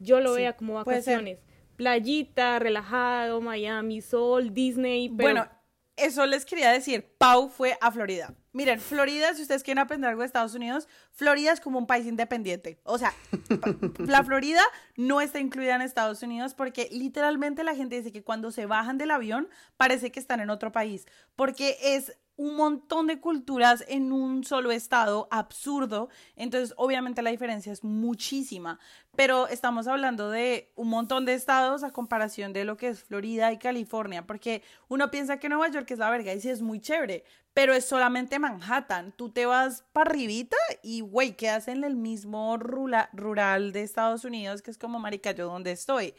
Yo 0.00 0.18
lo 0.18 0.34
Sí, 0.34 0.40
vea 0.40 0.54
como 0.54 0.74
vacaciones. 0.74 1.38
Playita, 1.76 2.58
relajado, 2.58 3.40
Miami, 3.40 4.00
sol, 4.00 4.52
Disney. 4.52 5.08
Pero 5.08 5.16
Bueno, 5.16 5.48
eso 5.96 6.26
les 6.26 6.44
quería 6.44 6.70
decir. 6.70 7.14
Pau 7.18 7.48
fue 7.48 7.78
a 7.80 7.90
Florida. 7.90 8.34
Miren, 8.52 8.80
Florida, 8.80 9.34
si 9.34 9.42
ustedes 9.42 9.62
quieren 9.62 9.80
aprender 9.80 10.10
algo 10.10 10.20
de 10.20 10.26
Estados 10.26 10.54
Unidos, 10.54 10.88
Florida 11.10 11.52
es 11.52 11.60
como 11.60 11.78
un 11.78 11.86
país 11.86 12.06
independiente. 12.06 12.78
O 12.84 12.98
sea, 12.98 13.12
la 13.98 14.22
Florida 14.22 14.62
no 14.96 15.20
está 15.20 15.40
incluida 15.40 15.74
en 15.74 15.82
Estados 15.82 16.22
Unidos 16.22 16.54
porque 16.54 16.88
literalmente 16.92 17.64
la 17.64 17.74
gente 17.74 17.96
dice 17.96 18.12
que 18.12 18.22
cuando 18.22 18.52
se 18.52 18.66
bajan 18.66 18.98
del 18.98 19.10
avión 19.10 19.48
parece 19.76 20.12
que 20.12 20.20
están 20.20 20.40
en 20.40 20.50
otro 20.50 20.72
país. 20.72 21.06
Porque 21.34 21.76
es 21.82 22.16
un 22.36 22.56
montón 22.56 23.06
de 23.06 23.20
culturas 23.20 23.84
en 23.86 24.10
un 24.10 24.42
solo 24.42 24.72
estado, 24.72 25.28
absurdo. 25.30 26.08
Entonces, 26.34 26.74
obviamente 26.76 27.22
la 27.22 27.30
diferencia 27.30 27.72
es 27.72 27.84
muchísima. 27.84 28.78
Pero 29.16 29.46
estamos 29.46 29.86
hablando 29.86 30.30
de 30.30 30.72
un 30.74 30.88
montón 30.88 31.24
de 31.24 31.34
estados 31.34 31.84
a 31.84 31.92
comparación 31.92 32.52
de 32.52 32.64
lo 32.64 32.76
que 32.76 32.88
es 32.88 33.04
Florida 33.04 33.52
y 33.52 33.58
California. 33.58 34.26
Porque 34.26 34.62
uno 34.88 35.10
piensa 35.12 35.38
que 35.38 35.48
Nueva 35.48 35.68
York 35.68 35.88
es 35.92 35.98
la 35.98 36.10
verga 36.10 36.34
y 36.34 36.40
sí 36.40 36.50
es 36.50 36.60
muy 36.60 36.80
chévere. 36.80 37.24
Pero 37.52 37.72
es 37.72 37.84
solamente 37.84 38.40
Manhattan. 38.40 39.12
Tú 39.12 39.30
te 39.30 39.46
vas 39.46 39.84
para 39.92 40.10
arribita 40.10 40.56
y, 40.82 41.02
güey, 41.02 41.36
quedas 41.36 41.68
en 41.68 41.84
el 41.84 41.94
mismo 41.94 42.56
rula- 42.58 43.10
rural 43.12 43.72
de 43.72 43.82
Estados 43.82 44.24
Unidos, 44.24 44.60
que 44.60 44.72
es 44.72 44.78
como, 44.78 44.98
marica, 44.98 45.30
yo 45.30 45.46
donde 45.46 45.70
estoy. 45.70 46.14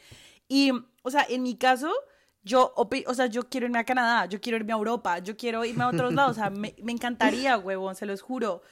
Y, 0.48 0.70
o 1.02 1.10
sea, 1.10 1.26
en 1.28 1.42
mi 1.42 1.56
caso, 1.56 1.92
yo, 2.46 2.72
o 2.76 3.14
sea, 3.14 3.26
yo 3.26 3.48
quiero 3.48 3.66
irme 3.66 3.80
a 3.80 3.84
Canadá, 3.84 4.26
yo 4.26 4.40
quiero 4.40 4.56
irme 4.56 4.72
a 4.72 4.76
Europa, 4.76 5.18
yo 5.18 5.36
quiero 5.36 5.64
irme 5.64 5.82
a 5.84 5.88
otros 5.88 6.14
lados, 6.14 6.32
o 6.32 6.40
sea, 6.40 6.48
me, 6.50 6.74
me 6.82 6.92
encantaría, 6.92 7.58
huevón, 7.58 7.96
se 7.96 8.06
los 8.06 8.22
juro. 8.22 8.62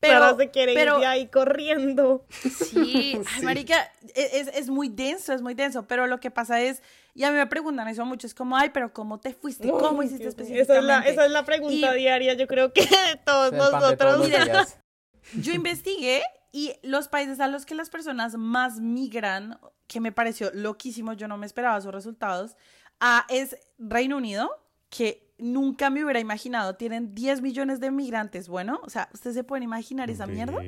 pero, 0.00 0.36
se 0.36 0.50
quiere 0.50 0.74
pero 0.74 0.94
ir 0.96 1.00
de 1.02 1.06
ahí 1.06 1.28
corriendo. 1.28 2.24
sí, 2.30 3.20
ay, 3.34 3.42
marica, 3.42 3.76
e- 4.14 4.30
es, 4.40 4.48
es 4.48 4.68
muy 4.68 4.88
denso, 4.88 5.32
es 5.32 5.42
muy 5.42 5.54
denso, 5.54 5.86
pero 5.86 6.06
lo 6.08 6.18
que 6.18 6.30
pasa 6.30 6.60
es, 6.60 6.82
y 7.14 7.22
a 7.24 7.30
mí 7.30 7.36
me 7.36 7.46
preguntan 7.46 7.86
eso 7.88 8.04
mucho, 8.04 8.26
es 8.26 8.34
como, 8.34 8.56
ay, 8.56 8.70
pero 8.70 8.92
¿cómo 8.92 9.20
te 9.20 9.32
fuiste? 9.32 9.70
¿Cómo 9.70 10.02
hiciste 10.02 10.26
específicamente? 10.28 10.72
Esa 10.72 10.78
es 10.80 10.84
la, 10.84 11.00
esa 11.08 11.24
es 11.26 11.30
la 11.30 11.44
pregunta 11.44 11.94
Y- 11.96 11.98
diaria, 12.00 12.34
yo 12.34 12.46
creo 12.48 12.72
que 12.72 12.82
de 12.82 13.16
todos 13.24 13.52
de 13.52 13.58
nosotros. 13.58 14.26
Mira. 14.26 14.44
días. 14.44 14.78
Yo 15.34 15.52
investigué 15.52 16.22
y 16.50 16.72
los 16.82 17.06
países 17.06 17.38
a 17.38 17.46
los 17.46 17.64
que 17.64 17.76
las 17.76 17.90
personas 17.90 18.34
más 18.34 18.80
migran, 18.80 19.60
que 19.86 20.00
me 20.00 20.10
pareció 20.10 20.50
loquísimo, 20.54 21.12
yo 21.12 21.28
no 21.28 21.36
me 21.36 21.46
esperaba 21.46 21.78
esos 21.78 21.92
resultados, 21.94 22.56
ah, 23.00 23.26
es 23.28 23.56
Reino 23.78 24.16
Unido, 24.16 24.50
que 24.88 25.30
nunca 25.40 25.90
me 25.90 26.04
hubiera 26.04 26.20
imaginado, 26.20 26.74
tienen 26.74 27.14
10 27.14 27.40
millones 27.40 27.80
de 27.80 27.90
migrantes, 27.90 28.48
bueno, 28.48 28.80
o 28.84 28.90
sea, 28.90 29.08
¿ustedes 29.12 29.34
se 29.34 29.44
pueden 29.44 29.62
imaginar 29.62 30.10
esa 30.10 30.26
mierda? 30.26 30.58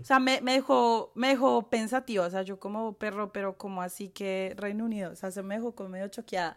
O 0.00 0.04
sea, 0.04 0.20
me, 0.20 0.40
me 0.40 0.52
dejó, 0.52 1.12
me 1.14 1.28
dejó 1.28 1.68
pensativa, 1.68 2.26
o 2.26 2.30
sea, 2.30 2.42
yo 2.42 2.60
como 2.60 2.94
perro, 2.94 3.32
pero 3.32 3.58
como 3.58 3.82
así 3.82 4.08
que 4.08 4.54
Reino 4.56 4.84
Unido, 4.84 5.12
o 5.12 5.16
sea, 5.16 5.30
se 5.30 5.42
me 5.42 5.56
dejó 5.56 5.74
como 5.74 5.90
medio 5.90 6.08
choqueada. 6.08 6.56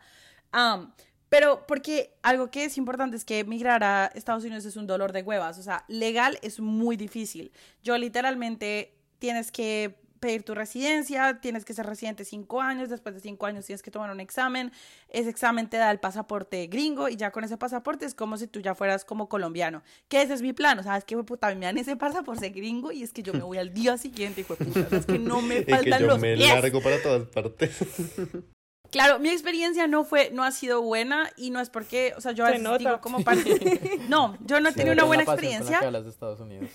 Am, 0.51 0.93
pero 1.29 1.65
porque 1.65 2.15
algo 2.21 2.51
que 2.51 2.65
es 2.65 2.77
importante 2.77 3.17
es 3.17 3.25
que 3.25 3.43
migrar 3.43 3.83
a 3.83 4.05
Estados 4.13 4.43
Unidos 4.43 4.65
es 4.65 4.75
un 4.75 4.85
dolor 4.85 5.11
de 5.11 5.23
huevas, 5.23 5.57
o 5.57 5.63
sea, 5.63 5.83
legal 5.87 6.37
es 6.43 6.59
muy 6.59 6.95
difícil. 6.95 7.51
Yo 7.81 7.97
literalmente 7.97 8.95
tienes 9.17 9.51
que 9.51 10.02
pedir 10.23 10.43
tu 10.43 10.55
residencia, 10.55 11.41
tienes 11.41 11.65
que 11.65 11.73
ser 11.73 11.85
residente 11.85 12.23
cinco 12.23 12.61
años, 12.61 12.87
después 12.87 13.13
de 13.13 13.19
cinco 13.19 13.45
años 13.45 13.65
tienes 13.65 13.83
que 13.83 13.91
tomar 13.91 14.09
un 14.09 14.21
examen, 14.21 14.71
ese 15.09 15.29
examen 15.29 15.67
te 15.67 15.75
da 15.75 15.91
el 15.91 15.99
pasaporte 15.99 16.65
gringo 16.67 17.09
y 17.09 17.17
ya 17.17 17.31
con 17.31 17.43
ese 17.43 17.57
pasaporte 17.57 18.05
es 18.05 18.15
como 18.15 18.37
si 18.37 18.47
tú 18.47 18.61
ya 18.61 18.73
fueras 18.73 19.03
como 19.03 19.27
colombiano, 19.27 19.83
que 20.07 20.21
ese 20.21 20.33
es 20.33 20.41
mi 20.41 20.53
plan, 20.53 20.79
o 20.79 20.83
sea, 20.83 20.95
es 20.95 21.03
que 21.03 21.17
puta, 21.17 21.53
me 21.55 21.65
dan 21.65 21.77
ese 21.77 21.97
pasaporte 21.97 22.51
gringo 22.51 22.93
y 22.93 23.03
es 23.03 23.11
que 23.11 23.21
yo 23.21 23.33
me 23.33 23.43
voy 23.43 23.57
al 23.57 23.73
día 23.73 23.97
siguiente, 23.97 24.39
hijo 24.41 24.55
de 24.55 24.63
puta, 24.63 24.79
o 24.79 24.89
sea, 24.89 24.99
es 24.99 25.05
que 25.05 25.19
no 25.19 25.41
me 25.41 25.57
Y 25.63 25.65
que 25.65 25.75
faltan 25.75 25.99
yo 25.99 26.07
los 26.07 26.19
me 26.21 26.35
pies. 26.35 26.53
largo 26.53 26.81
para 26.81 27.01
todas 27.03 27.27
partes. 27.27 27.77
Claro, 28.91 29.17
mi 29.17 29.29
experiencia 29.29 29.87
no 29.87 30.05
fue, 30.05 30.29
no 30.31 30.43
ha 30.43 30.51
sido 30.51 30.83
buena 30.83 31.31
y 31.35 31.49
no 31.49 31.59
es 31.59 31.71
porque, 31.71 32.13
o 32.15 32.21
sea, 32.21 32.31
yo 32.31 32.45
a 32.45 32.51
Se 32.51 32.77
digo 32.77 33.01
como 33.01 33.23
parte, 33.23 33.99
no, 34.07 34.37
yo 34.45 34.59
no 34.59 34.69
he 34.69 34.73
tenido 34.73 34.93
una 34.93 35.05
buena 35.05 35.25
que 35.25 35.31
experiencia. 35.31 35.79
hablas 35.79 36.03
de 36.03 36.11
Estados 36.11 36.39
Unidos. 36.39 36.69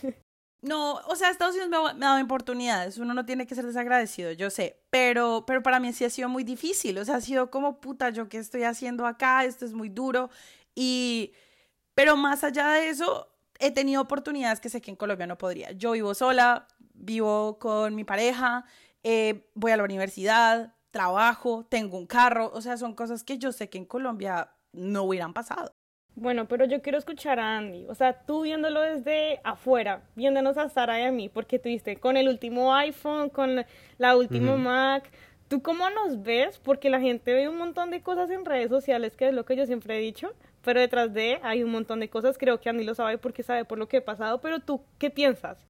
No, 0.61 0.94
o 1.07 1.14
sea, 1.14 1.31
Estados 1.31 1.55
Unidos 1.55 1.71
me 1.71 2.05
ha, 2.05 2.09
dado 2.11 2.25
oportunidades, 2.25 2.99
uno 2.99 3.14
no 3.14 3.25
tiene 3.25 3.47
que 3.47 3.55
ser 3.55 3.64
desagradecido, 3.64 4.33
yo 4.33 4.51
sé, 4.51 4.81
pero, 4.90 5.44
pero 5.47 5.62
para 5.62 5.79
mí 5.79 5.92
sí 5.92 6.05
ha 6.05 6.11
sido 6.11 6.29
muy 6.29 6.42
difícil, 6.42 6.99
o 6.99 7.05
sea, 7.05 7.16
ha 7.16 7.21
sido 7.21 7.49
como 7.49 7.81
puta, 7.81 8.11
yo 8.11 8.29
qué 8.29 8.38
estoy 8.38 8.64
haciendo 8.64 9.07
acá, 9.07 9.44
esto 9.44 9.64
es 9.64 9.73
muy 9.73 9.88
duro 9.88 10.31
y, 10.75 11.33
pero 11.94 12.16
más 12.16 12.42
allá 12.42 12.71
de 12.71 12.88
eso, 12.88 13.29
he 13.61 13.71
tenido 13.71 14.03
oportunidades 14.03 14.59
que 14.59 14.68
sé 14.68 14.81
que 14.81 14.90
en 14.90 14.97
Colombia 14.97 15.27
no 15.27 15.38
podría. 15.38 15.73
Yo 15.73 15.92
vivo 15.92 16.14
sola, 16.14 16.66
vivo 16.94 17.59
con 17.59 17.94
mi 17.94 18.05
pareja, 18.05 18.64
eh, 19.03 19.49
voy 19.55 19.73
a 19.73 19.77
la 19.77 19.85
universidad, 19.85 20.75
trabajo, 20.90 21.66
tengo 21.68 21.99
un 21.99 22.07
carro, 22.07 22.51
o 22.53 22.61
sea, 22.62 22.77
son 22.77 22.94
cosas 22.94 23.23
que 23.25 23.38
yo 23.38 23.53
sé 23.53 23.68
que 23.68 23.79
en 23.79 23.85
Colombia 23.85 24.53
no 24.73 25.05
hubieran 25.05 25.35
pasado. 25.35 25.73
Bueno, 26.20 26.48
pero 26.48 26.64
yo 26.64 26.83
quiero 26.83 26.98
escuchar 26.98 27.38
a 27.38 27.57
Andy. 27.57 27.87
O 27.88 27.94
sea, 27.94 28.12
tú 28.12 28.42
viéndolo 28.42 28.81
desde 28.81 29.40
afuera, 29.44 30.02
viéndonos 30.16 30.59
a 30.59 30.68
Sara 30.68 31.00
y 31.00 31.04
a 31.04 31.12
mí, 31.12 31.28
porque 31.28 31.61
tuviste 31.61 31.96
con 31.96 32.16
el 32.16 32.28
último 32.28 32.74
iPhone, 32.74 33.31
con 33.31 33.64
la 33.98 34.16
última. 34.16 34.57
Mac. 34.57 35.11
¿Tú 35.46 35.62
cómo 35.62 35.88
nos 35.90 36.22
ves? 36.22 36.59
Porque 36.59 36.90
la 36.90 37.00
gente 37.00 37.33
ve 37.33 37.48
un 37.48 37.57
montón 37.57 37.90
de 37.90 38.02
cosas 38.02 38.31
en 38.31 38.44
redes 38.44 38.68
sociales, 38.68 39.16
que 39.16 39.28
es 39.28 39.35
lo 39.35 39.44
que 39.44 39.57
yo 39.57 39.64
siempre 39.64 39.96
he 39.96 40.00
dicho, 40.00 40.33
pero 40.62 40.81
detrás 40.81 41.14
de 41.14 41.38
hay 41.42 41.62
un 41.62 41.70
montón 41.70 42.00
de 42.00 42.11
cosas. 42.11 42.37
Creo 42.37 42.61
que 42.61 42.68
Andy 42.68 42.85
lo 42.85 42.94
sabe 42.94 43.16
porque 43.16 43.44
sabe 43.44 43.64
por 43.64 43.78
lo 43.78 43.88
que 43.88 43.98
he 43.98 44.02
pasado, 44.02 44.40
pero 44.40 44.59
tú, 44.59 44.83
¿qué 44.98 45.11
piensas? 45.11 45.64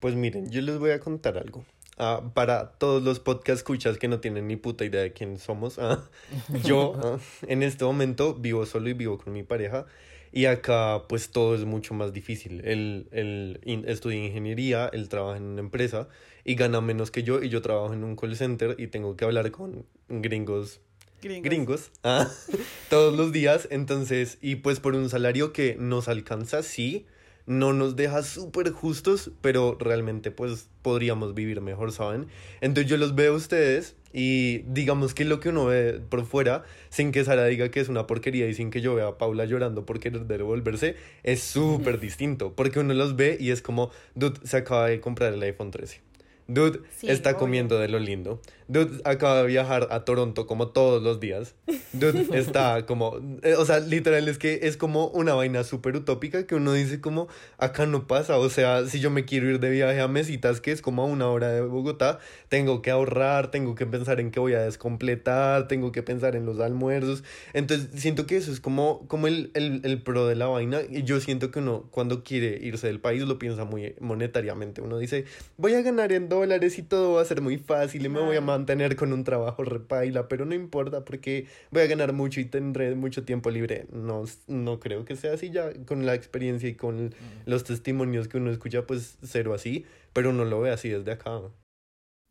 Pues 0.00 0.14
miren, 0.14 0.48
yo 0.50 0.62
les 0.62 0.78
voy 0.78 0.92
a 0.92 1.00
contar 1.00 1.36
algo. 1.36 1.64
Ah, 1.96 2.22
para 2.34 2.72
todos 2.72 3.02
los 3.02 3.20
podcast 3.20 3.58
escuchas 3.58 3.98
que 3.98 4.08
no 4.08 4.18
tienen 4.20 4.48
ni 4.48 4.56
puta 4.56 4.84
idea 4.84 5.00
de 5.02 5.12
quién 5.12 5.38
somos, 5.38 5.78
ah, 5.78 6.02
yo 6.64 6.94
ah, 7.02 7.18
en 7.46 7.62
este 7.62 7.84
momento 7.84 8.34
vivo 8.34 8.66
solo 8.66 8.88
y 8.88 8.94
vivo 8.94 9.16
con 9.18 9.32
mi 9.32 9.42
pareja 9.44 9.86
y 10.32 10.46
acá 10.46 11.02
pues 11.08 11.30
todo 11.30 11.54
es 11.54 11.64
mucho 11.64 11.94
más 11.94 12.12
difícil. 12.12 12.60
Él, 12.64 13.06
él 13.12 13.60
in- 13.64 13.84
estudia 13.88 14.26
ingeniería, 14.26 14.90
él 14.92 15.08
trabaja 15.08 15.36
en 15.36 15.44
una 15.44 15.60
empresa 15.60 16.08
y 16.44 16.56
gana 16.56 16.80
menos 16.80 17.12
que 17.12 17.22
yo 17.22 17.40
y 17.40 17.48
yo 17.48 17.62
trabajo 17.62 17.94
en 17.94 18.02
un 18.02 18.16
call 18.16 18.34
center 18.36 18.74
y 18.78 18.88
tengo 18.88 19.16
que 19.16 19.24
hablar 19.24 19.52
con 19.52 19.86
gringos 20.08 20.80
gringos 21.22 21.90
ah, 22.02 22.28
todos 22.90 23.16
los 23.16 23.30
días. 23.30 23.68
Entonces, 23.70 24.38
y 24.42 24.56
pues 24.56 24.80
por 24.80 24.94
un 24.96 25.08
salario 25.08 25.52
que 25.52 25.76
nos 25.78 26.08
alcanza, 26.08 26.64
sí, 26.64 27.06
no 27.46 27.72
nos 27.72 27.94
deja 27.96 28.22
súper 28.22 28.70
justos, 28.70 29.30
pero 29.40 29.76
realmente 29.78 30.30
pues 30.30 30.68
podríamos 30.82 31.34
vivir 31.34 31.60
mejor, 31.60 31.92
¿saben? 31.92 32.26
Entonces 32.60 32.90
yo 32.90 32.96
los 32.96 33.14
veo 33.14 33.34
a 33.34 33.36
ustedes 33.36 33.96
y 34.12 34.58
digamos 34.68 35.12
que 35.12 35.24
lo 35.24 35.40
que 35.40 35.48
uno 35.50 35.66
ve 35.66 36.00
por 36.08 36.24
fuera, 36.24 36.64
sin 36.88 37.12
que 37.12 37.24
Sara 37.24 37.44
diga 37.46 37.70
que 37.70 37.80
es 37.80 37.88
una 37.88 38.06
porquería 38.06 38.46
y 38.48 38.54
sin 38.54 38.70
que 38.70 38.80
yo 38.80 38.94
vea 38.94 39.08
a 39.08 39.18
Paula 39.18 39.44
llorando 39.44 39.84
por 39.84 40.00
querer 40.00 40.26
devolverse, 40.26 40.96
es 41.22 41.42
súper 41.42 42.00
distinto, 42.00 42.54
porque 42.54 42.78
uno 42.80 42.94
los 42.94 43.16
ve 43.16 43.36
y 43.40 43.50
es 43.50 43.60
como, 43.60 43.90
dude, 44.14 44.38
se 44.44 44.56
acaba 44.56 44.86
de 44.86 45.00
comprar 45.00 45.34
el 45.34 45.42
iPhone 45.42 45.70
13. 45.70 46.00
Dude, 46.46 46.80
Sí, 46.98 47.08
está 47.08 47.30
obvio. 47.30 47.38
comiendo 47.40 47.78
de 47.78 47.88
lo 47.88 47.98
lindo. 47.98 48.40
Dude, 48.66 49.02
acaba 49.04 49.42
de 49.42 49.46
viajar 49.46 49.88
a 49.90 50.04
Toronto 50.04 50.46
como 50.46 50.68
todos 50.68 51.02
los 51.02 51.20
días. 51.20 51.54
Dude, 51.92 52.26
está 52.38 52.86
como... 52.86 53.18
eh, 53.42 53.54
o 53.56 53.64
sea, 53.64 53.80
literal 53.80 54.26
es 54.28 54.38
que 54.38 54.60
es 54.62 54.76
como 54.76 55.08
una 55.08 55.34
vaina 55.34 55.64
súper 55.64 55.96
utópica 55.96 56.46
que 56.46 56.54
uno 56.54 56.72
dice 56.72 57.00
como, 57.00 57.28
acá 57.58 57.84
no 57.84 58.06
pasa. 58.06 58.38
O 58.38 58.48
sea, 58.48 58.86
si 58.86 59.00
yo 59.00 59.10
me 59.10 59.24
quiero 59.24 59.50
ir 59.50 59.60
de 59.60 59.70
viaje 59.70 60.00
a 60.00 60.08
Mesitas, 60.08 60.60
que 60.60 60.72
es 60.72 60.80
como 60.80 61.02
a 61.02 61.06
una 61.06 61.28
hora 61.28 61.48
de 61.48 61.60
Bogotá, 61.60 62.20
tengo 62.48 62.80
que 62.80 62.90
ahorrar, 62.90 63.50
tengo 63.50 63.74
que 63.74 63.84
pensar 63.84 64.20
en 64.20 64.30
qué 64.30 64.40
voy 64.40 64.54
a 64.54 64.62
descompletar, 64.62 65.68
tengo 65.68 65.92
que 65.92 66.02
pensar 66.02 66.36
en 66.36 66.46
los 66.46 66.60
almuerzos. 66.60 67.22
Entonces, 67.52 67.88
siento 68.00 68.26
que 68.26 68.36
eso 68.36 68.50
es 68.50 68.60
como, 68.60 69.06
como 69.08 69.26
el, 69.26 69.50
el, 69.54 69.82
el 69.84 70.02
pro 70.02 70.26
de 70.26 70.36
la 70.36 70.46
vaina. 70.46 70.80
Y 70.88 71.02
yo 71.02 71.20
siento 71.20 71.50
que 71.50 71.58
uno, 71.58 71.88
cuando 71.90 72.24
quiere 72.24 72.58
irse 72.62 72.86
del 72.86 73.00
país, 73.00 73.22
lo 73.24 73.38
piensa 73.38 73.64
muy 73.64 73.94
monetariamente. 74.00 74.80
Uno 74.80 74.96
dice, 74.96 75.26
voy 75.58 75.74
a 75.74 75.82
ganar 75.82 76.12
en 76.12 76.30
dólares 76.30 76.78
y 76.78 76.82
todo 76.82 77.14
va 77.14 77.22
a 77.22 77.24
ser 77.26 77.42
muy 77.42 77.58
fácil 77.58 78.06
y 78.06 78.08
me 78.08 78.20
voy 78.20 78.36
a. 78.36 78.53
mantener 78.56 78.96
con 78.96 79.12
un 79.12 79.24
trabajo 79.24 79.64
repaila, 79.64 80.28
pero 80.28 80.44
no 80.44 80.54
importa 80.54 81.04
porque 81.04 81.46
voy 81.70 81.82
a 81.82 81.86
ganar 81.86 82.12
mucho 82.12 82.40
y 82.40 82.44
tendré 82.44 82.94
mucho 82.94 83.24
tiempo 83.24 83.50
libre. 83.50 83.86
No, 83.92 84.24
no 84.46 84.80
creo 84.80 85.04
que 85.04 85.16
sea 85.16 85.34
así 85.34 85.50
ya 85.50 85.72
con 85.84 86.06
la 86.06 86.14
experiencia 86.14 86.68
y 86.68 86.74
con 86.74 87.14
los 87.46 87.64
testimonios 87.64 88.28
que 88.28 88.38
uno 88.38 88.50
escucha, 88.50 88.86
pues 88.86 89.18
cero 89.22 89.54
así, 89.54 89.84
pero 90.12 90.30
uno 90.30 90.44
lo 90.44 90.60
ve 90.60 90.70
así 90.70 90.88
desde 90.88 91.12
acá. 91.12 91.40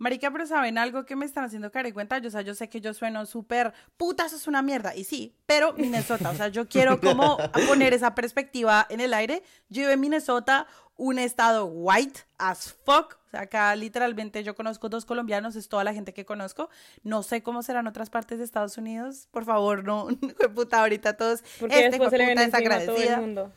Marica, 0.03 0.29
pero 0.31 0.45
¿saben 0.45 0.77
algo 0.77 1.05
que 1.05 1.15
me 1.15 1.25
están 1.25 1.45
haciendo 1.45 1.71
caer 1.71 1.85
en 1.85 1.93
cuenta? 1.93 2.17
Yo, 2.17 2.27
o 2.27 2.31
sea, 2.31 2.41
yo 2.41 2.53
sé 2.53 2.67
que 2.67 2.81
yo 2.81 2.93
sueno 2.93 3.25
súper, 3.25 3.73
puta, 3.95 4.25
eso 4.25 4.35
es 4.35 4.47
una 4.47 4.61
mierda. 4.61 4.93
Y 4.93 5.05
sí, 5.05 5.33
pero 5.45 5.71
Minnesota, 5.71 6.29
o 6.29 6.35
sea, 6.35 6.49
yo 6.49 6.67
quiero 6.67 6.99
como 7.01 7.37
poner 7.69 7.93
esa 7.93 8.13
perspectiva 8.13 8.85
en 8.89 8.99
el 8.99 9.13
aire. 9.13 9.43
Yo 9.69 9.83
vivo 9.83 9.93
en 9.93 10.01
Minnesota, 10.01 10.67
un 10.97 11.19
estado 11.19 11.67
white 11.67 12.19
as 12.37 12.73
fuck. 12.83 13.17
O 13.27 13.29
sea, 13.31 13.43
acá 13.43 13.73
literalmente 13.77 14.43
yo 14.43 14.55
conozco 14.55 14.89
dos 14.89 15.05
colombianos, 15.05 15.55
es 15.55 15.69
toda 15.69 15.85
la 15.85 15.93
gente 15.93 16.13
que 16.13 16.25
conozco. 16.25 16.69
No 17.03 17.23
sé 17.23 17.41
cómo 17.41 17.63
serán 17.63 17.87
otras 17.87 18.09
partes 18.09 18.39
de 18.39 18.43
Estados 18.43 18.77
Unidos. 18.77 19.29
Por 19.31 19.45
favor, 19.45 19.85
no, 19.85 20.09
puta, 20.53 20.81
ahorita 20.81 21.15
todos. 21.15 21.45
Porque 21.61 21.75
este 21.75 21.91
después 21.91 22.09
se 22.09 22.17
le 22.17 22.25
ven 22.25 22.39
encima 22.39 22.75
a 22.75 22.85
todo 22.85 22.97
el 22.97 23.17
mundo. 23.21 23.53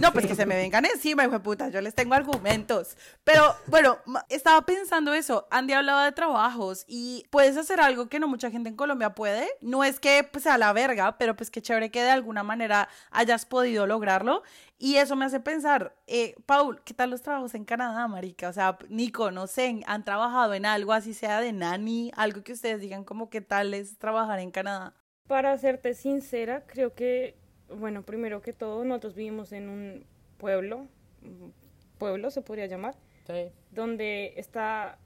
No, 0.00 0.12
pues 0.12 0.26
que 0.26 0.34
se 0.34 0.46
me 0.46 0.56
vengan 0.56 0.84
encima, 0.84 1.24
hijo 1.24 1.32
de 1.32 1.40
puta, 1.40 1.68
yo 1.68 1.80
les 1.80 1.94
tengo 1.94 2.14
argumentos. 2.14 2.96
Pero 3.24 3.54
bueno, 3.66 3.98
estaba 4.28 4.62
pensando 4.66 5.14
eso. 5.14 5.46
Andy 5.50 5.72
hablaba 5.72 6.04
de 6.04 6.12
trabajos 6.12 6.84
y 6.86 7.24
puedes 7.30 7.56
hacer 7.56 7.80
algo 7.80 8.08
que 8.08 8.18
no 8.18 8.28
mucha 8.28 8.50
gente 8.50 8.68
en 8.68 8.76
Colombia 8.76 9.14
puede. 9.14 9.48
No 9.60 9.84
es 9.84 10.00
que 10.00 10.28
pues, 10.30 10.44
sea 10.44 10.58
la 10.58 10.72
verga, 10.72 11.16
pero 11.18 11.36
pues 11.36 11.50
que 11.50 11.62
chévere 11.62 11.90
que 11.90 12.02
de 12.02 12.10
alguna 12.10 12.42
manera 12.42 12.88
hayas 13.10 13.46
podido 13.46 13.86
lograrlo. 13.86 14.42
Y 14.78 14.96
eso 14.96 15.16
me 15.16 15.24
hace 15.24 15.40
pensar, 15.40 15.94
eh, 16.06 16.34
Paul, 16.46 16.82
¿qué 16.84 16.94
tal 16.94 17.10
los 17.10 17.22
trabajos 17.22 17.54
en 17.54 17.64
Canadá, 17.64 18.06
marica? 18.08 18.48
O 18.48 18.52
sea, 18.52 18.76
Nico, 18.88 19.30
no 19.30 19.46
sé, 19.46 19.80
¿han 19.86 20.04
trabajado 20.04 20.52
en 20.54 20.66
algo 20.66 20.92
así 20.92 21.14
sea 21.14 21.40
de 21.40 21.52
nani? 21.52 22.10
Algo 22.16 22.42
que 22.42 22.52
ustedes 22.52 22.80
digan 22.80 23.04
como 23.04 23.30
qué 23.30 23.40
tal 23.40 23.72
es 23.72 23.96
trabajar 23.98 24.40
en 24.40 24.50
Canadá. 24.50 24.94
Para 25.26 25.56
serte 25.56 25.94
sincera, 25.94 26.66
creo 26.66 26.94
que 26.94 27.34
bueno, 27.78 28.02
primero 28.02 28.40
que 28.42 28.52
todo, 28.52 28.84
nosotros 28.84 29.14
vivimos 29.14 29.52
en 29.52 29.68
un 29.68 30.04
pueblo, 30.38 30.86
pueblo 31.98 32.30
se 32.30 32.42
podría 32.42 32.66
llamar, 32.66 32.94
donde 33.70 34.34
está 34.36 34.98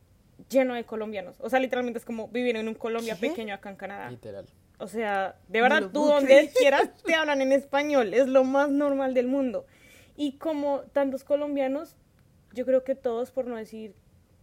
lleno 0.49 0.75
de 0.75 0.85
colombianos. 0.85 1.37
O 1.41 1.49
sea, 1.49 1.59
literalmente 1.59 1.99
es 1.99 2.05
como 2.05 2.29
vivir 2.29 2.57
en 2.57 2.69
un 2.69 2.75
Colombia 2.75 3.17
pequeño 3.17 3.55
acá 3.55 3.71
en 3.71 3.77
Canadá. 3.77 4.11
Literal. 4.11 4.47
O 4.79 4.87
sea, 4.87 5.37
de 5.49 5.61
verdad, 5.61 5.91
tú 5.93 6.07
donde 6.07 6.51
quieras 6.57 6.91
te 7.05 7.15
hablan 7.15 7.43
en 7.43 7.53
español, 7.53 8.15
es 8.15 8.29
lo 8.29 8.45
más 8.45 8.71
normal 8.71 9.15
del 9.15 9.27
mundo. 9.27 9.67
Y 10.17 10.33
como 10.39 10.81
tantos 10.93 11.25
colombianos, 11.25 11.97
yo 12.53 12.65
creo 12.65 12.85
que 12.85 12.95
todos, 12.95 13.31
por 13.31 13.47
no 13.47 13.57
decir, 13.57 13.95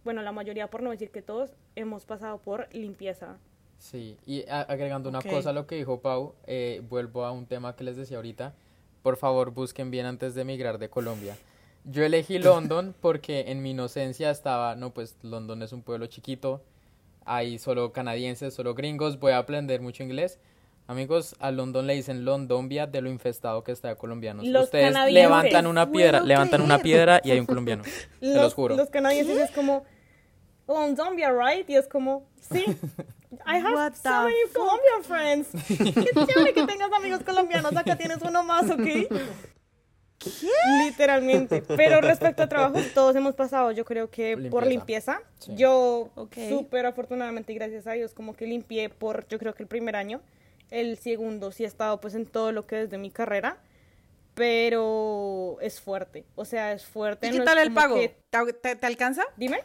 bueno, 0.04 0.22
la 0.22 0.32
mayoría, 0.32 0.68
por 0.68 0.82
no 0.82 0.90
decir 0.90 1.10
que 1.10 1.22
todos, 1.22 1.56
hemos 1.74 2.04
pasado 2.04 2.38
por 2.38 2.72
limpieza 2.74 3.38
Sí, 3.78 4.16
y 4.26 4.44
agregando 4.48 5.08
una 5.08 5.22
cosa 5.22 5.50
a 5.50 5.52
lo 5.52 5.66
que 5.66 5.76
dijo 5.76 6.00
Pau, 6.00 6.34
eh, 6.46 6.82
vuelvo 6.88 7.24
a 7.24 7.32
un 7.32 7.46
tema 7.46 7.76
que 7.76 7.84
les 7.84 7.96
decía 7.96 8.16
ahorita. 8.16 8.54
Por 9.02 9.16
favor, 9.16 9.52
busquen 9.52 9.90
bien 9.90 10.06
antes 10.06 10.34
de 10.34 10.42
emigrar 10.42 10.78
de 10.78 10.88
Colombia. 10.88 11.36
Yo 11.84 12.04
elegí 12.04 12.38
London 12.40 12.94
porque 13.00 13.44
en 13.48 13.62
mi 13.62 13.70
inocencia 13.70 14.30
estaba, 14.30 14.74
no, 14.74 14.92
pues 14.92 15.16
London 15.22 15.62
es 15.62 15.72
un 15.72 15.82
pueblo 15.82 16.06
chiquito, 16.06 16.62
hay 17.24 17.58
solo 17.58 17.92
canadienses, 17.92 18.54
solo 18.54 18.74
gringos, 18.74 19.20
voy 19.20 19.32
a 19.32 19.38
aprender 19.38 19.80
mucho 19.80 20.02
inglés. 20.02 20.38
Amigos, 20.88 21.34
a 21.40 21.50
London 21.50 21.88
le 21.88 21.94
dicen 21.94 22.24
Londombia 22.24 22.86
de 22.86 23.00
lo 23.00 23.10
infestado 23.10 23.64
que 23.64 23.72
está 23.72 23.88
de 23.88 23.96
colombianos. 23.96 24.46
Ustedes 24.46 24.94
levantan 25.12 25.66
una 25.66 25.90
piedra, 25.90 26.20
levantan 26.20 26.62
una 26.62 26.78
piedra 26.78 27.20
y 27.24 27.32
hay 27.32 27.40
un 27.40 27.46
colombiano. 27.46 27.82
se 28.20 28.34
los 28.34 28.54
juro. 28.54 28.76
Los 28.76 28.90
canadienses 28.90 29.36
es 29.36 29.50
como 29.50 29.84
Londombia, 30.66 31.30
right? 31.32 31.68
Y 31.68 31.76
es 31.76 31.86
como, 31.88 32.26
sí. 32.40 32.64
I 33.46 33.58
have 33.58 33.94
so 33.96 34.22
many 34.22 34.34
Colombian 34.52 35.04
friends. 35.04 35.48
Qué 35.68 36.26
chévere 36.26 36.52
que 36.54 36.66
tengas 36.66 36.92
amigos 36.92 37.22
colombianos. 37.22 37.76
Acá 37.76 37.96
tienes 37.96 38.18
uno 38.22 38.42
más, 38.42 38.70
¿ok? 38.70 38.82
¿Qué? 40.18 40.50
Literalmente. 40.84 41.62
Pero 41.62 42.00
respecto 42.00 42.42
a 42.42 42.48
trabajos, 42.48 42.92
todos 42.94 43.14
hemos 43.16 43.34
pasado, 43.34 43.70
yo 43.72 43.84
creo 43.84 44.10
que 44.10 44.36
por 44.50 44.66
limpieza. 44.66 45.20
Yo, 45.48 46.10
súper 46.48 46.86
afortunadamente 46.86 47.52
y 47.52 47.56
gracias 47.56 47.86
a 47.86 47.92
Dios, 47.92 48.14
como 48.14 48.34
que 48.34 48.46
limpié 48.46 48.88
por, 48.88 49.26
yo 49.28 49.38
creo 49.38 49.54
que 49.54 49.62
el 49.62 49.68
primer 49.68 49.96
año. 49.96 50.20
El 50.70 50.98
segundo 50.98 51.52
sí 51.52 51.62
he 51.62 51.66
estado 51.66 52.00
pues 52.00 52.16
en 52.16 52.26
todo 52.26 52.50
lo 52.50 52.66
que 52.66 52.82
es 52.82 52.90
de 52.90 52.98
mi 52.98 53.10
carrera. 53.10 53.58
Pero 54.34 55.56
es 55.62 55.80
fuerte. 55.80 56.26
O 56.34 56.44
sea, 56.44 56.72
es 56.72 56.84
fuerte. 56.84 57.28
¿Y 57.28 57.30
qué 57.30 57.40
tal 57.40 57.58
el 57.58 57.72
pago? 57.72 57.96
¿Te 58.60 58.86
alcanza? 58.86 59.22
Dime. 59.36 59.60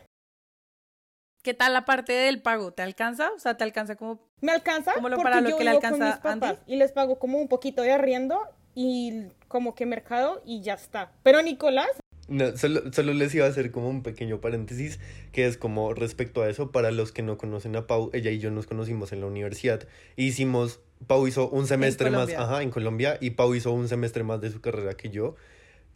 ¿Qué 1.41 1.55
tal 1.55 1.73
la 1.73 1.85
parte 1.85 2.13
del 2.13 2.39
pago? 2.39 2.71
¿Te 2.71 2.83
alcanza? 2.83 3.31
O 3.35 3.39
sea, 3.39 3.57
¿te 3.57 3.63
alcanza 3.63 3.95
como...? 3.95 4.19
Me 4.41 4.51
alcanza 4.51 4.93
como 4.93 5.09
para 5.17 5.41
lo 5.41 5.57
que 5.57 5.63
le 5.63 5.71
alcanza 5.71 6.19
a 6.23 6.31
Andy. 6.31 6.47
Y 6.67 6.75
les 6.75 6.91
pago 6.91 7.17
como 7.17 7.39
un 7.39 7.47
poquito 7.47 7.81
de 7.81 7.91
arriendo 7.91 8.39
y 8.75 9.23
como 9.47 9.73
que 9.73 9.87
mercado 9.87 10.43
y 10.45 10.61
ya 10.61 10.75
está. 10.75 11.11
Pero 11.23 11.41
Nicolás... 11.41 11.89
No, 12.27 12.55
solo, 12.55 12.93
solo 12.93 13.13
les 13.13 13.33
iba 13.33 13.47
a 13.47 13.49
hacer 13.49 13.71
como 13.71 13.89
un 13.89 14.03
pequeño 14.03 14.39
paréntesis, 14.39 14.99
que 15.31 15.47
es 15.47 15.57
como 15.57 15.93
respecto 15.95 16.43
a 16.43 16.49
eso, 16.49 16.71
para 16.71 16.91
los 16.91 17.11
que 17.11 17.23
no 17.23 17.37
conocen 17.37 17.75
a 17.75 17.87
Pau, 17.87 18.11
ella 18.13 18.29
y 18.29 18.37
yo 18.37 18.51
nos 18.51 18.67
conocimos 18.67 19.11
en 19.11 19.21
la 19.21 19.25
universidad. 19.25 19.87
Hicimos, 20.15 20.79
Pau 21.07 21.27
hizo 21.27 21.49
un 21.49 21.67
semestre 21.67 22.11
más, 22.11 22.31
ajá, 22.33 22.61
en 22.61 22.69
Colombia, 22.69 23.17
y 23.19 23.31
Pau 23.31 23.53
hizo 23.55 23.71
un 23.71 23.89
semestre 23.89 24.23
más 24.23 24.39
de 24.39 24.51
su 24.51 24.61
carrera 24.61 24.93
que 24.93 25.09
yo 25.09 25.35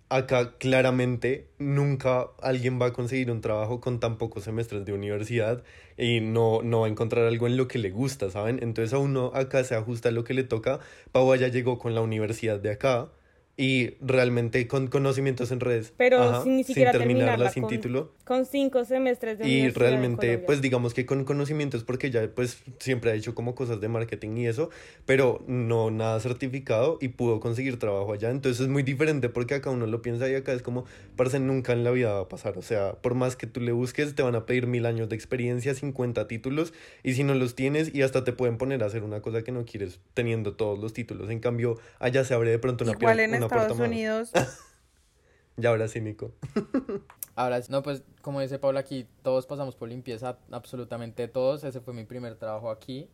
acá 0.09 0.57
claramente 0.57 1.47
nunca 1.57 2.27
alguien 2.41 2.79
va 2.79 2.87
a 2.87 2.93
conseguir 2.93 3.31
un 3.31 3.41
trabajo 3.41 3.81
con 3.81 3.99
tan 3.99 4.17
pocos 4.17 4.43
semestres 4.43 4.85
de 4.85 4.93
universidad 4.93 5.63
y 5.97 6.21
no, 6.21 6.61
no 6.61 6.81
va 6.81 6.87
a 6.87 6.89
encontrar 6.89 7.25
algo 7.25 7.47
en 7.47 7.57
lo 7.57 7.67
que 7.67 7.79
le 7.79 7.89
gusta, 7.91 8.29
¿saben? 8.29 8.59
Entonces 8.61 8.93
a 8.93 8.99
uno 8.99 9.31
acá 9.33 9.63
se 9.63 9.75
ajusta 9.75 10.11
lo 10.11 10.23
que 10.23 10.33
le 10.33 10.43
toca. 10.43 10.79
Pau 11.11 11.35
ya 11.35 11.47
llegó 11.47 11.79
con 11.79 11.95
la 11.95 12.01
universidad 12.01 12.59
de 12.59 12.71
acá 12.71 13.09
y 13.57 13.95
realmente 14.01 14.67
con 14.67 14.87
conocimientos 14.87 15.51
en 15.51 15.59
redes. 15.59 15.93
Pero 15.95 16.43
sin 16.43 16.57
ni 16.57 16.63
siquiera 16.63 16.91
terminarla, 16.91 17.49
sin 17.49 17.67
título. 17.67 18.11
Con 18.25 18.45
cinco 18.45 18.83
semestres 18.85 19.37
de 19.37 19.47
Y 19.47 19.69
realmente, 19.69 20.37
pues 20.39 20.61
digamos 20.61 20.93
que 20.93 21.05
con 21.05 21.23
conocimientos, 21.23 21.83
porque 21.83 22.11
ya 22.11 22.27
pues 22.33 22.63
siempre 22.79 23.11
ha 23.11 23.13
hecho 23.13 23.35
como 23.35 23.55
cosas 23.55 23.79
de 23.79 23.87
marketing 23.87 24.37
y 24.37 24.47
eso, 24.47 24.69
pero 25.05 25.43
no 25.47 25.91
nada 25.91 26.19
certificado 26.19 26.97
y 26.99 27.09
pudo 27.09 27.39
conseguir 27.39 27.79
trabajo 27.79 28.13
allá. 28.13 28.29
Entonces 28.31 28.61
es 28.61 28.67
muy 28.67 28.83
diferente 28.83 29.29
porque 29.29 29.55
acá 29.55 29.69
uno 29.69 29.85
lo 29.87 30.01
piensa 30.01 30.29
y 30.29 30.35
acá 30.35 30.53
es 30.53 30.61
como, 30.61 30.85
parece 31.15 31.39
nunca 31.39 31.71
en 31.73 31.83
la 31.83 31.91
vida 31.91 32.13
va 32.13 32.21
a 32.21 32.27
pasar. 32.27 32.57
O 32.57 32.61
sea, 32.61 32.93
por 32.93 33.15
más 33.15 33.35
que 33.35 33.47
tú 33.47 33.61
le 33.61 33.71
busques, 33.71 34.15
te 34.15 34.23
van 34.23 34.35
a 34.35 34.45
pedir 34.45 34.67
mil 34.67 34.85
años 34.85 35.07
de 35.07 35.15
experiencia, 35.15 35.73
50 35.73 36.27
títulos, 36.27 36.73
y 37.03 37.13
si 37.13 37.23
no 37.23 37.35
los 37.35 37.55
tienes, 37.55 37.93
y 37.93 38.01
hasta 38.01 38.23
te 38.23 38.33
pueden 38.33 38.57
poner 38.57 38.83
a 38.83 38.87
hacer 38.87 39.03
una 39.03 39.21
cosa 39.21 39.43
que 39.43 39.51
no 39.51 39.65
quieres 39.65 39.99
teniendo 40.13 40.53
todos 40.53 40.79
los 40.79 40.93
títulos. 40.93 41.29
En 41.29 41.39
cambio, 41.39 41.77
allá 41.99 42.23
se 42.25 42.33
abre 42.33 42.49
de 42.49 42.59
pronto 42.59 42.83
una, 42.83 43.44
Estados 43.45 43.79
Unidos. 43.79 44.31
y 45.57 45.65
ahora 45.65 45.87
sí, 45.87 46.01
Nico. 46.01 46.33
ahora, 47.35 47.61
no, 47.69 47.83
pues 47.83 48.03
como 48.21 48.41
dice 48.41 48.59
Paula 48.59 48.81
aquí, 48.81 49.07
todos 49.21 49.45
pasamos 49.45 49.75
por 49.75 49.89
limpieza, 49.89 50.37
absolutamente 50.51 51.27
todos. 51.27 51.63
Ese 51.63 51.81
fue 51.81 51.93
mi 51.93 52.05
primer 52.05 52.35
trabajo 52.35 52.69
aquí. 52.69 53.09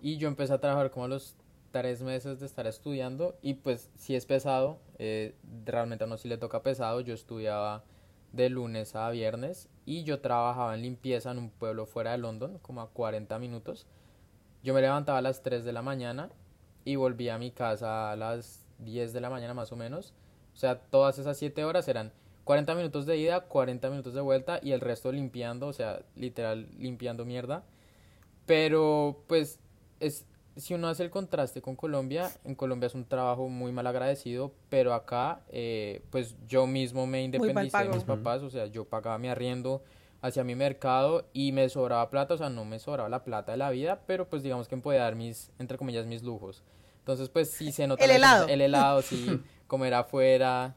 Y 0.00 0.16
yo 0.18 0.28
empecé 0.28 0.52
a 0.52 0.60
trabajar 0.60 0.90
como 0.90 1.06
a 1.06 1.08
los 1.08 1.36
tres 1.70 2.02
meses 2.02 2.40
de 2.40 2.46
estar 2.46 2.66
estudiando. 2.66 3.38
Y 3.42 3.54
pues 3.54 3.90
sí 3.96 4.14
es 4.14 4.26
pesado, 4.26 4.80
eh, 4.98 5.34
realmente 5.64 6.04
a 6.04 6.06
uno 6.06 6.18
sí 6.18 6.28
le 6.28 6.38
toca 6.38 6.62
pesado. 6.62 7.00
Yo 7.00 7.14
estudiaba 7.14 7.84
de 8.32 8.50
lunes 8.50 8.94
a 8.94 9.08
viernes 9.10 9.68
y 9.86 10.04
yo 10.04 10.20
trabajaba 10.20 10.74
en 10.74 10.82
limpieza 10.82 11.30
en 11.30 11.38
un 11.38 11.50
pueblo 11.50 11.86
fuera 11.86 12.12
de 12.12 12.18
London, 12.18 12.58
como 12.58 12.82
a 12.82 12.90
40 12.90 13.38
minutos. 13.38 13.86
Yo 14.62 14.74
me 14.74 14.80
levantaba 14.80 15.18
a 15.18 15.22
las 15.22 15.42
3 15.42 15.64
de 15.64 15.72
la 15.72 15.82
mañana 15.82 16.30
y 16.84 16.96
volvía 16.96 17.36
a 17.36 17.38
mi 17.38 17.50
casa 17.50 18.12
a 18.12 18.16
las 18.16 18.67
10 18.78 19.12
de 19.12 19.20
la 19.20 19.30
mañana 19.30 19.54
más 19.54 19.72
o 19.72 19.76
menos. 19.76 20.14
O 20.54 20.56
sea, 20.56 20.80
todas 20.80 21.18
esas 21.18 21.36
7 21.36 21.64
horas 21.64 21.88
eran 21.88 22.12
40 22.44 22.74
minutos 22.74 23.06
de 23.06 23.16
ida, 23.18 23.42
40 23.42 23.90
minutos 23.90 24.14
de 24.14 24.20
vuelta 24.20 24.60
y 24.62 24.72
el 24.72 24.80
resto 24.80 25.12
limpiando, 25.12 25.66
o 25.66 25.72
sea, 25.72 26.00
literal 26.16 26.68
limpiando 26.78 27.24
mierda. 27.24 27.64
Pero 28.46 29.22
pues 29.26 29.60
es 30.00 30.24
si 30.58 30.74
uno 30.74 30.88
hace 30.88 31.04
el 31.04 31.10
contraste 31.10 31.62
con 31.62 31.76
Colombia, 31.76 32.30
en 32.44 32.54
Colombia 32.54 32.88
es 32.88 32.94
un 32.94 33.04
trabajo 33.04 33.48
muy 33.48 33.70
mal 33.70 33.86
agradecido, 33.86 34.52
pero 34.68 34.92
acá 34.92 35.42
eh, 35.50 36.02
pues 36.10 36.34
yo 36.48 36.66
mismo 36.66 37.06
me 37.06 37.22
independicé 37.22 37.84
de 37.84 37.90
mis 37.90 38.04
papás, 38.04 38.42
o 38.42 38.50
sea, 38.50 38.66
yo 38.66 38.84
pagaba 38.84 39.18
mi 39.18 39.28
arriendo 39.28 39.82
hacia 40.20 40.42
mi 40.42 40.56
mercado 40.56 41.26
y 41.32 41.52
me 41.52 41.68
sobraba 41.68 42.10
plata, 42.10 42.34
o 42.34 42.38
sea, 42.38 42.50
no 42.50 42.64
me 42.64 42.80
sobraba 42.80 43.08
la 43.08 43.22
plata 43.22 43.52
de 43.52 43.58
la 43.58 43.70
vida, 43.70 44.00
pero 44.06 44.28
pues 44.28 44.42
digamos 44.42 44.66
que 44.66 44.74
me 44.74 44.82
podía 44.82 45.00
dar 45.02 45.14
mis, 45.14 45.52
entre 45.60 45.78
comillas, 45.78 46.06
mis 46.06 46.22
lujos. 46.24 46.64
Entonces, 47.08 47.30
pues 47.30 47.50
sí 47.50 47.72
se 47.72 47.86
nota. 47.86 48.04
El 48.04 48.10
helado. 48.10 48.48
El 48.48 48.60
helado, 48.60 49.00
sí, 49.00 49.40
comer 49.66 49.94
afuera, 49.94 50.74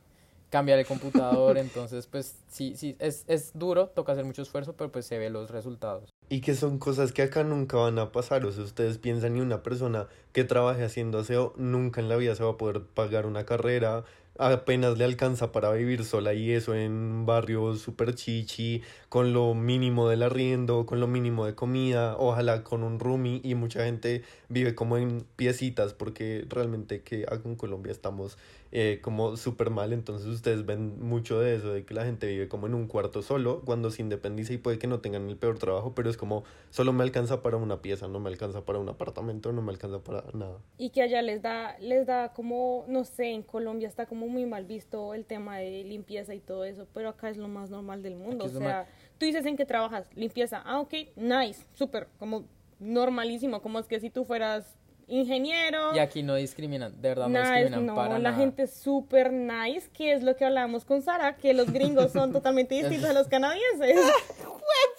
cambiar 0.49 0.79
el 0.79 0.85
computador. 0.85 1.57
Entonces, 1.57 2.07
pues 2.07 2.37
sí, 2.47 2.73
sí, 2.77 2.95
es, 2.99 3.25
es 3.27 3.51
duro, 3.53 3.87
toca 3.87 4.13
hacer 4.13 4.23
mucho 4.23 4.41
esfuerzo, 4.41 4.71
pero 4.77 4.89
pues 4.89 5.05
se 5.05 5.17
ve 5.17 5.29
los 5.29 5.51
resultados. 5.51 6.09
Y 6.29 6.39
que 6.39 6.55
son 6.55 6.79
cosas 6.79 7.11
que 7.11 7.21
acá 7.21 7.43
nunca 7.43 7.75
van 7.75 7.99
a 7.99 8.13
pasar. 8.13 8.45
O 8.45 8.51
sea, 8.53 8.63
ustedes 8.63 8.97
piensan 8.97 9.33
ni 9.33 9.41
una 9.41 9.61
persona 9.61 10.07
que 10.31 10.45
trabaje 10.45 10.85
haciendo 10.85 11.19
aseo 11.19 11.53
nunca 11.57 11.99
en 11.99 12.07
la 12.07 12.15
vida 12.15 12.33
se 12.33 12.45
va 12.45 12.51
a 12.51 12.57
poder 12.57 12.81
pagar 12.81 13.25
una 13.25 13.45
carrera, 13.45 14.05
apenas 14.37 14.97
le 14.97 15.03
alcanza 15.03 15.51
para 15.51 15.71
vivir 15.71 16.03
sola 16.05 16.33
y 16.33 16.51
eso 16.51 16.73
en 16.75 17.25
barrios 17.25 17.81
super 17.81 18.15
chichi, 18.15 18.81
con 19.09 19.33
lo 19.33 19.53
mínimo 19.53 20.09
del 20.09 20.23
arriendo, 20.23 20.85
con 20.85 20.99
lo 20.99 21.07
mínimo 21.07 21.45
de 21.45 21.55
comida, 21.55 22.15
ojalá 22.17 22.63
con 22.63 22.83
un 22.83 22.99
roomie 22.99 23.41
y 23.43 23.55
mucha 23.55 23.85
gente 23.85 24.23
vive 24.49 24.75
como 24.75 24.97
en 24.97 25.25
piecitas 25.35 25.93
porque 25.93 26.45
realmente 26.49 27.01
que 27.01 27.23
acá 27.23 27.41
en 27.45 27.55
Colombia 27.55 27.91
estamos 27.91 28.37
eh, 28.73 28.99
como 29.01 29.35
súper 29.35 29.69
mal, 29.69 29.91
entonces 29.91 30.27
ustedes 30.27 30.65
ven 30.65 30.97
mucho 31.01 31.41
de 31.41 31.55
eso, 31.55 31.73
de 31.73 31.83
que 31.83 31.93
la 31.93 32.05
gente 32.05 32.27
vive 32.27 32.47
como 32.47 32.67
en 32.67 32.73
un 32.73 32.87
cuarto 32.87 33.21
solo 33.21 33.63
cuando 33.65 33.91
se 33.91 34.01
independiza 34.01 34.53
y 34.53 34.57
puede 34.57 34.79
que 34.79 34.87
no 34.87 35.01
tengan 35.01 35.29
el 35.29 35.35
peor 35.35 35.59
trabajo, 35.59 35.93
pero 35.93 36.09
es 36.09 36.15
como 36.15 36.45
solo 36.69 36.93
me 36.93 37.03
alcanza 37.03 37.41
para 37.41 37.57
una 37.57 37.81
pieza, 37.81 38.07
no 38.07 38.21
me 38.21 38.29
alcanza 38.29 38.63
para 38.63 38.79
un 38.79 38.87
apartamento, 38.87 39.51
no 39.51 39.61
me 39.61 39.71
alcanza 39.71 39.99
para 39.99 40.23
nada. 40.33 40.57
Y 40.77 40.91
que 40.91 41.01
allá 41.01 41.21
les 41.21 41.41
da, 41.41 41.77
les 41.79 42.07
da 42.07 42.31
como, 42.31 42.85
no 42.87 43.03
sé, 43.03 43.31
en 43.31 43.43
Colombia 43.43 43.89
está 43.89 44.05
como 44.05 44.29
muy 44.29 44.45
mal 44.45 44.65
visto 44.65 45.13
el 45.13 45.25
tema 45.25 45.57
de 45.57 45.83
limpieza 45.83 46.33
y 46.33 46.39
todo 46.39 46.63
eso, 46.63 46.87
pero 46.93 47.09
acá 47.09 47.29
es 47.29 47.35
lo 47.35 47.49
más 47.49 47.69
normal 47.69 48.01
del 48.01 48.15
mundo, 48.15 48.45
o 48.45 48.49
sea, 48.49 48.87
tú 49.17 49.25
dices 49.25 49.45
en 49.45 49.57
qué 49.57 49.65
trabajas, 49.65 50.09
limpieza, 50.15 50.61
ah, 50.65 50.79
ok, 50.79 50.93
nice, 51.17 51.65
súper, 51.73 52.07
como 52.19 52.45
normalísimo, 52.79 53.61
como 53.61 53.79
es 53.79 53.87
que 53.87 53.99
si 53.99 54.09
tú 54.09 54.25
fueras 54.25 54.77
ingeniero. 55.11 55.95
Y 55.95 55.99
aquí 55.99 56.23
no 56.23 56.35
discriminan, 56.35 56.99
de 57.01 57.09
verdad 57.09 57.27
no 57.27 57.39
discriminan 57.39 57.85
no, 57.85 57.95
para 57.95 58.17
la 58.17 58.31
nada. 58.31 58.37
gente 58.37 58.63
es 58.63 58.73
súper 58.73 59.31
nice, 59.31 59.89
que 59.93 60.13
es 60.13 60.23
lo 60.23 60.35
que 60.35 60.45
hablábamos 60.45 60.85
con 60.85 61.01
Sara, 61.01 61.35
que 61.35 61.53
los 61.53 61.71
gringos 61.71 62.11
son 62.11 62.31
totalmente 62.33 62.75
distintos 62.75 63.09
a 63.09 63.13
los 63.13 63.27
canadienses. 63.27 63.99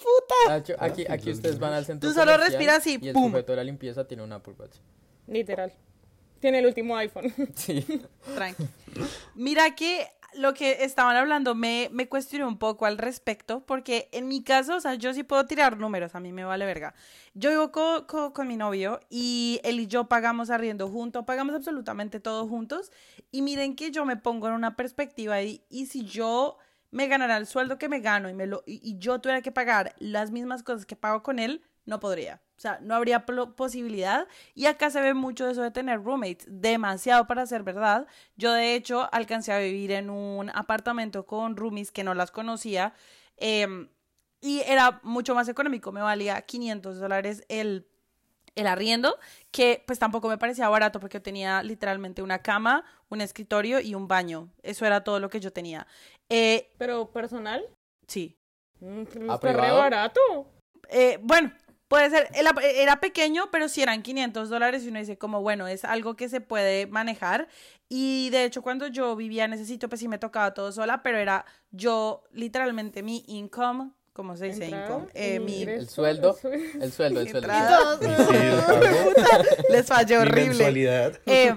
puta! 0.03 0.35
Nacho, 0.49 0.75
Aquí, 0.79 1.05
aquí 1.09 1.31
ustedes 1.31 1.57
van 1.59 1.73
al 1.73 1.85
centro 1.85 2.09
Tú 2.09 2.13
solo 2.15 2.35
respiras 2.37 2.85
y 2.87 2.99
y 3.01 3.07
el 3.09 3.13
¡pum! 3.13 3.31
sujeto 3.31 3.53
de 3.53 3.55
la 3.57 3.63
limpieza 3.63 4.05
tiene 4.05 4.23
un 4.23 4.31
Apple 4.31 4.53
Watch. 4.57 4.75
Literal. 5.27 5.71
Tiene 6.39 6.59
el 6.59 6.65
último 6.65 6.97
iPhone. 6.97 7.33
Sí. 7.55 7.85
Tranqui. 8.35 8.67
Mira 9.35 9.73
que 9.75 10.07
lo 10.35 10.53
que 10.53 10.83
estaban 10.83 11.15
hablando 11.15 11.55
me, 11.55 11.89
me 11.91 12.07
cuestioné 12.09 12.45
un 12.45 12.57
poco 12.57 12.85
al 12.85 12.97
respecto, 12.97 13.65
porque 13.65 14.09
en 14.11 14.27
mi 14.27 14.43
caso, 14.43 14.75
o 14.75 14.79
sea, 14.81 14.95
yo 14.95 15.13
sí 15.13 15.23
puedo 15.23 15.45
tirar 15.45 15.77
números, 15.77 16.15
a 16.15 16.19
mí 16.19 16.31
me 16.33 16.43
vale 16.43 16.65
verga. 16.65 16.93
Yo 17.33 17.49
vivo 17.49 17.71
co- 17.71 18.05
co- 18.07 18.33
con 18.33 18.47
mi 18.47 18.57
novio 18.57 18.99
y 19.09 19.59
él 19.63 19.79
y 19.79 19.87
yo 19.87 20.05
pagamos 20.09 20.49
arriendo 20.49 20.87
juntos, 20.89 21.25
pagamos 21.25 21.55
absolutamente 21.55 22.19
todo 22.19 22.47
juntos. 22.47 22.91
Y 23.31 23.41
miren 23.41 23.75
que 23.75 23.91
yo 23.91 24.05
me 24.05 24.17
pongo 24.17 24.47
en 24.47 24.53
una 24.53 24.75
perspectiva 24.75 25.41
y, 25.41 25.63
y 25.69 25.85
si 25.87 26.03
yo 26.05 26.57
me 26.91 27.07
ganara 27.07 27.37
el 27.37 27.47
sueldo 27.47 27.77
que 27.77 27.89
me 27.89 27.99
gano 27.99 28.29
y, 28.29 28.33
me 28.33 28.45
lo, 28.45 28.63
y, 28.65 28.79
y 28.87 28.97
yo 28.99 29.19
tuviera 29.19 29.41
que 29.41 29.51
pagar 29.51 29.95
las 29.99 30.31
mismas 30.31 30.63
cosas 30.63 30.85
que 30.85 30.95
pago 30.95 31.23
con 31.23 31.39
él, 31.39 31.63
no 31.85 31.99
podría. 31.99 32.41
O 32.57 32.61
sea, 32.61 32.79
no 32.81 32.95
habría 32.95 33.25
posibilidad. 33.25 34.27
Y 34.55 34.65
acá 34.67 34.89
se 34.89 35.01
ve 35.01 35.13
mucho 35.13 35.49
eso 35.49 35.61
de 35.61 35.71
tener 35.71 36.01
roommates, 36.03 36.45
demasiado 36.47 37.27
para 37.27 37.45
ser 37.45 37.63
verdad. 37.63 38.07
Yo 38.37 38.53
de 38.53 38.75
hecho 38.75 39.09
alcancé 39.11 39.51
a 39.51 39.59
vivir 39.59 39.91
en 39.91 40.09
un 40.09 40.49
apartamento 40.49 41.25
con 41.25 41.57
roomies 41.57 41.91
que 41.91 42.03
no 42.03 42.13
las 42.13 42.31
conocía 42.31 42.93
em, 43.37 43.89
y 44.39 44.61
era 44.61 44.99
mucho 45.03 45.35
más 45.35 45.47
económico, 45.47 45.91
me 45.91 46.01
valía 46.01 46.41
500 46.41 46.99
dólares 46.99 47.45
el, 47.47 47.87
el 48.55 48.67
arriendo, 48.67 49.17
que 49.51 49.83
pues 49.87 49.99
tampoco 49.99 50.27
me 50.27 50.37
parecía 50.37 50.67
barato 50.67 50.99
porque 50.99 51.17
yo 51.17 51.21
tenía 51.21 51.63
literalmente 51.63 52.21
una 52.21 52.39
cama, 52.39 52.83
un 53.09 53.21
escritorio 53.21 53.79
y 53.79 53.95
un 53.95 54.07
baño. 54.07 54.49
Eso 54.61 54.85
era 54.85 55.03
todo 55.03 55.19
lo 55.19 55.29
que 55.29 55.39
yo 55.39 55.53
tenía. 55.53 55.87
Eh, 56.29 56.71
Pero 56.77 57.09
personal, 57.11 57.65
sí. 58.07 58.37
mm, 58.79 59.03
pero 59.11 59.31
¿A 59.31 59.35
está 59.35 59.53
re 59.53 59.71
barato. 59.71 60.19
Eh, 60.89 61.19
bueno, 61.21 61.53
puede 61.93 62.09
ser, 62.09 62.27
era, 62.33 62.55
era 62.75 62.99
pequeño, 62.99 63.51
pero 63.51 63.69
si 63.69 63.83
eran 63.83 64.01
500 64.01 64.49
dólares 64.49 64.83
y 64.83 64.87
uno 64.87 64.97
dice 64.97 65.19
como, 65.19 65.43
bueno, 65.43 65.67
es 65.67 65.85
algo 65.85 66.15
que 66.15 66.27
se 66.27 66.41
puede 66.41 66.87
manejar. 66.87 67.47
Y 67.87 68.31
de 68.31 68.45
hecho, 68.45 68.63
cuando 68.63 68.87
yo 68.87 69.15
vivía 69.15 69.45
en 69.45 69.53
ese 69.53 69.63
sitio, 69.63 69.89
pues 69.89 70.01
sí 70.01 70.07
me 70.07 70.17
tocaba 70.17 70.55
todo 70.55 70.71
sola, 70.71 71.03
pero 71.03 71.19
era 71.19 71.45
yo, 71.69 72.23
literalmente, 72.31 73.03
mi 73.03 73.23
income, 73.27 73.91
¿cómo 74.11 74.35
se 74.35 74.45
dice 74.45 74.63
Entrada, 74.65 74.87
income? 74.87 75.07
Eh, 75.13 75.39
mi... 75.39 75.59
ingreso, 75.59 75.81
El 75.81 75.89
sueldo, 75.89 76.35
es. 76.51 76.75
el 76.81 76.91
sueldo, 76.91 77.19
el 77.19 77.29
sueldo. 77.29 77.47
Sí, 78.01 78.07
el 78.07 78.55
pago, 78.55 79.13
Les 79.69 79.85
falló 79.85 80.21
mi 80.21 80.27
horrible. 80.27 81.19
Eh, 81.27 81.55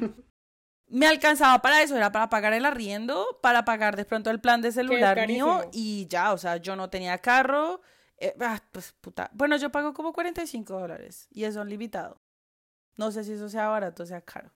me 0.89 1.07
alcanzaba 1.07 1.63
para 1.63 1.81
eso, 1.81 1.97
era 1.97 2.13
para 2.13 2.29
pagar 2.29 2.53
el 2.53 2.67
arriendo, 2.67 3.39
para 3.41 3.65
pagar 3.65 3.97
de 3.97 4.05
pronto 4.05 4.29
el 4.29 4.41
plan 4.43 4.61
de 4.61 4.71
celular 4.71 5.27
mío 5.27 5.63
y 5.73 6.07
ya, 6.09 6.35
o 6.35 6.37
sea, 6.37 6.59
yo 6.59 6.77
no 6.77 6.91
tenía 6.91 7.17
carro. 7.17 7.81
Eh, 8.19 8.35
ah, 8.41 8.63
pues 8.73 8.93
puta. 9.01 9.31
Bueno, 9.35 9.57
yo 9.57 9.71
pago 9.71 9.93
como 9.93 10.13
45 10.13 10.79
dólares 10.79 11.29
y 11.31 11.45
eso 11.45 11.65
limitado. 11.65 12.21
No 12.97 13.11
sé 13.13 13.25
si 13.25 13.33
eso 13.33 13.49
sea 13.49 13.69
barato 13.69 14.03
o 14.03 14.07
sea 14.07 14.21
caro. 14.23 14.51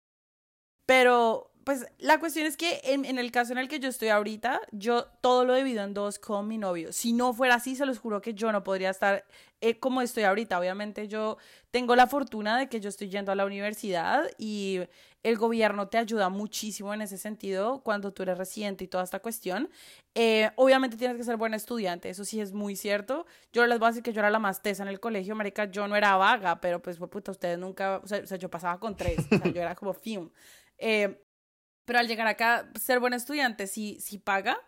Pero, 0.85 1.51
pues, 1.65 1.85
la 1.99 2.19
cuestión 2.19 2.47
es 2.47 2.57
que 2.57 2.81
en, 2.83 3.05
en 3.05 3.19
el 3.19 3.31
caso 3.31 3.51
en 3.51 3.59
el 3.59 3.67
que 3.67 3.79
yo 3.79 3.89
estoy 3.89 4.07
ahorita, 4.07 4.61
yo 4.71 5.05
todo 5.21 5.45
lo 5.45 5.53
divido 5.53 5.83
en 5.83 5.93
dos 5.93 6.17
con 6.17 6.47
mi 6.47 6.57
novio. 6.57 6.91
Si 6.93 7.13
no 7.13 7.33
fuera 7.33 7.55
así, 7.55 7.75
se 7.75 7.85
los 7.85 7.99
juro 7.99 8.21
que 8.21 8.33
yo 8.33 8.51
no 8.51 8.63
podría 8.63 8.89
estar 8.89 9.25
eh, 9.61 9.79
como 9.79 10.01
estoy 10.01 10.23
ahorita. 10.23 10.59
Obviamente 10.59 11.07
yo 11.07 11.37
tengo 11.71 11.95
la 11.95 12.07
fortuna 12.07 12.57
de 12.57 12.69
que 12.69 12.79
yo 12.79 12.89
estoy 12.89 13.09
yendo 13.09 13.31
a 13.31 13.35
la 13.35 13.45
universidad 13.45 14.23
y 14.37 14.81
el 15.21 15.37
gobierno 15.37 15.89
te 15.89 15.97
ayuda 15.97 16.29
muchísimo 16.29 16.93
en 16.93 17.01
ese 17.01 17.17
sentido 17.17 17.81
cuando 17.83 18.13
tú 18.13 18.23
eres 18.23 18.37
residente 18.37 18.85
y 18.85 18.87
toda 18.87 19.03
esta 19.03 19.19
cuestión. 19.19 19.69
Eh, 20.15 20.49
obviamente 20.55 20.97
tienes 20.97 21.17
que 21.17 21.23
ser 21.23 21.37
buen 21.37 21.53
estudiante, 21.53 22.09
eso 22.09 22.23
sí 22.23 22.39
es 22.39 22.53
muy 22.53 22.75
cierto. 22.75 23.25
Yo 23.51 23.67
les 23.67 23.79
voy 23.79 23.87
a 23.87 23.89
decir 23.89 24.03
que 24.03 24.13
yo 24.13 24.19
era 24.21 24.29
la 24.29 24.39
más 24.39 24.61
tesa 24.61 24.83
en 24.83 24.89
el 24.89 24.99
colegio, 24.99 25.35
marica, 25.35 25.65
yo 25.65 25.87
no 25.87 25.95
era 25.95 26.15
vaga, 26.15 26.61
pero 26.61 26.81
pues, 26.81 26.97
fue 26.97 27.09
puta, 27.09 27.31
ustedes 27.31 27.57
nunca, 27.59 27.97
o 28.03 28.07
sea, 28.07 28.23
yo 28.23 28.49
pasaba 28.49 28.79
con 28.79 28.95
tres, 28.95 29.19
o 29.31 29.37
sea, 29.37 29.51
yo 29.51 29.61
era 29.61 29.75
como 29.75 29.93
fium. 29.93 30.29
Eh, 30.77 31.21
pero 31.83 31.99
al 31.99 32.07
llegar 32.07 32.27
acá, 32.27 32.69
ser 32.79 32.99
buen 32.99 33.13
estudiante 33.13 33.67
sí, 33.67 33.97
sí 33.99 34.19
paga, 34.19 34.59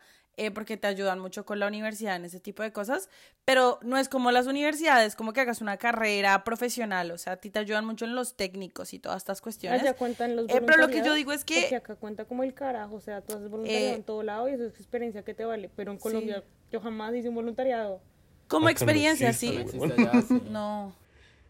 eh, 0.43 0.51
porque 0.51 0.75
te 0.77 0.87
ayudan 0.87 1.19
mucho 1.19 1.45
con 1.45 1.59
la 1.59 1.67
universidad 1.67 2.15
en 2.15 2.25
ese 2.25 2.39
tipo 2.39 2.63
de 2.63 2.71
cosas, 2.71 3.09
pero 3.45 3.77
no 3.83 3.97
es 3.97 4.09
como 4.09 4.31
las 4.31 4.47
universidades, 4.47 5.15
como 5.15 5.33
que 5.33 5.41
hagas 5.41 5.61
una 5.61 5.77
carrera 5.77 6.43
profesional, 6.43 7.11
o 7.11 7.17
sea, 7.17 7.33
a 7.33 7.37
ti 7.37 7.49
te 7.51 7.59
ayudan 7.59 7.85
mucho 7.85 8.05
en 8.05 8.15
los 8.15 8.35
técnicos 8.35 8.93
y 8.93 8.99
todas 8.99 9.17
estas 9.17 9.41
cuestiones. 9.41 9.81
Allá 9.81 9.93
cuentan 9.95 10.35
los 10.35 10.45
Eh, 10.49 10.61
pero 10.65 10.77
lo 10.77 10.87
que 10.87 11.03
yo 11.03 11.13
digo 11.13 11.31
es 11.31 11.45
que- 11.45 11.61
Porque 11.61 11.75
acá 11.75 11.95
cuenta 11.95 12.25
como 12.25 12.43
el 12.43 12.53
carajo, 12.53 12.95
o 12.95 13.01
sea, 13.01 13.21
tú 13.21 13.33
haces 13.35 13.49
voluntariado 13.49 13.93
Eh, 13.93 13.95
en 13.95 14.03
todo 14.03 14.23
lado 14.23 14.49
y 14.49 14.53
eso 14.53 14.65
es 14.65 14.73
experiencia 14.79 15.23
que 15.23 15.33
te 15.33 15.45
vale. 15.45 15.69
Pero 15.75 15.91
en 15.91 15.97
Sí. 15.97 16.03
Colombia 16.03 16.43
yo 16.71 16.79
jamás 16.81 17.13
hice 17.15 17.29
un 17.29 17.35
voluntariado. 17.35 18.01
Como 18.47 18.67
Acá 18.67 18.73
no 18.85 18.91
experiencia, 18.91 19.29
existe, 19.29 19.71
sí. 19.71 19.77
No 19.77 19.83
allá, 19.85 20.21
sí. 20.21 20.41
No. 20.49 20.95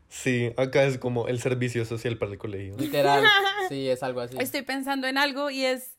Sí, 0.10 0.52
acá 0.58 0.84
es 0.84 0.98
como 0.98 1.30
el 1.30 1.40
servicio 1.40 1.86
social 1.86 2.18
para 2.18 2.34
el 2.34 2.38
colegio. 2.38 2.76
Literal, 2.78 3.24
sí, 3.70 3.88
es 3.88 4.04
algo 4.04 4.20
así. 4.20 4.36
Estoy 4.40 4.62
pensando 4.64 5.08
en 5.08 5.18
algo 5.18 5.50
y 5.50 5.64
es. 5.64 5.98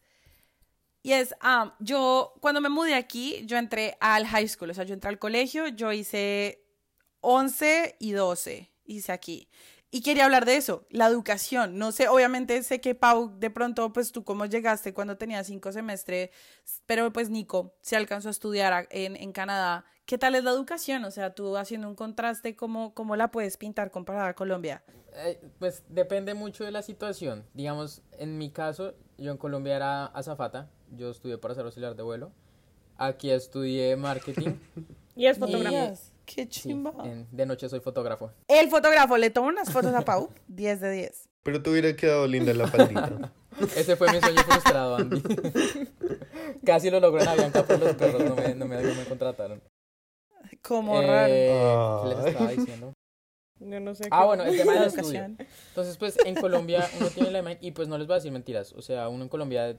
Y 1.02 1.12
es, 1.12 1.34
ah, 1.40 1.74
yo 1.80 2.34
cuando 2.40 2.60
me 2.60 2.68
mudé 2.68 2.94
aquí, 2.94 3.42
yo 3.46 3.58
entré 3.58 3.96
al 4.00 4.26
high 4.26 4.46
school, 4.48 4.70
o 4.70 4.74
sea, 4.74 4.84
yo 4.84 4.94
entré 4.94 5.08
al 5.10 5.18
colegio, 5.18 5.66
yo 5.68 5.92
hice 5.92 6.64
11 7.20 7.96
y 7.98 8.12
12, 8.12 8.72
hice 8.84 9.12
aquí. 9.12 9.48
Y 9.94 10.00
quería 10.00 10.24
hablar 10.24 10.46
de 10.46 10.56
eso, 10.56 10.86
la 10.88 11.06
educación. 11.06 11.76
No 11.76 11.92
sé, 11.92 12.08
obviamente 12.08 12.62
sé 12.62 12.80
que 12.80 12.94
Pau, 12.94 13.38
de 13.38 13.50
pronto, 13.50 13.92
pues 13.92 14.10
tú 14.10 14.24
cómo 14.24 14.46
llegaste 14.46 14.94
cuando 14.94 15.18
tenías 15.18 15.48
cinco 15.48 15.70
semestres, 15.70 16.30
pero 16.86 17.12
pues 17.12 17.28
Nico 17.28 17.74
se 17.82 17.96
alcanzó 17.96 18.28
a 18.28 18.30
estudiar 18.30 18.88
en, 18.90 19.16
en 19.16 19.32
Canadá. 19.32 19.84
¿Qué 20.06 20.16
tal 20.16 20.34
es 20.34 20.44
la 20.44 20.50
educación? 20.50 21.04
O 21.04 21.10
sea, 21.10 21.34
tú 21.34 21.56
haciendo 21.56 21.88
un 21.88 21.94
contraste, 21.94 22.56
¿cómo, 22.56 22.94
cómo 22.94 23.16
la 23.16 23.30
puedes 23.30 23.58
pintar 23.58 23.90
comparada 23.90 24.28
a 24.28 24.34
Colombia? 24.34 24.82
Eh, 25.14 25.40
pues 25.58 25.84
depende 25.88 26.32
mucho 26.32 26.64
de 26.64 26.70
la 26.70 26.80
situación. 26.80 27.44
Digamos, 27.52 28.02
en 28.12 28.38
mi 28.38 28.50
caso, 28.50 28.94
yo 29.18 29.30
en 29.30 29.36
Colombia 29.36 29.76
era 29.76 30.06
azafata, 30.06 30.70
yo 30.96 31.10
estudié 31.10 31.38
para 31.38 31.54
ser 31.54 31.64
auxiliar 31.64 31.94
de 31.96 32.02
vuelo. 32.02 32.32
Aquí 32.96 33.30
estudié 33.30 33.96
marketing. 33.96 34.54
Y 35.14 35.26
es 35.26 35.36
Y- 35.36 35.40
fotógrafo. 35.40 36.00
Qué 36.24 36.44
Sí, 36.44 36.48
chimba. 36.48 36.94
en- 37.04 37.26
de 37.30 37.44
noche 37.44 37.68
soy 37.68 37.80
fotógrafo. 37.80 38.30
El 38.48 38.70
fotógrafo 38.70 39.18
le 39.18 39.28
toma 39.28 39.48
unas 39.48 39.70
fotos 39.70 39.92
a 39.94 40.00
Pau, 40.06 40.30
10 40.48 40.80
de 40.80 40.90
10. 40.90 41.28
Pero 41.42 41.62
te 41.62 41.68
hubiera 41.68 41.94
quedado 41.94 42.26
linda 42.26 42.54
la 42.54 42.66
faldita. 42.68 43.30
Ese 43.76 43.96
fue 43.96 44.10
mi 44.10 44.20
sueño 44.20 44.40
frustrado, 44.42 44.96
Andy. 44.96 45.22
Casi 46.64 46.90
lo 46.90 47.00
logró 47.00 47.20
en 47.20 47.28
Avianca, 47.28 47.64
pero 47.66 47.84
los 47.84 47.96
perros 47.96 48.24
no 48.24 48.34
me, 48.36 48.54
no 48.54 48.66
me, 48.66 48.82
no 48.82 48.94
me 48.94 49.04
contrataron. 49.04 49.60
Como 50.62 51.00
Eh, 51.02 51.06
raro. 51.06 52.02
¿Qué 52.08 52.16
les 52.16 52.26
estaba 52.32 52.50
diciendo? 52.52 52.92
Yo 53.60 53.80
no 53.80 53.94
sé. 53.94 54.08
Ah, 54.10 54.24
bueno, 54.24 54.44
el 54.44 54.56
tema 54.56 54.74
La 54.74 54.80
del 54.80 54.88
estudio. 54.88 55.20
educación. 55.20 55.48
Entonces, 55.68 55.96
pues 55.98 56.16
en 56.24 56.34
Colombia 56.36 56.88
uno 56.98 57.08
tiene 57.10 57.30
la 57.30 57.38
imagen, 57.40 57.58
y 57.60 57.72
pues 57.72 57.88
no 57.88 57.98
les 57.98 58.06
voy 58.06 58.14
a 58.14 58.16
decir 58.16 58.32
mentiras, 58.32 58.72
o 58.72 58.80
sea, 58.82 59.08
uno 59.08 59.22
en 59.24 59.28
Colombia 59.28 59.78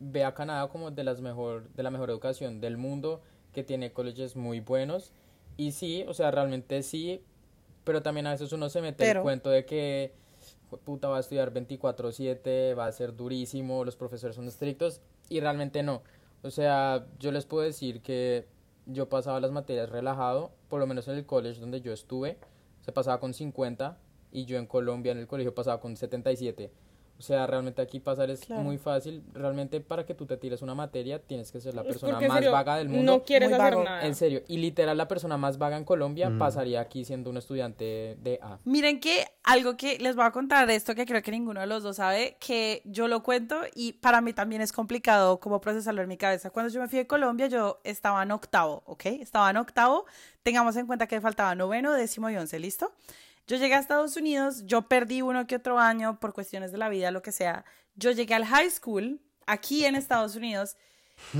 ve 0.00 0.24
a 0.24 0.34
Canadá 0.34 0.68
como 0.68 0.90
de 0.90 1.04
las 1.04 1.20
mejor, 1.20 1.68
de 1.74 1.82
la 1.82 1.90
mejor 1.90 2.10
educación 2.10 2.60
del 2.60 2.76
mundo, 2.76 3.20
que 3.52 3.64
tiene 3.64 3.92
colleges 3.92 4.36
muy 4.36 4.60
buenos, 4.60 5.12
y 5.56 5.72
sí, 5.72 6.04
o 6.06 6.14
sea, 6.14 6.30
realmente 6.30 6.82
sí, 6.82 7.22
pero 7.84 8.02
también 8.02 8.26
a 8.26 8.30
veces 8.32 8.52
uno 8.52 8.68
se 8.68 8.80
mete 8.80 9.04
Pero- 9.04 9.20
el 9.20 9.22
cuento 9.24 9.50
de 9.50 9.64
que 9.64 10.12
"Jue- 10.70 10.78
puta 10.78 11.08
va 11.08 11.16
a 11.16 11.20
estudiar 11.20 11.52
24/7, 11.52 12.74
va 12.74 12.86
a 12.86 12.92
ser 12.92 13.16
durísimo, 13.16 13.84
los 13.84 13.96
profesores 13.96 14.36
son 14.36 14.46
estrictos, 14.46 15.00
y 15.28 15.40
realmente 15.40 15.82
no. 15.82 16.02
O 16.42 16.50
sea, 16.50 17.06
yo 17.18 17.32
les 17.32 17.44
puedo 17.46 17.64
decir 17.64 18.00
que 18.02 18.46
yo 18.86 19.08
pasaba 19.08 19.40
las 19.40 19.50
materias 19.50 19.88
relajado, 19.90 20.52
por 20.68 20.78
lo 20.80 20.86
menos 20.86 21.08
en 21.08 21.16
el 21.16 21.26
college 21.26 21.60
donde 21.60 21.80
yo 21.80 21.92
estuve, 21.92 22.38
se 22.82 22.92
pasaba 22.92 23.18
con 23.18 23.34
50 23.34 23.98
y 24.30 24.44
yo 24.44 24.56
en 24.58 24.66
Colombia 24.66 25.12
en 25.12 25.18
el 25.18 25.26
colegio 25.26 25.54
pasaba 25.54 25.80
con 25.80 25.96
77. 25.96 26.70
O 27.18 27.22
sea, 27.22 27.48
realmente 27.48 27.82
aquí 27.82 27.98
pasar 27.98 28.30
es 28.30 28.40
Claro. 28.46 28.62
muy 28.62 28.78
fácil. 28.78 29.24
Realmente 29.34 29.80
para 29.80 30.06
que 30.06 30.14
tú 30.14 30.24
te 30.24 30.36
tires 30.36 30.62
una 30.62 30.76
materia 30.76 31.18
tienes 31.18 31.50
que 31.50 31.60
ser 31.60 31.74
la 31.74 31.82
persona 31.82 32.20
más 32.20 32.32
serio, 32.34 32.52
vaga 32.52 32.76
del 32.76 32.88
mundo. 32.88 33.12
No 33.12 33.22
quieres 33.24 33.48
Muy 33.48 33.58
hacer 33.58 33.72
vago. 33.72 33.84
nada. 33.84 34.06
En 34.06 34.14
serio. 34.14 34.42
Y 34.46 34.58
literal 34.58 34.96
la 34.96 35.08
persona 35.08 35.36
más 35.36 35.58
vaga 35.58 35.76
en 35.76 35.84
Colombia 35.84 36.30
Mm. 36.30 36.38
pasaría 36.38 36.80
aquí 36.80 37.04
siendo 37.04 37.30
un 37.30 37.36
estudiante 37.36 38.16
de 38.20 38.38
A. 38.40 38.58
Miren 38.64 39.00
que 39.00 39.26
algo 39.42 39.76
que 39.76 39.98
les 39.98 40.14
voy 40.14 40.26
a 40.26 40.30
contar 40.30 40.68
de 40.68 40.76
esto 40.76 40.94
que 40.94 41.06
creo 41.06 41.20
que 41.22 41.32
ninguno 41.32 41.60
de 41.60 41.66
los 41.66 41.82
dos 41.82 41.96
sabe, 41.96 42.36
que 42.38 42.82
yo 42.84 43.08
lo 43.08 43.22
cuento 43.24 43.62
y 43.74 43.94
para 43.94 44.20
mí 44.20 44.32
también 44.32 44.62
es 44.62 44.70
complicado 44.72 45.40
como 45.40 45.60
procesarlo 45.60 46.02
en 46.02 46.08
mi 46.08 46.16
cabeza. 46.18 46.50
Cuando 46.50 46.72
yo 46.72 46.80
me 46.80 46.86
fui 46.86 46.98
de 47.00 47.06
Colombia 47.08 47.48
yo 47.48 47.80
estaba 47.82 48.22
en 48.22 48.30
octavo, 48.30 48.84
¿ok? 48.86 49.06
Estaba 49.06 49.50
en 49.50 49.56
octavo, 49.56 50.04
tengamos 50.44 50.76
en 50.76 50.86
cuenta 50.86 51.08
que 51.08 51.20
faltaba 51.20 51.54
noveno, 51.56 51.94
décimo 51.94 52.30
y 52.30 52.36
once, 52.36 52.58
¿listo? 52.60 52.92
Yo 53.48 53.56
llegué 53.56 53.74
a 53.74 53.78
Estados 53.78 54.14
Unidos, 54.18 54.66
yo 54.66 54.82
perdí 54.82 55.22
uno 55.22 55.46
que 55.46 55.56
otro 55.56 55.78
año 55.78 56.20
por 56.20 56.34
cuestiones 56.34 56.70
de 56.70 56.76
la 56.76 56.90
vida, 56.90 57.10
lo 57.10 57.22
que 57.22 57.32
sea. 57.32 57.64
Yo 57.96 58.10
llegué 58.10 58.34
al 58.34 58.44
high 58.44 58.70
school 58.70 59.22
aquí 59.46 59.86
en 59.86 59.94
Estados 59.94 60.36
Unidos 60.36 60.76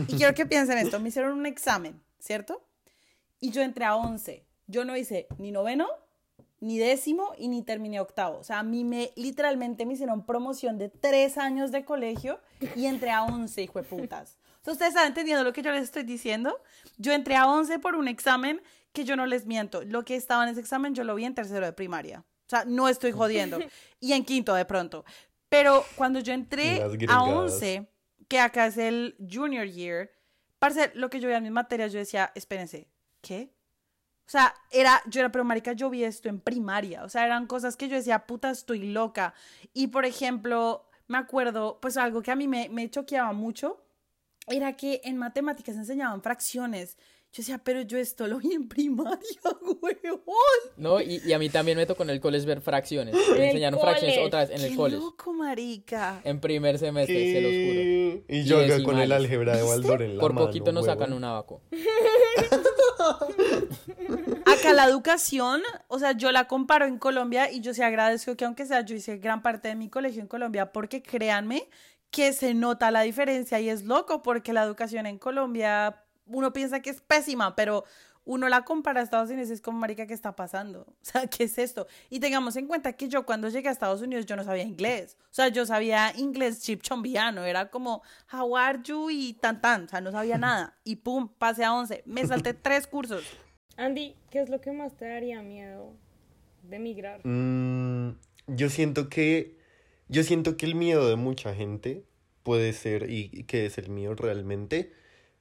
y 0.08 0.16
quiero 0.16 0.34
que 0.34 0.46
piensen 0.46 0.78
esto, 0.78 0.98
me 1.00 1.10
hicieron 1.10 1.38
un 1.38 1.44
examen, 1.44 2.02
¿cierto? 2.18 2.64
Y 3.40 3.50
yo 3.50 3.60
entré 3.60 3.84
a 3.84 3.94
11. 3.94 4.42
Yo 4.66 4.86
no 4.86 4.96
hice 4.96 5.26
ni 5.36 5.52
noveno, 5.52 5.86
ni 6.60 6.78
décimo 6.78 7.34
y 7.36 7.48
ni 7.48 7.62
terminé 7.62 8.00
octavo. 8.00 8.38
O 8.38 8.44
sea, 8.44 8.60
a 8.60 8.62
mí 8.62 8.84
me 8.84 9.12
literalmente 9.14 9.84
me 9.84 9.92
hicieron 9.92 10.24
promoción 10.24 10.78
de 10.78 10.88
tres 10.88 11.36
años 11.36 11.72
de 11.72 11.84
colegio 11.84 12.40
y 12.74 12.86
entré 12.86 13.10
a 13.10 13.24
11, 13.24 13.62
hijo 13.62 13.82
de 13.82 13.84
putas. 13.84 14.38
Sea, 14.62 14.72
ustedes 14.72 14.94
están 14.94 15.06
entendiendo 15.06 15.44
lo 15.44 15.52
que 15.52 15.62
yo 15.62 15.72
les 15.72 15.84
estoy 15.84 16.04
diciendo. 16.04 16.58
Yo 16.96 17.12
entré 17.12 17.36
a 17.36 17.46
11 17.46 17.78
por 17.78 17.96
un 17.96 18.08
examen 18.08 18.62
que 18.92 19.04
yo 19.04 19.16
no 19.16 19.26
les 19.26 19.46
miento. 19.46 19.82
Lo 19.84 20.04
que 20.04 20.16
estaba 20.16 20.44
en 20.44 20.50
ese 20.50 20.60
examen 20.60 20.94
yo 20.94 21.04
lo 21.04 21.14
vi 21.14 21.24
en 21.24 21.34
tercero 21.34 21.66
de 21.66 21.72
primaria. 21.72 22.20
O 22.20 22.50
sea, 22.50 22.64
no 22.64 22.88
estoy 22.88 23.12
jodiendo. 23.12 23.58
Y 24.00 24.12
en 24.12 24.24
quinto 24.24 24.54
de 24.54 24.64
pronto. 24.64 25.04
Pero 25.48 25.84
cuando 25.96 26.20
yo 26.20 26.32
entré 26.32 26.82
a 26.82 26.88
gringadas. 26.88 27.22
11, 27.22 27.90
que 28.28 28.38
acá 28.38 28.66
es 28.66 28.78
el 28.78 29.16
junior 29.18 29.66
year, 29.66 30.10
parce, 30.60 30.92
lo 30.94 31.10
que 31.10 31.18
yo 31.18 31.26
veía 31.26 31.38
en 31.38 31.42
mis 31.42 31.52
materias, 31.52 31.92
yo 31.92 31.98
decía, 31.98 32.30
espérense, 32.34 32.88
¿qué? 33.20 33.52
O 34.26 34.30
sea, 34.30 34.54
era, 34.70 35.02
yo 35.06 35.20
era, 35.20 35.32
pero 35.32 35.42
marica, 35.42 35.72
yo 35.72 35.88
vi 35.88 36.04
esto 36.04 36.28
en 36.28 36.38
primaria. 36.38 37.02
O 37.02 37.08
sea, 37.08 37.24
eran 37.24 37.46
cosas 37.46 37.76
que 37.76 37.88
yo 37.88 37.96
decía, 37.96 38.26
puta, 38.26 38.50
estoy 38.50 38.92
loca. 38.92 39.34
Y 39.72 39.88
por 39.88 40.04
ejemplo, 40.04 40.88
me 41.06 41.18
acuerdo, 41.18 41.80
pues 41.80 41.96
algo 41.96 42.22
que 42.22 42.30
a 42.30 42.36
mí 42.36 42.46
me, 42.46 42.68
me 42.68 42.90
choqueaba 42.90 43.32
mucho 43.32 43.82
era 44.46 44.74
que 44.74 45.00
en 45.04 45.16
matemáticas 45.16 45.76
enseñaban 45.76 46.22
fracciones. 46.22 46.98
Yo 47.38 47.42
decía, 47.42 47.58
pero 47.58 47.82
yo 47.82 47.98
esto 47.98 48.26
lo 48.26 48.38
vi 48.38 48.52
en 48.52 48.66
primaria, 48.68 49.16
huevón. 49.80 50.24
No, 50.76 51.00
y, 51.00 51.22
y 51.24 51.32
a 51.32 51.38
mí 51.38 51.48
también 51.48 51.78
me 51.78 51.86
tocó 51.86 52.02
en 52.02 52.10
el 52.10 52.20
college 52.20 52.44
ver 52.44 52.60
fracciones. 52.60 53.14
Me 53.14 53.46
enseñaron 53.46 53.78
fracciones 53.78 54.16
college. 54.16 54.26
otra 54.26 54.40
vez 54.40 54.50
en 54.50 54.56
Qué 54.58 54.66
el 54.66 54.76
college. 54.76 55.00
loco, 55.00 55.32
marica. 55.34 56.20
En 56.24 56.40
primer 56.40 56.80
semestre, 56.80 57.32
se 57.32 57.40
los 57.40 57.52
juro. 57.52 58.24
Y 58.28 58.42
yo 58.42 58.60
Y 58.60 58.64
acá 58.64 58.82
con 58.82 58.98
el 58.98 59.08
decimales. 59.08 59.12
álgebra 59.12 59.56
de 59.56 59.62
Baldor 59.62 60.02
en 60.02 60.16
la 60.16 60.20
Por 60.20 60.32
mano, 60.32 60.46
poquito 60.48 60.72
nos 60.72 60.86
sacan 60.86 61.10
huevón. 61.10 61.18
un 61.18 61.24
abaco. 61.24 61.62
Acá 64.46 64.72
la 64.72 64.84
educación, 64.86 65.62
o 65.88 65.98
sea, 66.00 66.12
yo 66.12 66.32
la 66.32 66.48
comparo 66.48 66.86
en 66.86 66.98
Colombia 66.98 67.52
y 67.52 67.60
yo 67.60 67.74
sí 67.74 67.82
agradezco 67.82 68.36
que 68.36 68.44
aunque 68.46 68.66
sea 68.66 68.80
yo 68.80 68.96
hice 68.96 69.18
gran 69.18 69.42
parte 69.42 69.68
de 69.68 69.76
mi 69.76 69.88
colegio 69.88 70.20
en 70.22 70.26
Colombia 70.28 70.72
porque 70.72 71.02
créanme 71.02 71.68
que 72.10 72.32
se 72.32 72.54
nota 72.54 72.90
la 72.90 73.02
diferencia 73.02 73.60
y 73.60 73.68
es 73.68 73.84
loco 73.84 74.22
porque 74.22 74.52
la 74.52 74.62
educación 74.64 75.06
en 75.06 75.18
Colombia 75.18 76.02
uno 76.28 76.52
piensa 76.52 76.80
que 76.80 76.90
es 76.90 77.00
pésima, 77.00 77.56
pero 77.56 77.84
uno 78.28 78.50
la 78.50 78.62
compara 78.62 79.00
a 79.00 79.02
Estados 79.02 79.30
Unidos 79.30 79.48
y 79.48 79.54
es 79.54 79.62
como, 79.62 79.78
marica, 79.78 80.06
¿qué 80.06 80.12
está 80.12 80.36
pasando? 80.36 80.80
O 81.02 81.04
sea, 81.04 81.26
¿qué 81.26 81.44
es 81.44 81.56
esto? 81.56 81.86
Y 82.10 82.20
tengamos 82.20 82.56
en 82.56 82.66
cuenta 82.66 82.92
que 82.92 83.08
yo 83.08 83.24
cuando 83.24 83.48
llegué 83.48 83.68
a 83.68 83.72
Estados 83.72 84.02
Unidos 84.02 84.26
yo 84.26 84.36
no 84.36 84.44
sabía 84.44 84.64
inglés. 84.64 85.16
O 85.22 85.34
sea, 85.34 85.48
yo 85.48 85.64
sabía 85.64 86.12
inglés 86.14 86.60
chipchombiano. 86.60 87.46
Era 87.46 87.70
como, 87.70 88.02
how 88.30 88.54
are 88.54 88.80
you? 88.84 89.08
Y 89.08 89.32
tan 89.40 89.62
tan. 89.62 89.84
O 89.84 89.88
sea, 89.88 90.02
no 90.02 90.12
sabía 90.12 90.36
nada. 90.36 90.76
Y 90.84 90.96
pum, 90.96 91.30
pasé 91.38 91.64
a 91.64 91.72
11. 91.72 92.02
Me 92.04 92.26
salté 92.26 92.52
tres 92.54 92.86
cursos. 92.86 93.24
Andy, 93.78 94.14
¿qué 94.30 94.40
es 94.40 94.50
lo 94.50 94.60
que 94.60 94.72
más 94.72 94.94
te 94.94 95.06
daría 95.06 95.40
miedo 95.40 95.94
de 96.64 96.76
emigrar? 96.76 97.22
Mm, 97.24 98.18
yo 98.48 98.68
siento 98.68 99.08
que 99.08 99.56
yo 100.08 100.22
siento 100.22 100.58
que 100.58 100.66
el 100.66 100.74
miedo 100.74 101.08
de 101.08 101.16
mucha 101.16 101.54
gente 101.54 102.04
puede 102.42 102.74
ser 102.74 103.08
y 103.08 103.30
y 103.32 103.44
que 103.44 103.64
es 103.64 103.78
el 103.78 103.88
mío 103.88 104.14
realmente 104.14 104.92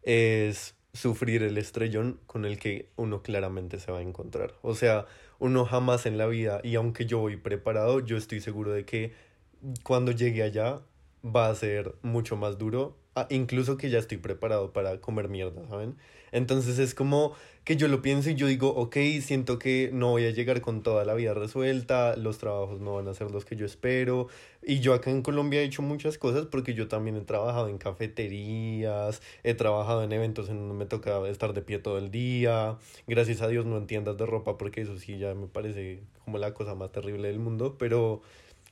es 0.03 0.76
sufrir 0.97 1.43
el 1.43 1.57
estrellón 1.57 2.19
con 2.25 2.43
el 2.43 2.57
que 2.57 2.89
uno 2.95 3.21
claramente 3.21 3.79
se 3.79 3.91
va 3.91 3.99
a 3.99 4.01
encontrar. 4.01 4.55
O 4.63 4.73
sea, 4.73 5.05
uno 5.39 5.65
jamás 5.65 6.05
en 6.05 6.17
la 6.17 6.25
vida 6.25 6.59
y 6.63 6.75
aunque 6.75 7.05
yo 7.05 7.19
voy 7.19 7.37
preparado, 7.37 7.99
yo 7.99 8.17
estoy 8.17 8.41
seguro 8.41 8.71
de 8.71 8.83
que 8.83 9.13
cuando 9.83 10.11
llegue 10.11 10.41
allá 10.41 10.81
va 11.23 11.49
a 11.49 11.55
ser 11.55 11.95
mucho 12.01 12.35
más 12.35 12.57
duro, 12.57 12.97
ah, 13.17 13.27
incluso 13.29 13.77
que 13.77 13.89
ya 13.89 13.99
estoy 13.99 14.17
preparado 14.17 14.73
para 14.73 14.99
comer 15.01 15.29
mierda, 15.29 15.67
¿saben? 15.67 15.95
Entonces 16.31 16.79
es 16.79 16.93
como 16.93 17.33
que 17.63 17.75
yo 17.75 17.87
lo 17.87 18.01
pienso 18.01 18.29
y 18.29 18.35
yo 18.35 18.47
digo, 18.47 18.69
ok, 18.69 18.95
siento 19.21 19.59
que 19.59 19.89
no 19.91 20.11
voy 20.11 20.25
a 20.25 20.31
llegar 20.31 20.61
con 20.61 20.83
toda 20.83 21.03
la 21.03 21.13
vida 21.15 21.33
resuelta, 21.33 22.15
los 22.15 22.37
trabajos 22.37 22.79
no 22.79 22.95
van 22.95 23.07
a 23.07 23.13
ser 23.13 23.31
los 23.31 23.43
que 23.43 23.55
yo 23.55 23.65
espero. 23.65 24.27
Y 24.63 24.79
yo 24.79 24.93
acá 24.93 25.11
en 25.11 25.21
Colombia 25.21 25.61
he 25.61 25.63
hecho 25.63 25.81
muchas 25.81 26.17
cosas 26.17 26.45
porque 26.45 26.73
yo 26.73 26.87
también 26.87 27.17
he 27.17 27.21
trabajado 27.21 27.67
en 27.67 27.77
cafeterías, 27.77 29.21
he 29.43 29.53
trabajado 29.53 30.03
en 30.03 30.11
eventos 30.11 30.49
en 30.49 30.59
donde 30.59 30.75
me 30.75 30.85
toca 30.85 31.27
estar 31.27 31.53
de 31.53 31.61
pie 31.61 31.79
todo 31.79 31.97
el 31.97 32.11
día. 32.11 32.77
Gracias 33.07 33.41
a 33.41 33.47
Dios 33.47 33.65
no 33.65 33.77
en 33.77 33.87
tiendas 33.87 34.17
de 34.17 34.25
ropa 34.25 34.57
porque 34.57 34.81
eso 34.81 34.97
sí 34.97 35.17
ya 35.17 35.33
me 35.33 35.47
parece 35.47 36.01
como 36.23 36.37
la 36.37 36.53
cosa 36.53 36.75
más 36.75 36.91
terrible 36.91 37.27
del 37.27 37.39
mundo, 37.39 37.75
pero... 37.77 38.21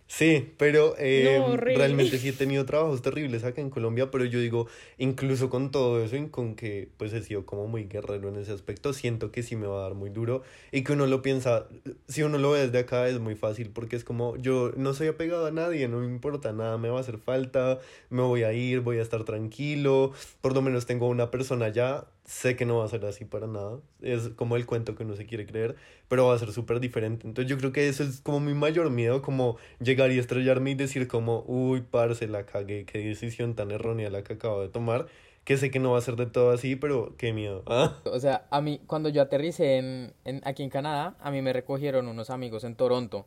Sí, 0.08 0.54
pero 0.58 0.96
eh, 1.00 1.40
No, 1.40 1.58
realmente 1.58 2.20
sí 2.20 2.30
he 2.30 2.34
tenido 2.34 2.64
trabajos 2.66 3.02
terribles 3.02 3.44
acá 3.44 3.60
en 3.60 3.72
Colombia, 3.72 4.12
pero 4.12 4.24
yo 4.24 4.40
digo, 4.40 4.68
incluso 5.00 5.50
con 5.50 5.72
todo 5.72 6.04
eso 6.04 6.16
y 6.16 6.28
con 6.30 6.56
que 6.56 6.90
pues 6.98 7.12
he 7.14 7.24
sido 7.24 7.46
como 7.46 7.68
muy 7.68 7.86
guerrero 7.86 8.30
en 8.30 8.36
ese 8.38 8.52
aspecto, 8.52 8.94
siento 8.94 9.32
que 9.32 9.42
sí 9.42 9.56
me 9.56 9.66
va 9.66 9.80
a 9.80 9.82
dar 9.84 9.96
muy 9.96 10.12
duro 10.12 10.44
y 10.72 10.84
que 10.84 10.94
uno 10.94 11.08
lo 11.08 11.24
piensa, 11.24 11.68
si 12.08 12.22
uno 12.22 12.38
lo 12.38 12.52
ve 12.52 12.62
desde 12.68 12.78
acá 12.80 13.08
es 13.08 13.20
muy 13.20 13.36
fácil 13.36 13.72
porque 13.72 13.96
es 13.96 14.04
como 14.04 14.38
yo 14.38 14.72
no 14.78 14.94
soy 14.94 15.08
apegado 15.08 15.48
a 15.48 15.52
nadie, 15.52 15.88
no 15.88 15.98
me 16.00 16.06
importa 16.06 16.54
nada, 16.54 16.78
me 16.78 16.90
va 16.90 17.00
a 17.00 17.02
hacer 17.02 17.18
falta, 17.18 17.80
me 18.12 18.22
voy 18.22 18.44
a 18.44 18.54
ir, 18.54 18.82
voy 18.82 19.00
a 19.00 19.02
estar 19.02 19.24
tranquilo, 19.24 20.14
por 20.40 20.54
lo 20.54 20.62
menos 20.62 20.86
tengo 20.86 21.10
una 21.10 21.32
persona 21.32 21.66
allá, 21.66 22.06
sé 22.26 22.56
que 22.56 22.66
no 22.66 22.78
va 22.80 22.86
a 22.86 22.88
ser 22.88 23.06
así 23.06 23.26
para 23.26 23.48
nada, 23.48 23.80
es 24.02 24.30
como 24.30 24.56
el 24.56 24.66
cuento 24.66 24.96
que 24.96 25.04
uno 25.04 25.16
se 25.16 25.26
quiere 25.26 25.46
creer, 25.46 25.76
pero 26.08 26.28
va 26.28 26.36
a 26.36 26.40
ser 26.40 26.52
súper 26.52 26.80
diferente, 26.80 27.28
entonces 27.28 27.50
yo 27.50 27.58
creo 27.58 27.72
que 27.72 27.88
eso 27.88 28.04
es 28.04 28.22
como 28.22 28.40
mi 28.40 28.54
mayor 28.54 28.90
miedo, 28.90 29.22
como 29.22 29.58
llegar 29.80 30.12
y 30.12 30.20
estrellarme 30.20 30.72
y 30.72 30.76
decir 30.76 31.08
como, 31.08 31.44
uy, 31.48 31.82
parce, 31.82 32.28
la 32.28 32.46
cagué, 32.46 32.86
qué 32.86 33.00
decisión 33.00 33.56
tan 33.56 33.72
errónea 33.72 34.10
la 34.10 34.24
que 34.24 34.34
acabo 34.34 34.62
de 34.62 34.70
tomar, 34.70 35.08
que 35.44 35.58
sé 35.58 35.70
que 35.72 35.80
no 35.80 35.92
va 35.92 36.00
a 36.00 36.02
ser 36.02 36.16
de 36.16 36.26
todo 36.26 36.52
así, 36.52 36.76
pero 36.76 37.16
qué 37.18 37.32
miedo. 37.34 37.64
¿ah? 37.68 37.96
O 38.06 38.20
sea, 38.20 38.48
a 38.50 38.62
mí, 38.62 38.82
cuando 38.88 39.10
yo 39.10 39.22
aterricé 39.22 39.78
en, 39.78 40.14
en- 40.26 40.42
aquí 40.46 40.64
en 40.64 40.70
Canadá, 40.72 41.16
a 41.20 41.32
mí 41.32 41.42
me 41.44 41.54
recogieron 41.54 42.08
unos 42.08 42.30
amigos 42.32 42.64
en 42.64 42.76
Toronto. 42.76 43.26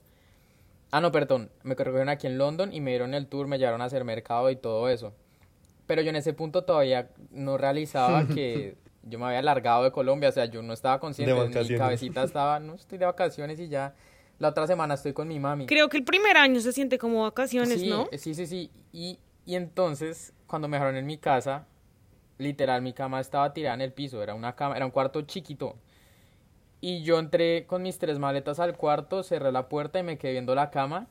Ah, 0.91 1.01
no, 1.01 1.13
perdón, 1.13 1.51
me 1.63 1.75
recogieron 1.75 2.09
aquí 2.09 2.27
en 2.27 2.39
London 2.39 2.73
y 2.73 2.81
me 2.81 2.91
dieron 2.93 3.15
el 3.15 3.27
tour, 3.27 3.47
me 3.47 3.59
llevaron 3.59 3.83
a 3.83 3.85
hacer 3.87 4.05
mercado 4.05 4.51
y 4.51 4.57
todo 4.57 4.89
eso. 4.89 5.13
Pero 5.87 6.03
yo 6.03 6.11
en 6.11 6.17
ese 6.17 6.33
punto 6.35 6.65
todavía 6.65 7.11
no 7.31 7.59
realizaba 7.59 8.29
que 8.31 8.77
yo 9.09 9.19
me 9.19 9.27
había 9.27 9.43
largado 9.43 9.85
de 9.85 9.93
Colombia, 9.93 10.29
o 10.29 10.33
sea, 10.33 10.47
yo 10.47 10.63
no 10.63 10.73
estaba 10.73 10.99
consciente, 11.01 11.35
De 11.35 11.65
mi 11.65 11.77
cabecita 11.77 12.23
estaba, 12.23 12.61
no, 12.61 12.75
estoy 12.75 12.99
de 12.99 13.07
vacaciones 13.07 13.59
y 13.61 13.69
ya 13.69 13.95
la 14.39 14.49
otra 14.49 14.67
semana 14.67 14.95
estoy 14.95 15.13
con 15.13 15.29
mi 15.29 15.39
mami. 15.39 15.67
Creo 15.67 15.89
que 15.89 15.97
el 15.97 16.05
primer 16.05 16.37
año 16.37 16.61
se 16.61 16.73
siente 16.73 16.99
como 16.99 17.23
vacaciones, 17.23 17.81
sí, 17.81 17.89
¿no? 17.89 18.09
Sí, 18.13 18.35
sí, 18.35 18.47
sí. 18.47 18.71
Y, 18.93 19.19
y 19.45 19.57
entonces, 19.57 20.33
cuando 20.47 20.69
me 20.69 20.77
dejaron 20.77 20.97
en 20.97 21.07
mi 21.07 21.19
casa, 21.19 21.67
literal, 22.39 22.83
mi 22.83 22.93
cama 22.93 23.21
estaba 23.21 23.53
tirada 23.53 23.75
en 23.75 23.81
el 23.81 23.93
piso. 23.93 24.23
Era 24.23 24.35
una 24.35 24.55
cama, 24.55 24.77
era 24.77 24.87
un 24.87 24.93
cuarto 24.93 25.23
chiquito. 25.23 25.77
Y 26.81 27.03
yo 27.03 27.19
entré 27.19 27.67
con 27.67 27.83
mis 27.83 27.99
tres 27.99 28.19
maletas 28.21 28.61
al 28.61 28.77
cuarto, 28.77 29.25
cerré 29.25 29.51
la 29.51 29.69
puerta 29.69 29.99
y 29.99 30.05
me 30.05 30.17
quedé 30.17 30.33
viendo 30.33 30.55
la 30.55 30.71
cama. 30.71 31.09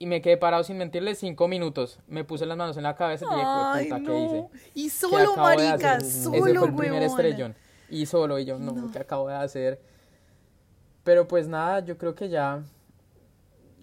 Y 0.00 0.06
me 0.06 0.20
quedé 0.22 0.36
parado 0.36 0.62
sin 0.62 0.78
mentirles 0.78 1.18
cinco 1.18 1.48
minutos. 1.48 1.98
Me 2.06 2.22
puse 2.24 2.46
las 2.46 2.56
manos 2.56 2.76
en 2.76 2.84
la 2.84 2.94
cabeza 2.94 3.24
y 3.26 3.28
dije, 3.34 3.42
Ay, 3.44 3.84
puta, 3.86 3.96
¿qué 3.96 4.02
no. 4.06 4.24
hice? 4.24 4.48
Y 4.74 4.84
¿Qué 4.84 4.90
solo, 4.90 5.32
acabo 5.32 5.48
de 5.48 5.56
marica, 5.56 5.94
hacer? 5.96 6.04
solo, 6.10 6.36
Ese 6.36 6.54
fue 6.58 6.68
el 6.68 6.74
primer 6.76 7.02
estrellón. 7.02 7.54
Y 7.90 8.06
solo, 8.06 8.38
y 8.38 8.44
yo, 8.44 8.58
no, 8.58 8.72
No. 8.72 8.90
¿qué 8.92 8.98
acabo 9.00 9.28
de 9.28 9.34
hacer? 9.34 9.80
Pero 11.04 11.26
pues 11.26 11.48
nada, 11.48 11.80
yo 11.80 11.98
creo 11.98 12.14
que 12.14 12.28
ya, 12.28 12.62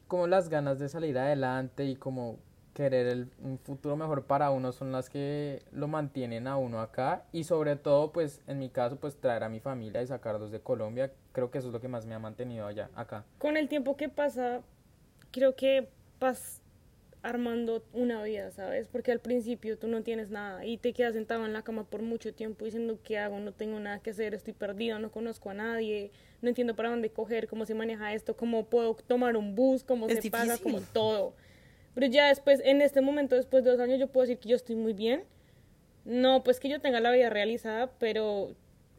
como 0.07 0.27
las 0.27 0.47
ganas 0.49 0.79
de 0.79 0.87
salir 0.89 1.17
adelante 1.17 1.83
y 1.85 1.95
como 1.95 2.37
querer 2.73 3.07
el- 3.07 3.29
un 3.41 3.57
futuro 3.57 3.95
mejor 3.95 4.23
para 4.25 4.51
uno 4.51 4.71
son 4.73 4.91
las 4.91 5.09
que 5.09 5.63
lo 5.71 5.87
mantienen 5.87 6.45
a 6.47 6.57
uno 6.57 6.81
acá. 6.81 7.23
Y 7.31 7.45
sobre 7.45 7.75
todo, 7.77 8.11
pues 8.11 8.41
en 8.47 8.59
mi 8.59 8.69
caso, 8.69 8.97
pues 8.97 9.15
traer 9.17 9.43
a 9.43 9.49
mi 9.49 9.59
familia 9.59 10.01
y 10.01 10.07
sacarlos 10.07 10.51
de 10.51 10.59
Colombia. 10.59 11.11
Creo 11.31 11.51
que 11.51 11.57
eso 11.57 11.67
es 11.67 11.73
lo 11.73 11.81
que 11.81 11.87
más 11.87 12.05
me 12.05 12.13
ha 12.15 12.19
mantenido 12.19 12.67
allá, 12.67 12.89
acá. 12.95 13.23
Con 13.39 13.57
el 13.57 13.67
tiempo 13.69 13.95
que 13.97 14.09
pasa, 14.09 14.61
creo 15.31 15.55
que 15.55 15.89
vas 16.25 16.61
armando 17.21 17.83
una 17.93 18.21
vida, 18.23 18.51
¿sabes? 18.51 18.87
Porque 18.87 19.11
al 19.11 19.19
principio 19.19 19.77
tú 19.79 19.87
no 19.87 20.03
tienes 20.03 20.29
nada 20.29 20.63
y 20.65 20.77
te 20.77 20.93
quedas 20.93 21.13
sentado 21.13 21.45
en 21.45 21.53
la 21.53 21.63
cama 21.63 21.83
por 21.83 22.01
mucho 22.03 22.33
tiempo 22.33 22.65
diciendo 22.65 22.99
qué 23.03 23.17
hago, 23.17 23.39
no 23.39 23.51
tengo 23.51 23.79
nada 23.79 23.99
que 23.99 24.11
hacer, 24.11 24.35
estoy 24.35 24.53
perdido, 24.53 24.99
no 24.99 25.11
conozco 25.11 25.49
a 25.49 25.55
nadie, 25.55 26.11
no 26.41 26.49
entiendo 26.49 26.75
para 26.75 26.89
dónde 26.89 27.09
coger, 27.09 27.47
cómo 27.47 27.65
se 27.65 27.73
maneja 27.73 28.13
esto, 28.13 28.35
cómo 28.37 28.65
puedo 28.65 28.95
tomar 28.95 29.37
un 29.37 29.55
bus, 29.55 29.83
cómo 29.83 30.07
Es 30.07 30.21
se 30.21 30.29
paga, 30.29 30.53
difícil. 30.53 30.63
como 30.63 30.81
todo. 30.81 31.33
Pero 31.95 32.07
ya 32.07 32.27
después, 32.27 32.61
en 32.63 32.81
este 32.81 33.01
momento, 33.01 33.35
después 33.35 33.63
de 33.63 33.71
dos 33.71 33.79
años, 33.79 33.99
yo 33.99 34.07
puedo 34.07 34.27
decir 34.27 34.37
que 34.37 34.49
yo 34.49 34.55
estoy 34.55 34.75
muy 34.75 34.93
bien. 34.93 35.23
No, 36.03 36.43
pues 36.43 36.59
que 36.59 36.69
yo 36.69 36.79
tenga 36.79 36.99
la 36.99 37.11
vida 37.11 37.29
realizada, 37.31 37.89
pero 37.97 38.53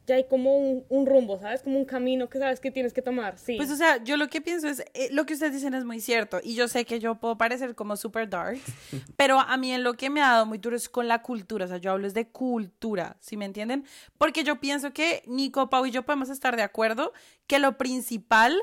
ya 0.07 0.15
hay 0.15 0.25
como 0.25 0.57
un, 0.57 1.07
rumbo, 1.07 1.39
¿sabes? 1.41 1.63
Como 1.63 1.79
un 1.79 1.85
camino 1.85 2.29
que 2.29 2.39
sabes 2.39 2.61
que 2.61 2.71
tienes 2.71 2.93
que 2.93 3.03
tomar, 3.03 3.39
sí. 3.39 3.57
Pues, 3.57 3.71
o 3.71 3.77
sea, 3.77 4.03
yo 4.03 4.17
lo 4.17 4.29
que 4.29 4.41
pienso 4.41 4.69
es, 4.69 4.81
eh, 4.95 5.09
lo 5.11 5.27
que 5.27 5.35
ustedes 5.35 5.53
dicen 5.53 5.75
es 5.75 5.85
muy 5.85 6.01
cierto, 6.01 6.41
y 6.43 6.55
yo 6.55 6.69
sé 6.69 6.85
que 6.85 7.01
yo 7.01 7.17
puedo 7.17 7.37
parecer 7.37 7.75
como 7.75 7.97
super 7.97 8.29
dark, 8.29 8.59
pero 9.17 9.41
a 9.41 9.57
mí 9.57 9.73
en 9.73 9.83
lo 9.83 9.95
que 9.95 10.09
me 10.09 10.23
ha 10.23 10.33
dado 10.33 10.47
muy 10.47 10.59
duro 10.59 10.77
es 10.77 10.89
con 10.89 11.09
la 11.09 11.23
cultura, 11.23 11.65
o 11.65 11.69
sea, 11.69 11.79
yo 11.79 11.91
hablo 11.91 12.07
es 12.07 12.15
de 12.15 12.29
cultura, 12.29 13.17
¿sí 13.21 13.37
me 13.37 13.45
entienden? 13.45 13.85
Porque 14.17 14.45
yo 14.45 14.61
pienso 14.61 14.93
que 14.93 15.23
Nico, 15.27 15.69
Pau 15.69 15.85
y 15.87 15.91
yo 15.91 16.05
podemos 16.05 16.31
estar 16.31 16.57
de 16.57 16.63
acuerdo 16.63 17.13
que 17.49 17.59
lo 17.59 17.77
principal 17.77 18.57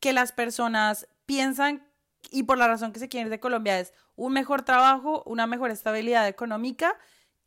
que 0.00 0.12
las 0.12 0.32
personas 0.32 1.08
piensan 1.26 1.86
y 2.30 2.42
por 2.42 2.58
la 2.58 2.66
razón 2.66 2.92
que 2.92 2.98
se 2.98 3.08
quieren 3.08 3.28
ir 3.28 3.30
de 3.30 3.40
Colombia 3.40 3.78
es 3.78 3.94
un 4.16 4.32
mejor 4.32 4.62
trabajo, 4.62 5.22
una 5.26 5.46
mejor 5.46 5.70
estabilidad 5.70 6.26
económica 6.26 6.96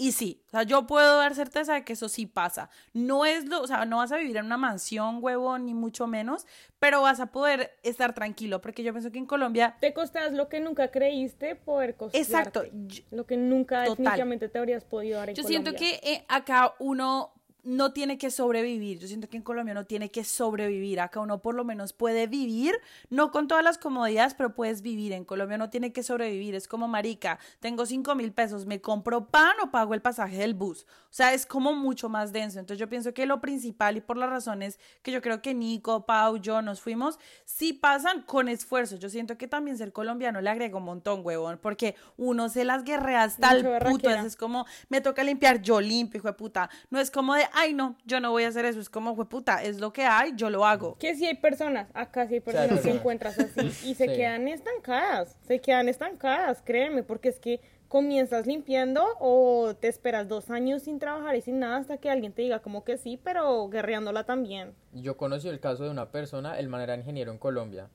y 0.01 0.13
sí, 0.13 0.41
o 0.47 0.49
sea, 0.49 0.63
yo 0.63 0.87
puedo 0.87 1.19
dar 1.19 1.35
certeza 1.35 1.75
de 1.75 1.83
que 1.83 1.93
eso 1.93 2.09
sí 2.09 2.25
pasa. 2.25 2.71
No 2.91 3.23
es 3.23 3.45
lo, 3.45 3.61
o 3.61 3.67
sea, 3.67 3.85
no 3.85 3.97
vas 3.97 4.11
a 4.11 4.17
vivir 4.17 4.35
en 4.37 4.47
una 4.47 4.57
mansión, 4.57 5.19
huevo, 5.21 5.59
ni 5.59 5.75
mucho 5.75 6.07
menos, 6.07 6.47
pero 6.79 7.03
vas 7.03 7.19
a 7.19 7.27
poder 7.27 7.77
estar 7.83 8.15
tranquilo, 8.15 8.61
porque 8.61 8.81
yo 8.81 8.93
pienso 8.93 9.11
que 9.11 9.19
en 9.19 9.27
Colombia... 9.27 9.77
Te 9.79 9.93
costas 9.93 10.33
lo 10.33 10.49
que 10.49 10.59
nunca 10.59 10.89
creíste 10.89 11.55
poder 11.55 11.97
costarte. 11.97 12.17
Exacto. 12.17 12.63
Lo 13.11 13.27
que 13.27 13.37
nunca 13.37 13.81
definitivamente 13.81 14.49
te 14.49 14.57
habrías 14.57 14.85
podido 14.85 15.19
dar 15.19 15.29
en 15.29 15.35
Yo 15.35 15.43
siento 15.43 15.75
que 15.75 15.99
eh, 16.01 16.25
acá 16.27 16.73
uno 16.79 17.31
no 17.63 17.93
tiene 17.93 18.17
que 18.17 18.31
sobrevivir. 18.31 18.99
Yo 18.99 19.07
siento 19.07 19.29
que 19.29 19.37
en 19.37 19.43
Colombia 19.43 19.73
no 19.73 19.85
tiene 19.85 20.09
que 20.09 20.23
sobrevivir. 20.23 20.99
Acá 20.99 21.19
uno 21.19 21.41
por 21.41 21.55
lo 21.55 21.63
menos 21.63 21.93
puede 21.93 22.27
vivir, 22.27 22.75
no 23.09 23.31
con 23.31 23.47
todas 23.47 23.63
las 23.63 23.77
comodidades, 23.77 24.33
pero 24.33 24.55
puedes 24.55 24.81
vivir. 24.81 25.13
En 25.13 25.25
Colombia 25.25 25.57
no 25.57 25.69
tiene 25.69 25.93
que 25.93 26.03
sobrevivir. 26.03 26.55
Es 26.55 26.67
como, 26.67 26.87
marica, 26.87 27.39
tengo 27.59 27.85
cinco 27.85 28.15
mil 28.15 28.31
pesos, 28.31 28.65
me 28.65 28.81
compro 28.81 29.27
pan 29.27 29.55
o 29.63 29.71
pago 29.71 29.93
el 29.93 30.01
pasaje 30.01 30.37
del 30.37 30.53
bus. 30.53 30.85
O 31.11 31.13
sea, 31.13 31.33
es 31.33 31.45
como 31.45 31.73
mucho 31.73 32.09
más 32.09 32.31
denso. 32.31 32.59
Entonces 32.59 32.79
yo 32.79 32.89
pienso 32.89 33.13
que 33.13 33.25
lo 33.25 33.41
principal 33.41 33.97
y 33.97 34.01
por 34.01 34.17
las 34.17 34.29
razones 34.29 34.79
que 35.01 35.11
yo 35.11 35.21
creo 35.21 35.41
que 35.41 35.53
Nico, 35.53 36.05
Pau, 36.05 36.37
yo 36.37 36.61
nos 36.61 36.81
fuimos, 36.81 37.19
sí 37.45 37.73
pasan 37.73 38.21
con 38.23 38.47
esfuerzo. 38.47 38.95
Yo 38.95 39.09
siento 39.09 39.37
que 39.37 39.47
también 39.47 39.77
ser 39.77 39.91
colombiano 39.91 40.41
le 40.41 40.49
agrega 40.49 40.77
un 40.77 40.83
montón, 40.83 41.21
huevón, 41.23 41.59
porque 41.61 41.95
uno 42.17 42.49
se 42.49 42.63
las 42.63 42.83
guerrea 42.83 43.23
hasta 43.23 43.51
el 43.51 43.65
puto. 43.79 44.09
Es 44.09 44.35
como, 44.35 44.65
me 44.89 45.01
toca 45.01 45.23
limpiar, 45.23 45.61
yo 45.61 45.81
limpio, 45.81 46.19
hijo 46.19 46.27
de 46.27 46.33
puta. 46.33 46.69
No 46.89 46.99
es 46.99 47.11
como 47.11 47.35
de, 47.35 47.47
ay, 47.53 47.73
no, 47.73 47.95
yo 48.05 48.19
no 48.19 48.31
voy 48.31 48.43
a 48.43 48.47
hacer 48.47 48.65
eso. 48.65 48.79
Es 48.79 48.89
como, 48.89 49.15
fue 49.15 49.27
puta, 49.27 49.63
es 49.63 49.79
lo 49.79 49.93
que 49.93 50.03
hay, 50.03 50.33
yo 50.35 50.49
lo 50.49 50.65
hago. 50.65 50.95
Que 50.97 51.15
si 51.15 51.25
hay 51.25 51.35
personas, 51.35 51.87
acá 51.93 52.27
sí 52.27 52.35
hay 52.35 52.39
personas 52.39 52.81
que 52.81 52.91
encuentras 52.91 53.37
así 53.39 53.89
y 53.89 53.95
se 53.95 54.07
quedan 54.07 54.47
estancadas, 54.47 55.37
se 55.47 55.59
quedan 55.59 55.89
estancadas, 55.89 56.61
créeme, 56.63 57.03
porque 57.03 57.29
es 57.29 57.39
que 57.39 57.61
comienzas 57.91 58.47
limpiando 58.47 59.05
o 59.19 59.75
te 59.77 59.89
esperas 59.89 60.29
dos 60.29 60.49
años 60.49 60.83
sin 60.83 60.97
trabajar 60.97 61.35
y 61.35 61.41
sin 61.41 61.59
nada 61.59 61.75
hasta 61.75 61.97
que 61.97 62.09
alguien 62.09 62.31
te 62.31 62.41
diga 62.41 62.59
como 62.59 62.85
que 62.85 62.97
sí, 62.97 63.19
pero 63.21 63.67
guerreándola 63.67 64.23
también. 64.23 64.73
Yo 64.93 65.17
conocí 65.17 65.49
el 65.49 65.59
caso 65.59 65.83
de 65.83 65.89
una 65.89 66.09
persona, 66.09 66.57
el 66.57 66.69
man 66.69 66.79
era 66.79 66.95
ingeniero 66.95 67.33
en 67.33 67.37
Colombia, 67.37 67.89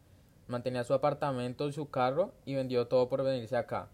mantenía 0.48 0.84
su 0.84 0.92
apartamento, 0.92 1.72
su 1.72 1.88
carro 1.88 2.34
y 2.44 2.54
vendió 2.54 2.88
todo 2.88 3.08
por 3.08 3.24
venirse 3.24 3.56
acá. 3.56 3.88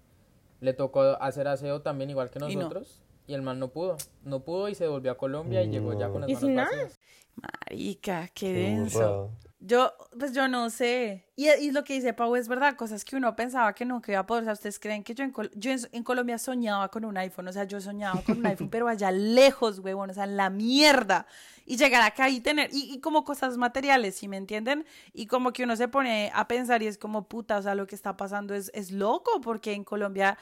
Le 0.58 0.72
tocó 0.72 1.02
hacer 1.20 1.46
aseo 1.46 1.82
también 1.82 2.10
igual 2.10 2.30
que 2.30 2.40
nosotros. 2.40 3.00
Y 3.26 3.34
el 3.34 3.42
man 3.42 3.58
no 3.58 3.68
pudo, 3.68 3.96
no 4.24 4.40
pudo 4.40 4.68
y 4.68 4.74
se 4.74 4.88
volvió 4.88 5.12
a 5.12 5.16
Colombia 5.16 5.62
y 5.62 5.70
llegó 5.70 5.98
ya 5.98 6.08
con 6.08 6.22
las 6.22 6.42
manos 6.42 6.70
vacías. 6.70 7.00
Marica, 7.36 8.28
qué 8.34 8.52
denso. 8.52 9.30
Yo, 9.64 9.92
pues 10.18 10.32
yo 10.32 10.48
no 10.48 10.70
sé. 10.70 11.24
Y, 11.36 11.48
y, 11.48 11.70
lo 11.70 11.84
que 11.84 11.94
dice 11.94 12.12
Pau 12.12 12.34
es 12.34 12.48
verdad, 12.48 12.74
cosas 12.74 13.04
que 13.04 13.14
uno 13.14 13.36
pensaba 13.36 13.72
que 13.74 13.84
nunca 13.84 14.10
iba 14.10 14.20
a 14.20 14.26
poder. 14.26 14.42
O 14.42 14.46
sea, 14.46 14.54
ustedes 14.54 14.80
creen 14.80 15.04
que 15.04 15.14
yo 15.14 15.22
en, 15.22 15.32
yo 15.54 15.70
en, 15.92 16.02
Colombia 16.02 16.36
soñaba 16.36 16.88
con 16.88 17.04
un 17.04 17.16
iPhone. 17.16 17.46
O 17.46 17.52
sea, 17.52 17.62
yo 17.62 17.80
soñaba 17.80 18.20
con 18.22 18.38
un 18.38 18.46
iPhone, 18.46 18.68
pero 18.70 18.88
allá 18.88 19.12
lejos, 19.12 19.78
huevón, 19.78 20.10
o 20.10 20.14
sea, 20.14 20.24
en 20.24 20.36
la 20.36 20.50
mierda. 20.50 21.26
Y 21.64 21.76
llegar 21.76 22.02
acá 22.02 22.28
y 22.28 22.40
tener, 22.40 22.70
y, 22.72 22.92
y 22.92 22.98
como 22.98 23.24
cosas 23.24 23.56
materiales, 23.56 24.16
¿sí 24.16 24.26
me 24.26 24.36
entienden? 24.36 24.84
Y 25.12 25.26
como 25.26 25.52
que 25.52 25.62
uno 25.62 25.76
se 25.76 25.86
pone 25.86 26.32
a 26.34 26.48
pensar 26.48 26.82
y 26.82 26.88
es 26.88 26.98
como, 26.98 27.28
puta, 27.28 27.58
o 27.58 27.62
sea, 27.62 27.76
lo 27.76 27.86
que 27.86 27.94
está 27.94 28.16
pasando 28.16 28.54
es, 28.54 28.68
es 28.74 28.90
loco, 28.90 29.40
porque 29.40 29.74
en 29.74 29.84
Colombia 29.84 30.38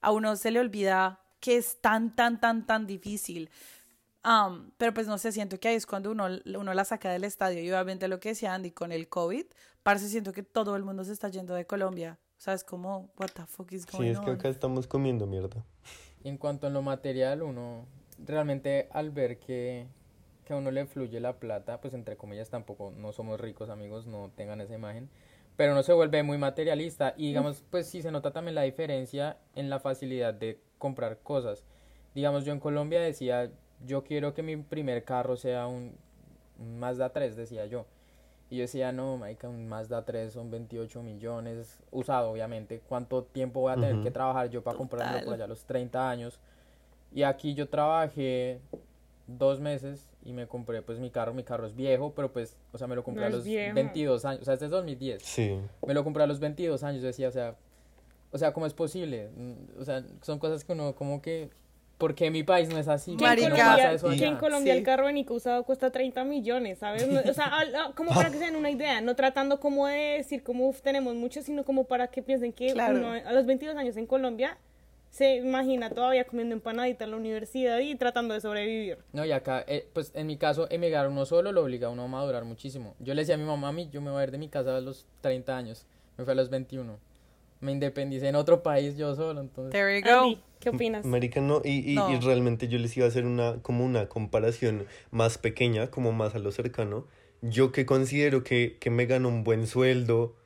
a 0.00 0.12
uno 0.12 0.34
se 0.36 0.50
le 0.50 0.60
olvida 0.60 1.21
que 1.42 1.56
es 1.56 1.80
tan, 1.80 2.14
tan, 2.14 2.40
tan, 2.40 2.64
tan 2.64 2.86
difícil. 2.86 3.50
pero 4.78 4.94
pues 4.94 5.08
no 5.08 5.18
sé, 5.18 5.32
siento 5.32 5.58
que 5.58 5.68
ahí 5.68 5.74
es 5.74 5.86
cuando 5.86 6.12
uno, 6.12 6.28
uno 6.56 6.72
la 6.72 6.84
saca 6.84 7.10
del 7.10 7.24
estadio. 7.24 7.60
Y 7.60 7.68
obviamente 7.68 8.06
lo 8.06 8.20
que 8.20 8.30
decía 8.30 8.54
Andy 8.54 8.70
con 8.70 8.92
el 8.92 9.08
COVID, 9.08 9.44
parece 9.82 10.08
siento 10.08 10.32
que 10.32 10.44
todo 10.44 10.76
el 10.76 10.84
mundo 10.84 11.04
se 11.04 11.12
está 11.12 11.28
yendo 11.28 11.54
de 11.54 11.66
Colombia. 11.66 12.18
O 12.38 12.40
sea, 12.40 12.54
es 12.54 12.62
como, 12.62 13.10
what 13.18 13.30
the 13.34 13.44
fuck 13.44 13.72
is 13.72 13.86
going 13.86 14.04
Sí, 14.04 14.08
es 14.10 14.20
que 14.20 14.30
acá 14.30 14.48
estamos 14.48 14.86
comiendo 14.86 15.26
mierda. 15.26 15.64
Y 16.22 16.28
en 16.28 16.38
cuanto 16.38 16.68
a 16.68 16.70
lo 16.70 16.80
material, 16.80 17.42
uno 17.42 17.86
realmente 18.24 18.88
al 18.92 19.10
ver 19.10 19.40
que, 19.40 19.88
que 20.44 20.52
a 20.52 20.56
uno 20.56 20.70
le 20.70 20.86
fluye 20.86 21.18
la 21.18 21.40
plata, 21.40 21.80
pues 21.80 21.92
entre 21.92 22.16
comillas 22.16 22.50
tampoco, 22.50 22.92
no 22.96 23.12
somos 23.12 23.40
ricos 23.40 23.68
amigos, 23.68 24.06
no 24.06 24.30
tengan 24.36 24.60
esa 24.60 24.74
imagen 24.74 25.10
pero 25.56 25.74
no 25.74 25.82
se 25.82 25.92
vuelve 25.92 26.22
muy 26.22 26.38
materialista 26.38 27.14
y 27.16 27.28
digamos 27.28 27.62
pues 27.70 27.86
sí 27.86 28.02
se 28.02 28.10
nota 28.10 28.30
también 28.30 28.54
la 28.54 28.62
diferencia 28.62 29.36
en 29.54 29.70
la 29.70 29.80
facilidad 29.80 30.34
de 30.34 30.58
comprar 30.82 31.18
cosas. 31.18 31.64
Digamos 32.12 32.44
yo 32.44 32.52
en 32.52 32.58
Colombia 32.58 33.00
decía 33.00 33.52
yo 33.86 34.02
quiero 34.02 34.34
que 34.34 34.42
mi 34.42 34.56
primer 34.56 35.04
carro 35.04 35.36
sea 35.36 35.68
un, 35.68 35.96
Mazda 36.58 37.10
3 37.10 37.36
decía 37.36 37.66
yo. 37.66 37.86
Y 38.50 38.56
yo 38.56 38.62
decía 38.62 38.90
no 38.90 39.16
Mike 39.16 39.46
un 39.46 39.68
Mazda 39.68 40.04
3 40.04 40.32
son 40.32 40.50
28 40.50 41.02
millones 41.04 41.78
usado 41.92 42.32
obviamente. 42.32 42.82
Cuánto 42.88 43.22
tiempo 43.22 43.60
voy 43.60 43.72
a 43.72 43.76
tener 43.76 44.02
que 44.02 44.10
trabajar 44.10 44.50
yo 44.50 44.62
para 44.62 44.76
comprarlo 44.76 45.24
por 45.24 45.34
allá 45.34 45.44
a 45.44 45.48
los 45.48 45.64
30 45.64 46.10
años 46.10 46.40
y 47.14 47.22
aquí 47.22 47.54
yo 47.54 47.68
trabajé 47.68 48.60
dos 49.26 49.60
meses 49.60 50.08
y 50.24 50.32
me 50.32 50.46
compré 50.46 50.82
pues 50.82 50.98
mi 50.98 51.10
carro, 51.10 51.34
mi 51.34 51.44
carro 51.44 51.66
es 51.66 51.74
viejo, 51.74 52.12
pero 52.14 52.32
pues, 52.32 52.56
o 52.72 52.78
sea, 52.78 52.86
me 52.86 52.94
lo 52.94 53.04
compré 53.04 53.26
a 53.26 53.30
los 53.30 53.44
22 53.44 54.24
años, 54.24 54.42
o 54.42 54.44
sea, 54.44 54.54
este 54.54 54.66
es 54.66 54.70
2010. 54.70 55.22
Sí. 55.22 55.58
Me 55.86 55.94
lo 55.94 56.04
compré 56.04 56.22
a 56.22 56.26
los 56.26 56.40
22 56.40 56.82
años, 56.82 57.02
yo 57.02 57.06
decía, 57.06 57.28
o 57.28 57.32
sea, 57.32 57.56
o 58.32 58.38
sea, 58.38 58.52
¿cómo 58.52 58.66
es 58.66 58.74
posible? 58.74 59.30
Mm, 59.36 59.80
o 59.80 59.84
sea, 59.84 60.02
son 60.22 60.38
cosas 60.38 60.64
que 60.64 60.72
uno 60.72 60.94
como 60.94 61.22
que 61.22 61.50
¿Por 62.02 62.16
qué 62.16 62.32
mi 62.32 62.42
país 62.42 62.68
no 62.68 62.78
es 62.78 62.88
así? 62.88 63.16
Que 63.16 63.24
en 63.24 63.50
Colombia, 63.50 63.96
que 64.18 64.24
en 64.24 64.36
Colombia 64.36 64.74
el 64.74 64.82
carro 64.82 65.06
de 65.06 65.12
Nico 65.12 65.34
usado 65.34 65.62
cuesta 65.62 65.92
30 65.92 66.24
millones, 66.24 66.78
¿sabes? 66.78 67.04
O 67.04 67.32
sea, 67.32 67.52
como 67.94 68.12
para 68.12 68.28
que 68.28 68.38
se 68.38 68.46
den 68.46 68.56
una 68.56 68.72
idea, 68.72 69.00
no 69.00 69.14
tratando 69.14 69.60
como 69.60 69.86
de 69.86 70.16
decir 70.16 70.42
como 70.42 70.74
tenemos 70.82 71.14
mucho, 71.14 71.42
sino 71.42 71.64
como 71.64 71.84
para 71.84 72.08
que 72.08 72.20
piensen 72.20 72.52
que 72.52 72.72
uno, 72.72 73.12
a 73.12 73.32
los 73.32 73.46
22 73.46 73.76
años 73.76 73.96
en 73.96 74.06
Colombia 74.06 74.58
se 75.10 75.36
imagina 75.36 75.90
todavía 75.90 76.24
comiendo 76.24 76.56
empanadita 76.56 77.04
en 77.04 77.12
la 77.12 77.18
universidad 77.18 77.78
y 77.78 77.94
tratando 77.94 78.34
de 78.34 78.40
sobrevivir. 78.40 78.98
No, 79.12 79.24
y 79.24 79.30
acá, 79.30 79.62
eh, 79.68 79.86
pues 79.92 80.10
en 80.16 80.26
mi 80.26 80.36
caso, 80.36 80.66
emigrar 80.70 81.06
uno 81.06 81.24
solo 81.24 81.52
lo 81.52 81.62
obliga 81.62 81.86
a 81.86 81.90
uno 81.90 82.02
a 82.02 82.08
madurar 82.08 82.44
muchísimo. 82.44 82.96
Yo 82.98 83.14
le 83.14 83.22
decía 83.22 83.36
a 83.36 83.38
mi 83.38 83.44
mamá, 83.44 83.68
a 83.68 83.72
mí, 83.72 83.88
yo 83.92 84.00
me 84.00 84.10
voy 84.10 84.22
a 84.22 84.24
ir 84.24 84.32
de 84.32 84.38
mi 84.38 84.48
casa 84.48 84.76
a 84.76 84.80
los 84.80 85.06
30 85.20 85.56
años. 85.56 85.86
Me 86.16 86.24
fui 86.24 86.32
a 86.32 86.34
los 86.34 86.50
21. 86.50 86.98
Me 87.62 87.72
independicé 87.72 88.28
en 88.28 88.34
otro 88.34 88.62
país 88.62 88.96
yo 88.96 89.14
solo, 89.14 89.40
entonces. 89.40 89.72
There 89.72 89.98
you 89.98 90.04
go. 90.04 90.38
¿Qué 90.60 90.68
opinas? 90.68 91.04
Americano, 91.04 91.62
y, 91.64 91.92
y, 91.92 91.98
y, 91.98 92.20
realmente 92.20 92.68
yo 92.68 92.78
les 92.78 92.96
iba 92.96 93.06
a 93.06 93.08
hacer 93.08 93.24
una, 93.24 93.62
como 93.62 93.84
una 93.84 94.08
comparación 94.08 94.84
más 95.10 95.38
pequeña, 95.38 95.90
como 95.90 96.12
más 96.12 96.34
a 96.34 96.40
lo 96.40 96.52
cercano. 96.52 97.06
Yo 97.40 97.72
que 97.72 97.86
considero 97.86 98.44
que, 98.44 98.76
que 98.78 98.90
me 98.90 99.06
gano 99.06 99.28
un 99.28 99.44
buen 99.44 99.66
sueldo, 99.66 100.36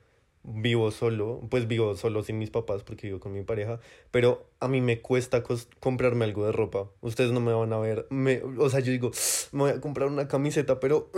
vivo 0.46 0.90
solo, 0.90 1.40
pues 1.50 1.66
vivo 1.66 1.96
solo 1.96 2.22
sin 2.22 2.38
mis 2.38 2.50
papás 2.50 2.82
porque 2.82 3.08
vivo 3.08 3.18
con 3.20 3.32
mi 3.32 3.42
pareja, 3.42 3.80
pero 4.10 4.46
a 4.60 4.68
mí 4.68 4.80
me 4.80 5.00
cuesta 5.00 5.42
comprarme 5.80 6.24
algo 6.24 6.46
de 6.46 6.52
ropa. 6.52 6.88
Ustedes 7.00 7.32
no 7.32 7.40
me 7.40 7.52
van 7.52 7.72
a 7.72 7.78
ver, 7.78 8.06
me, 8.10 8.42
o 8.58 8.70
sea, 8.70 8.80
yo 8.80 8.92
digo, 8.92 9.10
me 9.52 9.64
voy 9.64 9.70
a 9.70 9.80
comprar 9.80 10.08
una 10.08 10.28
camiseta, 10.28 10.80
pero 10.80 11.10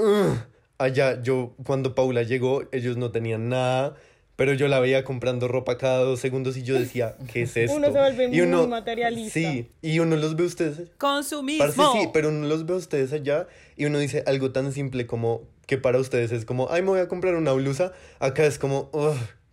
allá 0.79 1.23
yo 1.23 1.55
cuando 1.65 1.95
Paula 1.95 2.23
llegó, 2.23 2.63
ellos 2.73 2.97
no 2.97 3.11
tenían 3.11 3.49
nada, 3.49 3.97
pero 4.39 4.55
yo 4.55 4.69
la 4.69 4.79
veía 4.79 5.03
comprando 5.03 5.49
ropa 5.49 5.79
cada 5.79 5.99
dos 6.05 6.21
segundos 6.21 6.57
y 6.57 6.63
yo 6.63 6.79
decía, 6.79 7.17
¿qué 7.33 7.43
es 7.43 7.57
esto? 7.57 7.77
Uno 7.77 7.89
se 7.89 7.99
vuelve 7.99 8.29
y 8.31 8.41
uno, 8.41 8.59
muy 8.59 8.69
materialista. 8.69 9.33
Sí, 9.33 9.69
y 9.83 9.99
uno 9.99 10.15
los 10.15 10.37
ve 10.37 10.45
ustedes. 10.45 10.93
Consumismo. 10.97 11.93
sí, 11.93 12.09
pero 12.13 12.29
uno 12.29 12.47
los 12.47 12.65
ve 12.65 12.75
ustedes 12.75 13.13
allá 13.13 13.49
y 13.77 13.87
uno 13.87 13.99
dice 13.99 14.23
algo 14.29 14.53
tan 14.53 14.73
simple 14.73 15.09
como 15.09 15.43
que 15.67 15.77
para 15.77 15.99
ustedes 15.99 16.31
es 16.31 16.45
como, 16.45 16.69
ay, 16.71 16.83
me 16.83 16.91
voy 16.91 17.01
a 17.01 17.09
comprar 17.09 17.35
una 17.35 17.51
blusa, 17.51 17.93
acá 18.21 18.47
es 18.47 18.61
como, 18.61 18.93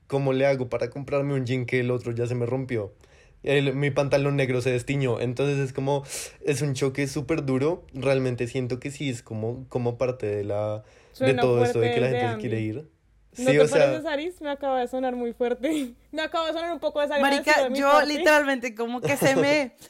¿cómo 0.06 0.34
le 0.34 0.46
hago 0.46 0.70
para 0.70 0.92
comprarme 0.92 1.34
un 1.34 1.48
jean 1.48 1.66
que 1.66 1.80
el 1.80 1.90
otro 1.90 2.12
ya 2.12 2.28
se 2.28 2.36
me 2.36 2.46
rompió? 2.46 2.94
El, 3.42 3.74
mi 3.74 3.90
pantalón 3.90 4.36
negro 4.36 4.62
se 4.62 4.70
destiñó, 4.70 5.20
entonces 5.20 5.58
es 5.58 5.74
como, 5.74 6.04
es 6.46 6.62
un 6.62 6.76
choque 6.76 7.08
súper 7.08 7.44
duro, 7.44 7.88
realmente 7.96 8.46
siento 8.46 8.80
que 8.80 8.92
sí 8.92 9.10
es 9.10 9.24
como, 9.24 9.66
como 9.68 9.98
parte 9.98 10.28
de 10.28 10.44
la, 10.44 10.84
de 11.20 11.34
todo 11.34 11.66
esto, 11.66 11.80
de 11.80 11.92
que 11.92 12.02
la 12.02 12.10
gente 12.10 12.34
se 12.34 12.38
quiere 12.38 12.62
ir. 12.62 12.95
¿No 13.38 13.52
te 13.52 13.60
o 13.62 13.68
sea... 13.68 14.02
Aris? 14.12 14.42
Me 14.42 14.50
acaba 14.50 14.80
de 14.80 14.88
sonar 14.88 15.16
muy 15.16 15.34
fuerte. 15.34 15.96
Me 16.12 16.22
acaba 16.22 16.48
de 16.48 16.54
sonar 16.54 16.74
un 16.74 16.80
poco 16.80 17.02
desagradable. 17.02 17.44
Marica, 17.44 17.74
yo 17.74 18.02
literalmente 18.02 18.76
como 18.76 19.02
que 19.02 19.18
se 19.18 19.36
me... 19.36 19.76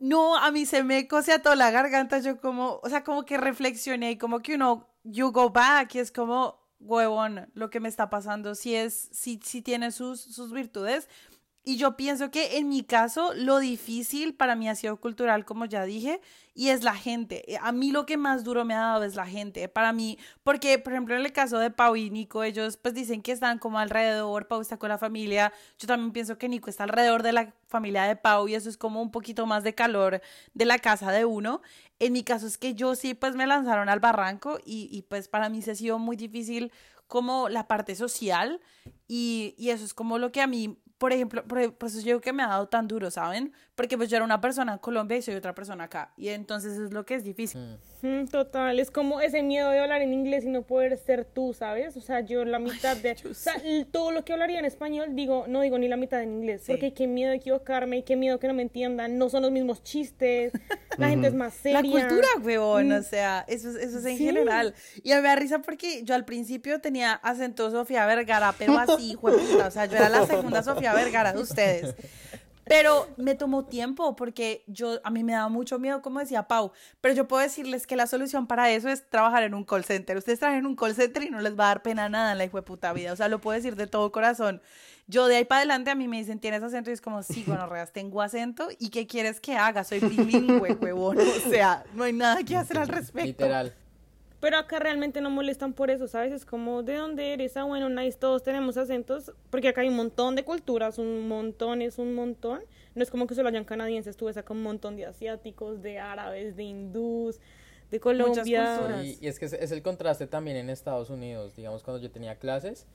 No, 0.00 0.36
a 0.36 0.52
mí 0.52 0.64
se 0.64 0.84
me 0.84 1.08
cose 1.08 1.36
toda 1.40 1.56
la 1.56 1.72
garganta, 1.72 2.20
yo 2.20 2.40
como, 2.40 2.78
o 2.84 2.88
sea, 2.88 3.02
como 3.02 3.24
que 3.24 3.36
reflexioné 3.36 4.12
y 4.12 4.16
como 4.16 4.38
que 4.38 4.54
uno 4.54 4.88
you 5.02 5.32
go 5.32 5.50
back 5.50 5.92
y 5.96 5.98
es 5.98 6.12
como, 6.12 6.60
huevón, 6.78 7.50
lo 7.54 7.68
que 7.68 7.80
me 7.80 7.88
está 7.88 8.08
pasando, 8.08 8.54
si 8.54 8.76
es, 8.76 9.08
si, 9.12 9.40
si 9.42 9.60
tiene 9.60 9.90
sus, 9.90 10.20
sus 10.20 10.52
virtudes. 10.52 11.08
Y 11.68 11.76
yo 11.76 11.98
pienso 11.98 12.30
que 12.30 12.56
en 12.56 12.70
mi 12.70 12.82
caso 12.82 13.34
lo 13.34 13.58
difícil 13.58 14.32
para 14.34 14.56
mí 14.56 14.70
ha 14.70 14.74
sido 14.74 14.96
cultural, 14.96 15.44
como 15.44 15.66
ya 15.66 15.84
dije, 15.84 16.22
y 16.54 16.70
es 16.70 16.82
la 16.82 16.94
gente. 16.94 17.44
Eh, 17.52 17.58
a 17.60 17.72
mí 17.72 17.90
lo 17.90 18.06
que 18.06 18.16
más 18.16 18.42
duro 18.42 18.64
me 18.64 18.72
ha 18.72 18.80
dado 18.80 19.04
es 19.04 19.16
la 19.16 19.26
gente. 19.26 19.68
Para 19.68 19.92
mí, 19.92 20.18
porque 20.42 20.78
por 20.78 20.94
ejemplo 20.94 21.14
en 21.14 21.26
el 21.26 21.30
caso 21.30 21.58
de 21.58 21.70
Pau 21.70 21.94
y 21.94 22.08
Nico, 22.08 22.42
ellos 22.42 22.78
pues 22.78 22.94
dicen 22.94 23.20
que 23.20 23.32
están 23.32 23.58
como 23.58 23.78
alrededor, 23.78 24.48
Pau 24.48 24.62
está 24.62 24.78
con 24.78 24.88
la 24.88 24.96
familia. 24.96 25.52
Yo 25.78 25.86
también 25.86 26.10
pienso 26.12 26.38
que 26.38 26.48
Nico 26.48 26.70
está 26.70 26.84
alrededor 26.84 27.22
de 27.22 27.32
la 27.32 27.52
familia 27.66 28.04
de 28.04 28.16
Pau 28.16 28.48
y 28.48 28.54
eso 28.54 28.70
es 28.70 28.78
como 28.78 29.02
un 29.02 29.10
poquito 29.10 29.44
más 29.44 29.62
de 29.62 29.74
calor 29.74 30.22
de 30.54 30.64
la 30.64 30.78
casa 30.78 31.12
de 31.12 31.26
uno. 31.26 31.60
En 31.98 32.14
mi 32.14 32.24
caso 32.24 32.46
es 32.46 32.56
que 32.56 32.72
yo 32.72 32.94
sí 32.94 33.12
pues 33.12 33.34
me 33.36 33.46
lanzaron 33.46 33.90
al 33.90 34.00
barranco 34.00 34.58
y, 34.64 35.04
pues 35.10 35.28
para 35.28 35.50
mí 35.50 35.60
se 35.60 35.72
ha 35.72 35.74
sido 35.74 35.98
muy 35.98 36.16
difícil 36.16 36.72
como 37.08 37.50
la 37.50 37.68
parte 37.68 37.94
social 37.94 38.58
y, 39.06 39.54
eso 39.58 39.84
es 39.84 39.92
como 39.92 40.18
lo 40.18 40.32
que 40.32 40.40
a 40.40 40.46
mí 40.46 40.78
por 40.98 41.12
ejemplo, 41.12 41.44
por, 41.44 41.60
eso 41.60 42.00
yo 42.00 42.20
que 42.20 42.32
me 42.32 42.42
ha 42.42 42.48
dado 42.48 42.68
tan 42.68 42.88
duro, 42.88 43.10
¿saben? 43.10 43.52
Porque 43.76 43.96
pues 43.96 44.10
yo 44.10 44.16
era 44.16 44.24
una 44.24 44.40
persona 44.40 44.72
en 44.72 44.78
Colombia 44.78 45.16
y 45.16 45.22
soy 45.22 45.36
otra 45.36 45.54
persona 45.54 45.84
acá. 45.84 46.12
Y 46.16 46.28
entonces 46.28 46.76
es 46.76 46.92
lo 46.92 47.06
que 47.06 47.14
es 47.14 47.22
difícil. 47.22 47.78
Mm. 48.02 48.26
Total, 48.26 48.78
es 48.80 48.90
como 48.90 49.20
ese 49.20 49.42
miedo 49.42 49.70
de 49.70 49.78
hablar 49.78 50.02
en 50.02 50.12
inglés 50.12 50.44
y 50.44 50.48
no 50.48 50.62
poder 50.62 50.98
ser 50.98 51.24
tú, 51.24 51.54
¿sabes? 51.54 51.96
O 51.96 52.00
sea, 52.00 52.20
yo 52.20 52.44
la 52.44 52.58
mitad 52.58 52.96
de... 52.96 53.16
o 53.30 53.34
sea, 53.34 53.54
todo 53.92 54.10
lo 54.10 54.24
que 54.24 54.32
hablaría 54.32 54.58
en 54.58 54.64
español, 54.64 55.14
digo, 55.14 55.44
no 55.46 55.60
digo 55.60 55.78
ni 55.78 55.86
la 55.86 55.96
mitad 55.96 56.20
en 56.20 56.32
inglés. 56.32 56.64
Porque 56.66 56.92
qué 56.92 57.06
miedo 57.06 57.30
de 57.30 57.36
equivocarme, 57.36 58.02
qué 58.02 58.16
miedo 58.16 58.40
que 58.40 58.48
no 58.48 58.54
me 58.54 58.62
entiendan, 58.62 59.18
no 59.18 59.28
son 59.28 59.42
los 59.42 59.52
mismos 59.52 59.84
chistes, 59.84 60.52
la 60.96 61.10
gente 61.10 61.28
es 61.28 61.34
más 61.34 61.54
seria. 61.54 61.80
La 61.80 61.88
cultura, 61.88 62.28
huevón, 62.42 62.90
o 62.90 62.98
mm. 62.98 63.04
sea, 63.04 63.44
eso, 63.46 63.68
eso 63.70 63.98
es 63.98 64.04
en 64.04 64.18
general. 64.18 64.74
Y 65.04 65.10
me 65.10 65.22
da 65.22 65.36
risa 65.36 65.60
porque 65.60 66.02
yo 66.02 66.16
al 66.16 66.24
principio 66.24 66.80
tenía 66.80 67.14
acento 67.14 67.70
Sofía 67.70 68.06
Vergara, 68.06 68.52
pero 68.58 68.76
así, 68.76 69.16
huevita, 69.22 69.68
o 69.68 69.70
sea, 69.70 69.86
yo 69.86 69.96
era 69.96 70.08
la 70.08 70.26
segunda 70.26 70.62
Sofía 70.64 70.87
Vergara 70.94 71.32
de 71.32 71.40
ustedes. 71.40 71.94
Pero 72.68 73.08
me 73.16 73.34
tomó 73.34 73.64
tiempo 73.64 74.14
porque 74.14 74.62
yo, 74.66 75.00
a 75.02 75.10
mí 75.10 75.24
me 75.24 75.32
daba 75.32 75.48
mucho 75.48 75.78
miedo, 75.78 76.02
como 76.02 76.20
decía 76.20 76.42
Pau, 76.42 76.72
pero 77.00 77.14
yo 77.14 77.26
puedo 77.26 77.42
decirles 77.42 77.86
que 77.86 77.96
la 77.96 78.06
solución 78.06 78.46
para 78.46 78.70
eso 78.70 78.90
es 78.90 79.08
trabajar 79.08 79.42
en 79.42 79.54
un 79.54 79.64
call 79.64 79.84
center. 79.84 80.18
Ustedes 80.18 80.38
trabajan 80.38 80.60
en 80.60 80.66
un 80.66 80.76
call 80.76 80.94
center 80.94 81.22
y 81.22 81.30
no 81.30 81.40
les 81.40 81.58
va 81.58 81.64
a 81.64 81.68
dar 81.68 81.82
pena 81.82 82.08
nada 82.10 82.32
en 82.32 82.38
la 82.38 82.44
hijo 82.44 82.58
de 82.58 82.62
puta 82.62 82.92
vida. 82.92 83.12
O 83.12 83.16
sea, 83.16 83.28
lo 83.28 83.40
puedo 83.40 83.56
decir 83.56 83.74
de 83.74 83.86
todo 83.86 84.12
corazón. 84.12 84.60
Yo 85.06 85.26
de 85.26 85.36
ahí 85.36 85.44
para 85.46 85.60
adelante 85.60 85.90
a 85.90 85.94
mí 85.94 86.06
me 86.08 86.18
dicen, 86.18 86.38
¿tienes 86.38 86.62
acento? 86.62 86.90
Y 86.90 86.92
es 86.92 87.00
como, 87.00 87.22
sí, 87.22 87.42
bueno, 87.46 87.66
reas, 87.66 87.92
tengo 87.92 88.20
acento. 88.20 88.68
¿Y 88.78 88.90
qué 88.90 89.06
quieres 89.06 89.40
que 89.40 89.56
haga? 89.56 89.82
Soy 89.82 90.00
bilingüe, 90.00 90.74
huevón. 90.74 91.18
O 91.18 91.50
sea, 91.50 91.84
no 91.94 92.04
hay 92.04 92.12
nada 92.12 92.42
que 92.42 92.54
hacer 92.54 92.76
al 92.76 92.88
respecto. 92.88 93.26
Literal. 93.26 93.74
Pero 94.40 94.56
acá 94.56 94.78
realmente 94.78 95.20
no 95.20 95.30
molestan 95.30 95.72
por 95.72 95.90
eso, 95.90 96.06
¿sabes? 96.06 96.32
Es 96.32 96.44
como, 96.44 96.82
¿de 96.84 96.94
dónde 96.94 97.32
eres? 97.32 97.56
Ah, 97.56 97.64
bueno, 97.64 97.88
nice, 97.88 98.16
todos 98.16 98.42
tenemos 98.44 98.76
acentos, 98.76 99.32
porque 99.50 99.68
acá 99.68 99.80
hay 99.80 99.88
un 99.88 99.96
montón 99.96 100.36
de 100.36 100.44
culturas, 100.44 100.98
un 100.98 101.26
montón, 101.26 101.82
es 101.82 101.98
un 101.98 102.14
montón. 102.14 102.60
No 102.94 103.02
es 103.02 103.10
como 103.10 103.26
que 103.26 103.34
solo 103.34 103.48
hayan 103.48 103.64
canadienses, 103.64 104.16
tú 104.16 104.26
ves 104.26 104.36
acá 104.36 104.52
un 104.52 104.62
montón 104.62 104.96
de 104.96 105.06
asiáticos, 105.06 105.82
de 105.82 105.98
árabes, 105.98 106.54
de 106.54 106.62
hindús, 106.62 107.40
de 107.90 107.98
Colombia. 107.98 109.02
Y, 109.02 109.18
y, 109.20 109.26
es 109.26 109.40
que 109.40 109.46
es, 109.46 109.52
es, 109.54 109.72
el 109.72 109.82
contraste 109.82 110.28
también 110.28 110.56
en 110.56 110.70
Estados 110.70 111.10
Unidos. 111.10 111.56
Digamos, 111.56 111.82
cuando 111.82 112.00
yo 112.00 112.10
tenía 112.10 112.36
clases, 112.36 112.86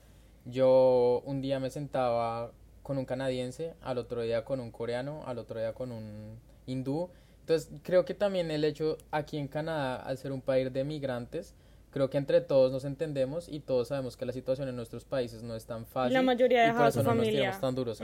yo 0.46 1.22
un 1.26 1.42
día 1.42 1.60
me 1.60 1.68
sentaba 1.68 2.52
con 2.82 2.96
un 2.96 3.04
canadiense, 3.04 3.74
al 3.82 3.98
otro 3.98 4.22
día 4.22 4.44
con 4.44 4.60
un 4.60 4.70
coreano, 4.70 5.24
al 5.26 5.38
otro 5.38 5.58
día 5.58 5.74
con 5.74 5.92
un 5.92 6.38
hindú 6.66 7.10
entonces, 7.44 7.70
creo 7.82 8.06
que 8.06 8.14
también 8.14 8.50
el 8.50 8.64
hecho 8.64 8.96
aquí 9.10 9.36
en 9.36 9.48
Canadá, 9.48 9.96
al 9.96 10.16
ser 10.16 10.32
un 10.32 10.40
país 10.40 10.72
de 10.72 10.82
migrantes, 10.82 11.54
creo 11.90 12.08
que 12.08 12.16
entre 12.16 12.40
todos 12.40 12.72
nos 12.72 12.86
entendemos 12.86 13.50
y 13.50 13.60
todos 13.60 13.88
sabemos 13.88 14.16
que 14.16 14.24
la 14.24 14.32
situación 14.32 14.66
en 14.70 14.76
nuestros 14.76 15.04
países 15.04 15.42
no 15.42 15.54
es 15.54 15.66
tan 15.66 15.84
fácil. 15.84 16.14
La 16.14 16.22
mayoría 16.22 16.68
de 16.68 16.72
por 16.72 16.86
eso 16.86 17.02
no 17.02 17.10
familia. 17.10 17.50
nos 17.50 17.60
tan 17.60 17.74
duros. 17.74 18.00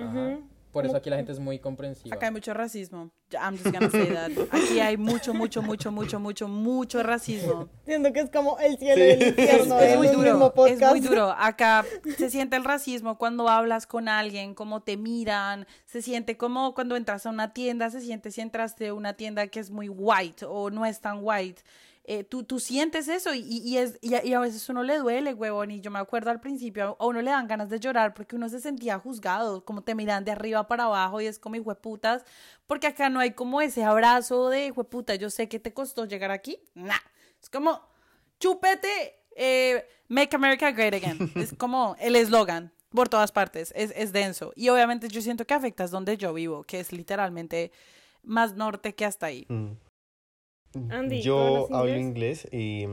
Por 0.73 0.87
eso 0.87 0.97
aquí 0.97 1.11
la 1.11 1.17
gente 1.17 1.33
es 1.33 1.41
muy 1.41 1.59
comprensiva. 1.59 2.15
Acá 2.15 2.27
hay 2.27 2.33
mucho 2.33 2.55
racismo. 2.55 3.11
I'm 3.33 3.57
just 3.57 3.73
gonna 3.73 3.91
say 3.91 4.13
that. 4.13 4.31
Aquí 4.53 4.79
hay 4.81 4.97
mucho, 4.97 5.35
mucho, 5.35 5.63
mucho, 5.63 5.91
mucho, 5.91 6.21
mucho, 6.21 6.49
mucho 6.49 7.03
racismo. 7.03 7.69
Siento 7.85 8.13
que 8.13 8.21
es 8.21 8.31
como 8.31 8.59
el 8.59 8.79
cielo 8.79 9.05
y 9.05 9.11
el 9.11 9.29
infierno. 9.29 9.81
Es, 9.81 9.97
muy 9.97 10.09
duro. 10.09 10.55
Es 10.67 10.81
muy 10.81 11.01
duro. 11.01 11.35
Acá 11.37 11.85
se 12.17 12.31
siente 12.31 12.57
el 12.57 12.65
racismo 12.65 13.19
cuando 13.19 13.49
hablas 13.49 13.87
con 13.87 14.09
alguien, 14.09 14.55
cómo 14.55 14.83
te 14.83 14.97
miran. 14.97 15.67
Se 15.87 16.03
siente 16.03 16.37
como 16.37 16.75
cuando 16.75 16.97
entras 16.97 17.27
a 17.27 17.31
una 17.31 17.53
tienda, 17.53 17.91
se 17.91 18.01
siente 18.01 18.31
si 18.31 18.41
entraste 18.41 18.89
a 18.89 18.95
una 18.95 19.15
tienda 19.15 19.49
que 19.49 19.61
es 19.61 19.71
muy 19.71 19.89
white 19.89 20.45
o 20.47 20.71
no 20.71 20.87
es 20.87 21.01
tan 21.01 21.19
white. 21.21 21.63
Eh, 22.05 22.25
tú, 22.25 22.45
tú 22.45 22.59
sientes 22.59 23.09
eso 23.09 23.35
y, 23.35 23.41
y, 23.41 23.77
es, 23.77 23.99
y, 24.01 24.33
a 24.33 24.41
veces 24.41 24.69
uno 24.69 24.83
le 24.83 24.99
duele, 24.99 25.35
huevón. 25.35 25.71
Y 25.71 25.81
yo 25.81 25.91
me 25.91 25.99
acuerdo 25.99 26.31
al 26.31 26.41
principio, 26.41 26.97
a 26.99 27.07
uno 27.07 27.21
le 27.21 27.31
dan 27.31 27.47
ganas 27.47 27.69
de 27.69 27.79
llorar 27.79 28.15
porque 28.15 28.37
uno 28.37 28.49
se 28.49 28.61
sentía 28.61 28.99
juzgado, 28.99 29.65
como 29.65 29.83
te 29.83 29.95
miran 29.95 30.25
de 30.25 30.33
arriba 30.33 30.67
para 30.67 30.85
abajo 30.85 31.21
y 31.21 31.27
es 31.27 31.39
como 31.39 31.57
hueputas, 31.57 32.25
porque 32.67 32.87
acá 32.89 33.11
no 33.11 33.21
hay 33.21 33.33
como 33.33 33.61
ese 33.61 33.85
abrazo 33.85 34.49
de 34.49 34.71
hueputa, 34.71 35.15
yo 35.15 35.31
sé 35.31 35.49
que 35.49 35.61
te 35.61 35.73
costó 35.73 36.07
llegar 36.07 36.31
aquí. 36.31 36.59
Nah, 36.75 36.95
es 37.41 37.51
como, 37.51 37.81
chupete, 38.39 39.23
eh, 39.37 39.87
Make 40.09 40.35
America 40.35 40.71
Great 40.73 40.95
Again. 40.95 41.33
es 41.37 41.55
como 41.55 41.97
el 42.01 42.17
eslogan 42.17 42.73
por 42.91 43.09
todas 43.09 43.31
partes, 43.31 43.73
es, 43.77 43.93
es 43.95 44.13
denso. 44.13 44.53
Y 44.57 44.69
obviamente 44.71 45.09
yo 45.09 45.21
siento 45.21 45.47
que 45.47 45.55
afectas 45.55 45.91
donde 45.91 46.17
yo 46.17 46.33
vivo, 46.33 46.65
que 46.65 46.81
es 46.81 46.93
literalmente 46.93 47.71
más 48.23 48.55
norte 48.55 48.95
que 48.95 49.05
hasta 49.05 49.27
ahí. 49.27 49.47
Mm. 49.49 49.73
Yo 51.21 51.69
hablo 51.75 51.97
inglés 51.97 52.47
y, 52.53 52.87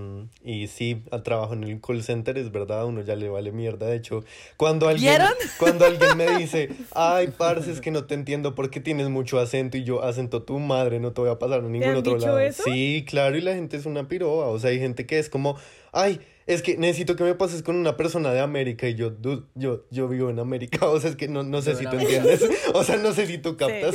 y 0.43 0.67
sí, 0.67 1.03
trabajo 1.23 1.53
en 1.53 1.63
el 1.63 1.79
call 1.79 2.01
center, 2.01 2.37
es 2.37 2.51
verdad, 2.51 2.85
uno 2.85 3.01
ya 3.01 3.15
le 3.15 3.29
vale 3.29 3.51
mierda. 3.51 3.85
De 3.85 3.95
hecho, 3.95 4.23
cuando 4.57 4.87
alguien, 4.87 5.21
cuando 5.59 5.85
alguien 5.85 6.17
me 6.17 6.25
dice, 6.39 6.69
ay, 6.95 7.29
parce, 7.37 7.71
es 7.71 7.79
que 7.79 7.91
no 7.91 8.05
te 8.05 8.15
entiendo 8.15 8.55
porque 8.55 8.79
tienes 8.79 9.09
mucho 9.09 9.39
acento 9.39 9.77
y 9.77 9.83
yo 9.83 10.03
acento 10.03 10.41
tu 10.41 10.57
madre, 10.57 10.99
no 10.99 11.13
te 11.13 11.21
voy 11.21 11.29
a 11.29 11.37
pasar 11.37 11.59
a 11.59 11.69
ningún 11.69 11.95
otro 11.95 12.17
lado. 12.17 12.39
Sí, 12.51 13.05
claro, 13.07 13.37
y 13.37 13.41
la 13.41 13.53
gente 13.53 13.77
es 13.77 13.85
una 13.85 14.07
piroa. 14.07 14.47
O 14.47 14.57
sea, 14.57 14.71
hay 14.71 14.79
gente 14.79 15.05
que 15.05 15.19
es 15.19 15.29
como, 15.29 15.55
ay, 15.91 16.19
es 16.47 16.61
que 16.61 16.77
necesito 16.77 17.15
que 17.15 17.23
me 17.23 17.35
pases 17.35 17.61
con 17.61 17.75
una 17.75 17.97
persona 17.97 18.31
de 18.31 18.39
América 18.39 18.87
y 18.87 18.95
yo, 18.95 19.11
yo, 19.53 19.85
yo 19.91 20.07
vivo 20.07 20.29
en 20.29 20.39
América. 20.39 20.79
O 20.87 20.99
sea, 20.99 21.11
es 21.11 21.15
que 21.15 21.27
no, 21.27 21.43
no 21.43 21.61
sé 21.61 21.75
si 21.75 21.85
tú 21.85 21.97
entiendes. 21.97 22.43
O 22.73 22.83
sea, 22.83 22.97
no 22.97 23.11
sé 23.13 23.27
si 23.27 23.37
tú 23.37 23.55
captas, 23.55 23.93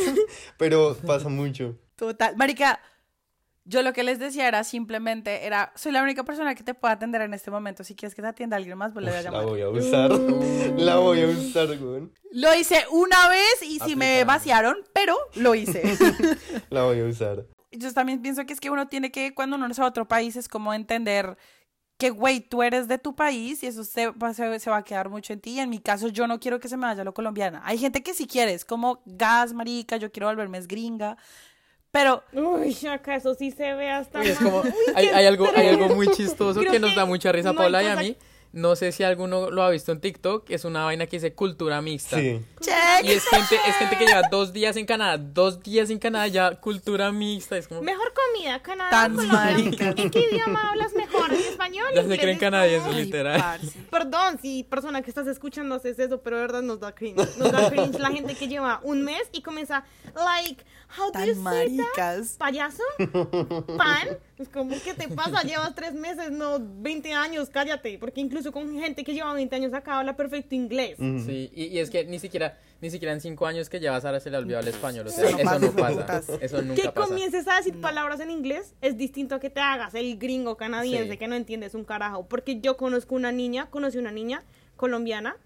pero 0.56 0.96
pasa 1.04 1.28
mucho. 1.28 1.76
Total. 1.96 2.36
Marica, 2.36 2.80
yo 3.64 3.82
lo 3.82 3.92
que 3.92 4.02
les 4.02 4.18
decía 4.18 4.48
era 4.48 4.64
simplemente, 4.64 5.46
era, 5.46 5.72
soy 5.76 5.92
la 5.92 6.02
única 6.02 6.24
persona 6.24 6.54
que 6.54 6.64
te 6.64 6.74
puede 6.74 6.94
atender 6.94 7.22
en 7.22 7.32
este 7.32 7.50
momento. 7.50 7.84
Si 7.84 7.94
quieres 7.94 8.14
que 8.14 8.22
te 8.22 8.28
atienda 8.28 8.56
alguien 8.56 8.76
más, 8.76 8.92
pues 8.92 9.04
le 9.04 9.10
voy 9.12 9.20
a 9.20 9.22
llamar. 9.22 9.44
La 9.44 9.50
voy 9.50 9.60
a 9.62 9.68
usar. 9.68 10.10
la 10.76 10.96
voy 10.96 11.22
a 11.22 11.26
usar, 11.28 11.78
güey. 11.78 12.08
Lo 12.32 12.54
hice 12.54 12.84
una 12.90 13.28
vez 13.28 13.62
y 13.62 13.78
si 13.80 13.94
me 13.94 14.24
vaciaron, 14.24 14.76
pero 14.92 15.16
lo 15.36 15.54
hice. 15.54 15.82
la 16.70 16.84
voy 16.84 17.00
a 17.00 17.04
usar. 17.04 17.46
Yo 17.70 17.92
también 17.92 18.20
pienso 18.20 18.44
que 18.44 18.52
es 18.52 18.60
que 18.60 18.70
uno 18.70 18.88
tiene 18.88 19.10
que, 19.12 19.32
cuando 19.32 19.56
uno 19.56 19.66
es 19.66 19.78
a 19.78 19.86
otro 19.86 20.08
país, 20.08 20.36
es 20.36 20.48
como 20.48 20.74
entender 20.74 21.36
que, 21.98 22.10
güey, 22.10 22.40
tú 22.40 22.64
eres 22.64 22.88
de 22.88 22.98
tu 22.98 23.14
país 23.14 23.62
y 23.62 23.66
eso 23.66 23.84
se 23.84 24.10
va, 24.10 24.34
se, 24.34 24.70
va 24.70 24.76
a 24.76 24.82
quedar 24.82 25.08
mucho 25.08 25.32
en 25.32 25.40
ti. 25.40 25.52
Y 25.52 25.60
en 25.60 25.70
mi 25.70 25.78
caso, 25.78 26.08
yo 26.08 26.26
no 26.26 26.40
quiero 26.40 26.58
que 26.58 26.68
se 26.68 26.76
me 26.76 26.86
vaya 26.86 27.04
lo 27.04 27.14
colombiana. 27.14 27.62
Hay 27.64 27.78
gente 27.78 28.02
que 28.02 28.12
sí 28.12 28.26
quiere, 28.26 28.54
es 28.54 28.64
como 28.64 29.02
gas, 29.06 29.52
marica, 29.52 29.98
yo 29.98 30.10
quiero 30.10 30.26
volverme 30.26 30.58
es 30.58 30.66
gringa. 30.66 31.16
Pero. 31.92 32.24
Uy, 32.32 32.74
acaso 32.90 33.34
sí 33.34 33.50
se 33.50 33.74
ve 33.74 33.90
hasta. 33.90 34.22
es 34.22 34.38
como, 34.38 34.62
hay, 34.94 35.08
hay, 35.08 35.26
algo, 35.26 35.46
hay 35.54 35.68
algo 35.68 35.94
muy 35.94 36.08
chistoso 36.08 36.60
que 36.60 36.80
nos 36.80 36.96
da 36.96 37.04
mucha 37.04 37.30
risa 37.30 37.50
a 37.50 37.54
Paula 37.54 37.82
y 37.82 37.86
a 37.86 37.96
mí. 37.96 38.16
No 38.52 38.76
sé 38.76 38.92
si 38.92 39.02
alguno 39.02 39.50
lo 39.50 39.62
ha 39.62 39.70
visto 39.70 39.92
en 39.92 40.00
TikTok, 40.00 40.50
es 40.50 40.66
una 40.66 40.84
vaina 40.84 41.06
que 41.06 41.16
dice 41.16 41.32
cultura 41.32 41.80
mixta. 41.80 42.18
Sí. 42.18 42.38
Y 43.02 43.10
es 43.10 43.24
gente, 43.24 43.56
es 43.66 43.76
gente 43.76 43.96
que 43.96 44.04
lleva 44.04 44.28
dos 44.30 44.52
días 44.52 44.76
en 44.76 44.84
Canadá, 44.84 45.16
dos 45.16 45.62
días 45.62 45.88
en 45.88 45.98
Canadá 45.98 46.26
ya, 46.26 46.60
cultura 46.60 47.10
mixta. 47.12 47.56
Es 47.56 47.66
como... 47.66 47.80
Mejor 47.80 48.12
comida, 48.12 48.60
Canadá. 48.60 48.90
Tan 48.90 49.26
marica. 49.26 49.94
¿En 49.96 50.10
qué 50.10 50.28
idioma 50.30 50.70
hablas 50.70 50.92
mejor? 50.92 51.30
¿En 51.66 51.74
español? 51.74 51.86
Ya 51.94 52.04
se 52.04 52.18
creen 52.18 52.38
canadienses, 52.38 52.94
literal. 52.94 53.60
Perdón 53.90 54.38
si 54.40 54.64
persona 54.64 55.02
que 55.02 55.10
estás 55.10 55.26
escuchando 55.26 55.74
haces 55.74 55.98
eso, 55.98 56.20
pero 56.20 56.36
de 56.36 56.42
verdad 56.42 56.62
nos 56.62 56.80
da 56.80 56.94
cringe. 56.94 57.36
Nos 57.38 57.52
da 57.52 57.70
cringe 57.70 57.98
la 57.98 58.10
gente 58.10 58.34
que 58.34 58.48
lleva 58.48 58.80
un 58.82 59.02
mes 59.02 59.22
y 59.32 59.42
comienza, 59.42 59.84
like, 60.14 60.64
how 60.98 61.10
do 61.10 61.24
you 61.24 61.34
say 61.34 61.76
that? 61.96 62.24
¿Payaso? 62.38 62.82
¿Pan? 63.76 64.18
Es 64.38 64.48
como, 64.48 64.74
¿qué 64.82 64.94
te 64.94 65.08
pasa? 65.08 65.42
Llevas 65.42 65.74
tres 65.74 65.94
meses, 65.94 66.30
no 66.30 66.58
20 66.60 67.12
años, 67.12 67.48
cállate. 67.48 67.98
Porque 67.98 68.20
incluso 68.20 68.50
con 68.50 68.78
gente 68.78 69.04
que 69.04 69.14
lleva 69.14 69.32
20 69.34 69.54
años 69.54 69.72
acá 69.72 70.00
habla 70.00 70.16
perfecto 70.16 70.54
inglés. 70.54 70.96
Sí, 70.98 71.50
y, 71.54 71.78
es 71.78 71.90
que 71.90 72.04
ni 72.04 72.18
siquiera, 72.18 72.58
ni 72.80 72.90
siquiera 72.90 73.12
en 73.12 73.20
5 73.20 73.46
años 73.46 73.68
que 73.68 73.78
llevas 73.78 74.04
ahora 74.04 74.20
se 74.20 74.30
le 74.30 74.36
olvidó 74.36 74.58
el 74.58 74.68
español. 74.68 75.06
O 75.06 75.10
sea, 75.10 75.28
eso 75.28 75.58
no 75.58 75.72
pasa. 75.72 76.22
Eso 76.40 76.60
nunca 76.60 76.82
que 76.82 76.92
comiences 76.92 77.46
a 77.46 77.56
decir 77.56 77.80
palabras 77.80 78.18
en 78.20 78.30
inglés 78.30 78.74
es 78.80 78.96
distinto 78.96 79.36
a 79.36 79.40
que 79.40 79.50
te 79.50 79.60
hagas 79.60 79.94
el 79.94 80.18
gringo 80.18 80.56
canadiense 80.56 81.18
que 81.18 81.28
no 81.28 81.36
entiendes 81.54 81.74
un 81.74 81.84
carajo. 81.84 82.26
Porque 82.28 82.60
yo 82.60 82.76
conozco 82.76 83.14
una 83.14 83.32
niña, 83.32 83.68
conocí 83.70 83.98
una 83.98 84.10
niña 84.10 84.42
colombiana 84.76 85.36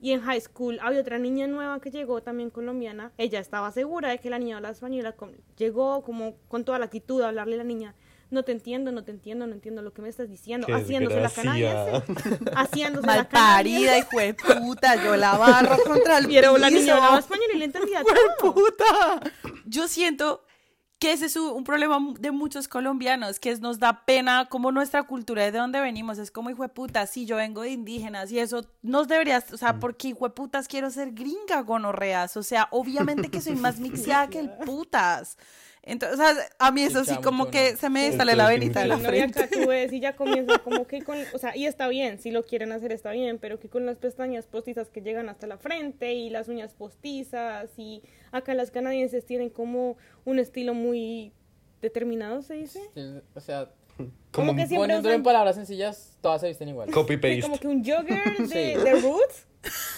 y 0.00 0.12
en 0.12 0.20
high 0.20 0.40
school 0.40 0.78
había 0.80 1.00
otra 1.00 1.18
niña 1.18 1.46
nueva 1.48 1.80
que 1.80 1.90
llegó 1.90 2.22
también 2.22 2.50
colombiana. 2.50 3.12
Ella 3.18 3.40
estaba 3.40 3.72
segura 3.72 4.10
de 4.10 4.18
que 4.18 4.30
la 4.30 4.38
niña 4.38 4.56
hablaba 4.56 4.72
español. 4.72 5.12
Llegó 5.56 6.02
como 6.02 6.36
con 6.48 6.64
toda 6.64 6.78
la 6.78 6.84
actitud 6.86 7.22
a 7.22 7.28
hablarle 7.28 7.54
a 7.54 7.58
la 7.58 7.64
niña 7.64 7.94
no 8.30 8.42
te 8.42 8.52
entiendo, 8.52 8.92
no 8.92 9.04
te 9.04 9.10
entiendo, 9.10 9.46
no 9.46 9.54
entiendo 9.54 9.80
lo 9.80 9.92
que 9.94 10.02
me 10.02 10.08
estás 10.10 10.28
diciendo, 10.28 10.66
Qué 10.66 10.74
haciéndose 10.74 11.16
la 11.16 11.28
desgracia. 11.28 11.42
canadiense, 11.44 12.44
haciéndose 12.56 13.06
la 13.06 13.26
canadiense. 13.26 13.36
Malparida, 13.36 13.98
hijo 13.98 14.18
de 14.18 14.34
puta, 14.34 15.02
yo 15.02 15.16
la 15.16 15.38
barro 15.38 15.76
contra 15.86 16.18
el 16.18 16.26
Pero 16.26 16.58
la 16.58 16.68
niña 16.68 16.80
piso. 16.82 16.94
hablaba 16.94 17.18
español 17.20 17.46
y 17.54 17.58
le 17.58 17.64
entendía 17.64 18.02
todo. 18.02 18.52
puta. 18.52 19.32
Yo 19.64 19.88
siento 19.88 20.44
que 20.98 21.12
ese 21.12 21.26
es 21.26 21.36
un 21.36 21.62
problema 21.62 21.98
de 22.18 22.32
muchos 22.32 22.66
colombianos, 22.66 23.38
que 23.38 23.50
es, 23.50 23.60
nos 23.60 23.78
da 23.78 24.04
pena 24.04 24.46
como 24.50 24.72
nuestra 24.72 25.04
cultura 25.04 25.44
de 25.48 25.56
dónde 25.56 25.80
venimos. 25.80 26.18
Es 26.18 26.30
como, 26.32 26.50
hijo 26.50 26.62
de 26.64 26.68
puta, 26.70 27.06
sí, 27.06 27.24
yo 27.24 27.36
vengo 27.36 27.62
de 27.62 27.70
indígenas 27.70 28.32
y 28.32 28.38
eso 28.40 28.64
nos 28.82 29.06
deberías, 29.06 29.52
o 29.52 29.56
sea, 29.56 29.74
Mm. 29.74 29.80
porque 29.80 30.08
hijo 30.08 30.24
de 30.28 30.34
putas 30.34 30.66
quiero 30.66 30.90
ser 30.90 31.12
gringa 31.12 31.60
gonorreas. 31.62 32.36
O 32.36 32.42
sea, 32.42 32.66
obviamente 32.72 33.28
que 33.30 33.40
soy 33.40 33.54
más 33.54 33.78
mixeada 33.80 34.28
que 34.28 34.40
el 34.40 34.50
putas. 34.50 35.38
Entonces, 35.88 36.18
o 36.18 36.22
sea, 36.22 36.34
a 36.58 36.70
mí 36.70 36.82
eso 36.82 37.04
sí 37.04 37.16
como 37.22 37.38
mucho, 37.46 37.50
que 37.52 37.72
¿no? 37.72 37.78
se 37.78 37.88
me 37.90 38.10
Sí, 38.12 38.16
sale 38.16 38.36
la 38.36 38.46
venita 38.48 38.80
de 38.80 38.86
la 38.86 38.96
Sí, 38.96 39.02
no, 39.02 39.08
y 39.08 39.10
frente. 39.18 39.40
acá 39.42 39.50
tú 39.52 39.66
ves 39.68 39.92
y 39.92 40.00
ya 40.00 40.14
comienza 40.16 40.58
como 40.64 40.86
que 40.86 41.02
con, 41.02 41.18
o 41.32 41.38
sea, 41.38 41.56
y 41.56 41.66
está 41.66 41.88
bien, 41.88 42.18
si 42.20 42.30
lo 42.30 42.44
quieren 42.44 42.72
hacer 42.72 42.92
está 42.92 43.10
bien, 43.12 43.38
pero 43.38 43.58
que 43.58 43.68
con 43.68 43.86
las 43.86 43.98
pestañas 43.98 44.46
postizas 44.46 44.88
que 44.90 45.00
llegan 45.00 45.28
hasta 45.28 45.46
la 45.46 45.56
frente 45.58 46.12
y 46.12 46.30
las 46.30 46.48
uñas 46.48 46.74
postizas 46.74 47.70
y 47.78 48.02
acá 48.32 48.54
las 48.54 48.70
canadienses 48.70 49.24
tienen 49.24 49.50
como 49.50 49.96
un 50.24 50.38
estilo 50.38 50.74
muy 50.74 51.32
determinado, 51.82 52.42
se 52.42 52.54
dice. 52.54 52.80
Sí, 52.94 53.00
O 53.34 53.40
sea, 53.40 53.70
Como 54.30 54.52
que 54.54 54.66
siempre 54.66 54.78
poniéndolo 54.78 55.14
en 55.14 55.20
usan- 55.22 55.24
palabras 55.24 55.56
sencillas, 55.56 56.16
todas 56.20 56.40
se 56.40 56.48
visten 56.48 56.68
igual. 56.68 56.90
Copy 56.90 57.14
Sí, 57.14 57.20
paste. 57.20 57.40
como 57.42 57.58
que 57.58 57.66
un 57.68 57.84
jogger 57.84 58.36
de, 58.38 58.46
Sí. 58.46 58.80
de 58.84 59.00
Roots, 59.00 59.46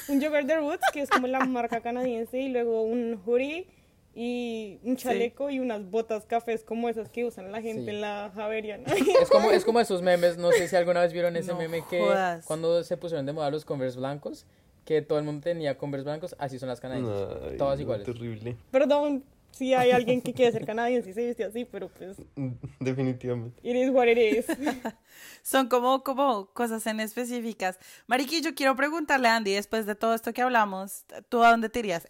un 0.09 0.23
jogger 0.23 0.47
de 0.47 0.57
Roots, 0.57 0.85
que 0.93 1.03
es 1.03 1.11
como 1.11 1.27
la 1.27 1.41
marca 1.41 1.81
canadiense, 1.81 2.39
y 2.39 2.49
luego 2.49 2.83
un 2.83 3.21
hoodie 3.27 3.67
y 4.15 4.79
un 4.83 4.97
chaleco 4.97 5.51
y 5.51 5.61
unas 5.61 5.89
botas 5.91 6.27
cafés 6.27 6.65
como 6.65 6.89
esas 6.89 7.09
que 7.11 7.25
usan 7.25 7.53
la 7.53 7.63
gente 7.63 7.85
Sí. 7.85 7.91
en 7.91 8.01
la 8.01 8.31
Javeriana. 8.35 8.85
Es 9.23 9.29
como, 9.31 9.51
es 9.51 9.65
como 9.65 9.81
esos 9.81 10.03
memes, 10.03 10.37
no 10.39 10.51
sé 10.53 10.67
si 10.69 10.77
alguna 10.77 11.01
vez 11.01 11.13
vieron 11.13 11.37
ese 11.37 11.53
No 11.53 11.59
meme 11.59 11.83
que 11.89 12.01
jodas. 12.01 12.45
cuando 12.47 12.83
se 12.83 12.97
pusieron 12.97 13.25
de 13.27 13.33
moda 13.33 13.51
los 13.51 13.65
Converse 13.65 13.99
blancos, 13.99 14.47
que 14.85 15.03
todo 15.03 15.19
el 15.19 15.25
mundo 15.25 15.43
tenía 15.43 15.79
Converse 15.79 16.05
blancos, 16.05 16.35
así 16.39 16.59
son 16.59 16.69
las 16.69 16.81
canadienses, 16.81 17.29
Ay, 17.53 17.57
todas 17.57 17.79
no, 17.79 17.83
iguales. 17.83 18.05
Terrible. 18.07 18.57
Perdón 18.71 19.25
si 19.53 19.75
hay 19.75 19.91
alguien 19.91 20.23
que 20.23 20.33
quiere 20.33 20.53
ser 20.53 20.65
canadiense 20.65 21.11
y 21.11 21.13
se 21.13 21.27
viste 21.27 21.45
así, 21.45 21.65
pero 21.65 21.89
pues, 21.89 22.17
Definitivamente. 22.81 23.61
it 23.69 23.77
is 23.77 23.91
what 23.91 24.07
it 24.07 24.17
is. 24.19 24.47
Son 25.43 25.69
como, 25.69 26.03
como 26.03 26.47
cosas 26.53 26.87
en 26.87 27.01
específicas. 27.01 27.79
Mariqui, 28.07 28.41
yo 28.43 28.55
quiero 28.55 28.75
preguntarle 28.77 29.29
a 29.29 29.37
Andy, 29.37 29.53
después 29.55 29.87
de 29.87 29.95
todo 29.95 30.15
esto 30.15 30.33
que 30.33 30.43
hablamos, 30.43 31.05
¿tú 31.29 31.43
a 31.43 31.51
dónde 31.51 31.69
te 31.69 31.81
irías? 31.81 32.09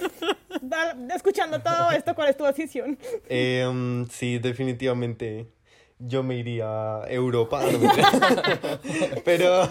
Escuchando 1.14 1.60
todo 1.60 1.90
esto, 1.92 2.14
¿cuál 2.14 2.28
es 2.30 2.36
tu 2.36 2.44
decisión? 2.44 2.98
Eh, 3.28 3.66
um, 3.68 4.06
sí, 4.08 4.38
definitivamente 4.38 5.48
yo 6.00 6.22
me 6.22 6.36
iría 6.36 7.02
a 7.02 7.06
Europa. 7.10 7.60
pero, 9.24 9.68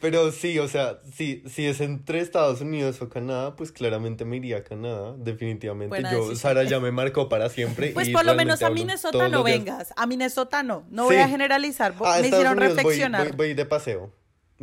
pero 0.00 0.30
sí, 0.32 0.58
o 0.58 0.68
sea, 0.68 0.98
sí, 1.12 1.42
si 1.46 1.66
es 1.66 1.80
entre 1.80 2.20
Estados 2.20 2.60
Unidos 2.60 3.00
o 3.02 3.08
Canadá, 3.08 3.56
pues 3.56 3.72
claramente 3.72 4.24
me 4.24 4.36
iría 4.36 4.58
a 4.58 4.64
Canadá, 4.64 5.14
definitivamente. 5.16 5.88
Buena 5.88 6.10
yo, 6.12 6.18
decisión. 6.18 6.36
Sara 6.38 6.64
ya 6.64 6.78
me 6.80 6.90
marcó 6.92 7.28
para 7.28 7.48
siempre. 7.48 7.88
Pues 7.92 8.08
y 8.08 8.12
por 8.12 8.24
lo 8.24 8.34
menos 8.34 8.62
a 8.62 8.70
Minnesota 8.70 9.28
no 9.28 9.42
vengas. 9.42 9.92
A 9.96 10.06
Minnesota 10.06 10.62
no. 10.62 10.84
No 10.90 11.08
Sí. 11.08 11.14
voy 11.14 11.22
a 11.22 11.28
generalizar. 11.28 11.92
Ah, 11.92 12.18
Me 12.20 12.26
Estados 12.26 12.26
hicieron 12.26 12.58
Unidos 12.58 12.74
voy- 12.74 12.76
reflexionar. 12.82 13.28
Voy, 13.28 13.36
voy 13.36 13.54
de 13.54 13.64
paseo. 13.66 14.12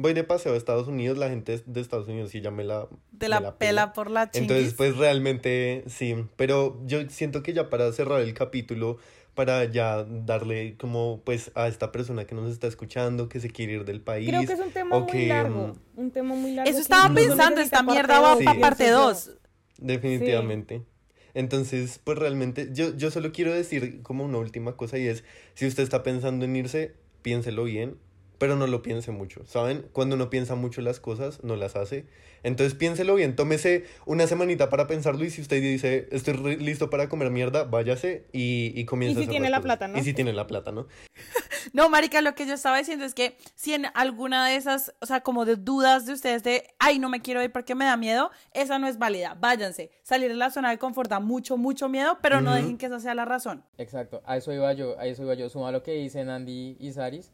Voy 0.02 0.14
de 0.14 0.24
paseo 0.24 0.54
a 0.54 0.58
Estados 0.58 0.88
Unidos, 0.88 1.18
la 1.18 1.30
gente 1.30 1.62
de 1.66 1.82
Estados 1.82 2.08
Unidos 2.08 2.32
sí 2.32 2.42
ya 2.42 2.50
me 2.52 2.64
la... 2.64 2.88
de 3.12 3.30
me 3.30 3.40
la, 3.40 3.58
pela 3.58 3.94
por 3.94 4.10
la 4.10 4.32
chinguis. 4.32 4.50
Entonces, 4.50 4.74
pues 4.74 4.98
realmente 4.98 5.84
sí, 5.88 6.16
pero 6.36 6.82
yo 6.86 7.08
siento 7.10 7.44
que 7.44 7.54
ya 7.54 7.70
para 7.70 7.92
cerrar 7.92 8.22
el 8.22 8.34
capítulo, 8.34 8.98
para 9.36 9.64
ya 9.66 10.04
darle 10.04 10.76
como 10.78 11.22
pues 11.24 11.52
a 11.56 11.68
esta 11.68 11.92
persona 11.92 12.26
que 12.26 12.36
nos 12.36 12.52
está 12.52 12.68
escuchando, 12.68 13.30
que 13.30 13.40
se 13.40 13.50
quiere 13.50 13.74
ir 13.74 13.86
del 13.86 14.02
país. 14.02 14.28
Creo 14.28 14.46
que 14.46 14.54
es 14.54 14.60
un 14.60 14.72
tema 14.72 14.96
o 14.96 15.02
muy 15.02 15.12
que, 15.12 15.28
largo. 15.28 15.76
mm, 15.96 16.00
Un 16.00 16.12
tema 16.12 16.36
muy 16.36 16.54
largo. 16.54 16.70
Eso 16.70 16.80
estaba 16.80 17.14
pensando, 17.14 17.62
esta 17.62 17.84
mierda 17.84 18.20
va 18.20 18.38
para 18.38 18.60
parte 18.60 18.86
pienso 18.86 19.00
yo. 19.00 19.08
2. 19.08 19.38
Definitivamente. 19.78 20.84
Entonces, 21.34 22.00
pues 22.04 22.18
realmente, 22.18 22.70
yo, 22.74 22.96
yo 22.96 23.10
solo 23.12 23.32
quiero 23.32 23.54
decir 23.54 24.02
como 24.02 24.26
una 24.26 24.38
última 24.38 24.76
cosa 24.76 24.98
y 24.98 25.08
es, 25.08 25.24
si 25.54 25.66
usted 25.66 25.84
está 25.84 26.04
pensando 26.04 26.46
en 26.46 26.56
irse, 26.56 26.96
piénselo 27.22 27.64
bien, 27.64 27.98
pero 28.42 28.56
no 28.56 28.66
lo 28.66 28.82
piense 28.82 29.12
mucho, 29.12 29.46
¿saben? 29.46 29.86
Cuando 29.94 30.16
uno 30.16 30.32
piensa 30.32 30.56
mucho 30.56 30.82
las 30.82 31.00
cosas, 31.00 31.44
no 31.44 31.56
las 31.56 31.76
hace. 31.76 32.08
Entonces, 32.42 32.74
piénselo 32.74 33.14
bien, 33.14 33.36
tómese 33.36 33.86
una 34.08 34.26
semanita 34.26 34.68
para 34.72 34.88
pensarlo 34.88 35.24
y 35.24 35.30
si 35.30 35.42
usted 35.42 35.62
dice, 35.62 36.10
estoy 36.12 36.58
listo 36.58 36.90
para 36.90 37.08
comer 37.08 37.30
mierda, 37.30 37.66
váyase 37.66 38.26
y, 38.34 38.74
y 38.74 38.86
comience 38.86 39.12
Y 39.12 39.14
si 39.14 39.20
a 39.20 39.24
hacer 39.26 39.32
tiene 39.32 39.50
la 39.52 39.58
cosas. 39.58 39.64
plata, 39.66 39.88
¿no? 39.90 40.00
Y 40.00 40.02
si 40.02 40.14
tiene 40.16 40.34
la 40.34 40.48
plata, 40.48 40.72
¿no? 40.72 40.88
No, 41.74 41.88
marica, 41.90 42.22
lo 42.22 42.34
que 42.34 42.48
yo 42.48 42.56
estaba 42.56 42.80
diciendo 42.80 43.06
es 43.06 43.14
que 43.14 43.38
si 43.54 43.76
en 43.76 43.86
alguna 43.94 44.48
de 44.48 44.56
esas, 44.56 44.96
o 45.00 45.06
sea, 45.06 45.22
como 45.22 45.46
de 45.46 45.56
dudas 45.58 46.08
de 46.08 46.14
ustedes 46.14 46.42
de, 46.42 46.64
ay, 46.80 46.98
no 46.98 47.08
me 47.08 47.22
quiero 47.22 47.44
ir 47.44 47.52
porque 47.52 47.76
me 47.76 47.86
da 47.86 47.96
miedo, 47.98 48.32
esa 48.56 48.80
no 48.80 48.88
es 48.88 48.98
válida. 48.98 49.38
Váyanse. 49.40 49.92
Salir 50.02 50.30
de 50.30 50.36
la 50.36 50.50
zona 50.50 50.72
de 50.72 50.80
confort 50.80 51.12
da 51.12 51.20
mucho, 51.20 51.58
mucho 51.58 51.88
miedo, 51.88 52.18
pero 52.24 52.42
no 52.42 52.56
dejen 52.56 52.80
que 52.80 52.88
esa 52.88 53.00
sea 53.00 53.14
la 53.14 53.26
razón. 53.26 53.64
Exacto, 53.78 54.24
a 54.26 54.38
eso 54.38 54.52
iba 54.52 54.74
yo, 54.74 54.98
a 55.00 55.06
eso 55.06 55.22
iba 55.22 55.36
yo. 55.36 55.50
Suma 55.50 55.72
lo 55.72 55.84
que 55.84 55.94
dicen 55.94 56.30
Andy 56.30 56.78
y 56.80 56.92
Saris. 56.94 57.32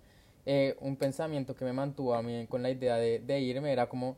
Eh, 0.49 0.75
un 0.79 0.95
pensamiento 0.95 1.55
que 1.55 1.65
me 1.65 1.73
mantuvo 1.73 2.15
a 2.15 2.23
mí 2.23 2.47
con 2.47 2.63
la 2.63 2.69
idea 2.71 2.95
de, 2.95 3.19
de 3.19 3.39
irme 3.41 3.71
era 3.73 3.87
como, 3.89 4.15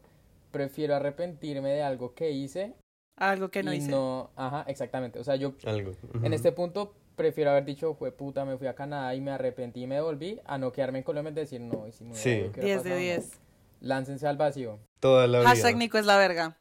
prefiero 0.52 0.96
arrepentirme 0.96 1.70
de 1.70 1.82
algo 1.82 2.14
que 2.14 2.30
hice 2.32 2.74
Algo 3.18 3.50
que 3.50 3.64
no 3.64 3.74
y 3.74 3.78
hice. 3.78 3.90
no, 3.90 4.30
ajá, 4.36 4.64
exactamente. 4.68 5.18
O 5.20 5.24
sea, 5.24 5.36
yo 5.36 5.54
Algo. 5.66 5.92
en 6.24 6.34
este 6.34 6.52
punto 6.52 6.94
prefiero 7.16 7.50
haber 7.52 7.66
dicho, 7.66 7.96
fue 7.96 8.12
puta, 8.12 8.46
me 8.46 8.58
fui 8.58 8.68
a 8.68 8.76
Canadá 8.76 9.14
y 9.16 9.22
me 9.22 9.32
arrepentí 9.32 9.84
y 9.84 9.88
me 9.88 9.96
devolví, 9.96 10.40
a 10.46 10.58
no 10.60 10.72
quedarme 10.72 11.00
en 11.00 11.04
Colombia 11.04 11.32
y 11.32 11.36
decir, 11.36 11.60
no, 11.62 11.86
y 11.88 11.92
si 11.92 12.04
me 12.06 12.12
hubiera 12.12 12.24
Sí. 12.24 12.30
ido, 12.30 12.52
¿qué 12.54 12.60
hubiera 12.62 12.82
10 12.82 12.84
de 12.84 12.90
pasado? 12.92 13.00
10. 13.00 13.40
Láncense 13.82 14.28
al 14.28 14.38
vacío. 14.38 14.80
Toda 15.02 15.28
la 15.28 15.40
vida. 15.40 15.50
Hashtag 15.50 15.76
Nico 15.78 15.98
es 15.98 16.06
la 16.06 16.18
verga. 16.18 16.58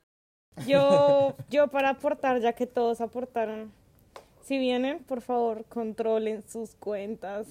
Yo, 0.67 1.37
yo 1.51 1.69
para 1.69 1.91
aportar, 1.91 2.41
ya 2.41 2.53
que 2.55 2.67
todos 2.67 3.01
aportaron, 3.01 3.71
si 4.49 4.57
vienen, 4.57 5.05
por 5.05 5.21
favor, 5.21 5.67
controlen 5.69 6.43
sus 6.49 6.75
cuentas, 6.75 7.47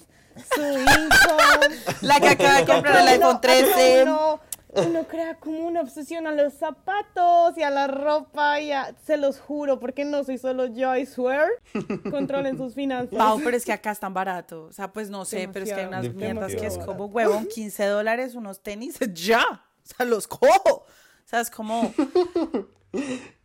su 0.52 0.60
income. 0.60 1.76
La 2.02 2.18
que 2.18 2.30
acaba 2.30 2.54
de 2.60 2.66
comprar 2.66 3.02
el 3.02 3.08
iPhone 3.08 3.40
13. 3.40 4.02
Uno, 4.02 4.40
uno 4.74 5.04
crea 5.04 5.36
como 5.36 5.60
una 5.60 5.80
obsesión 5.80 6.26
a 6.26 6.32
los 6.32 6.54
zapatos 6.54 7.56
y 7.56 7.62
a 7.62 7.70
la 7.70 7.86
ropa 7.86 8.60
y 8.60 8.72
a, 8.72 8.96
se 9.06 9.16
los 9.16 9.38
juro, 9.38 9.78
porque 9.78 10.04
no 10.04 10.24
soy 10.24 10.38
solo 10.38 10.66
yo, 10.66 10.94
I 10.96 11.06
swear. 11.06 11.48
Controlen 12.10 12.58
sus 12.58 12.74
finanzas. 12.74 13.16
Pau, 13.16 13.40
pero 13.44 13.56
es 13.56 13.64
que 13.64 13.72
acá 13.72 13.92
es 13.92 14.00
tan 14.00 14.12
barato. 14.12 14.64
O 14.64 14.72
sea, 14.72 14.92
pues 14.92 15.08
no 15.08 15.24
sé, 15.24 15.48
pero 15.52 15.64
es 15.64 15.72
que 15.72 15.80
hay 15.80 15.86
unas 15.86 16.12
mierdas 16.12 16.52
que 16.56 16.66
es 16.66 16.78
como 16.78 17.06
huevón, 17.06 17.46
15 17.46 17.84
dólares, 17.86 18.34
unos 18.34 18.60
tenis, 18.60 18.98
ya. 19.14 19.44
O 19.44 19.94
sea, 19.96 20.04
los 20.04 20.26
cojo. 20.26 20.84
O 20.84 21.30
sea, 21.30 21.40
es 21.40 21.50
como, 21.50 21.92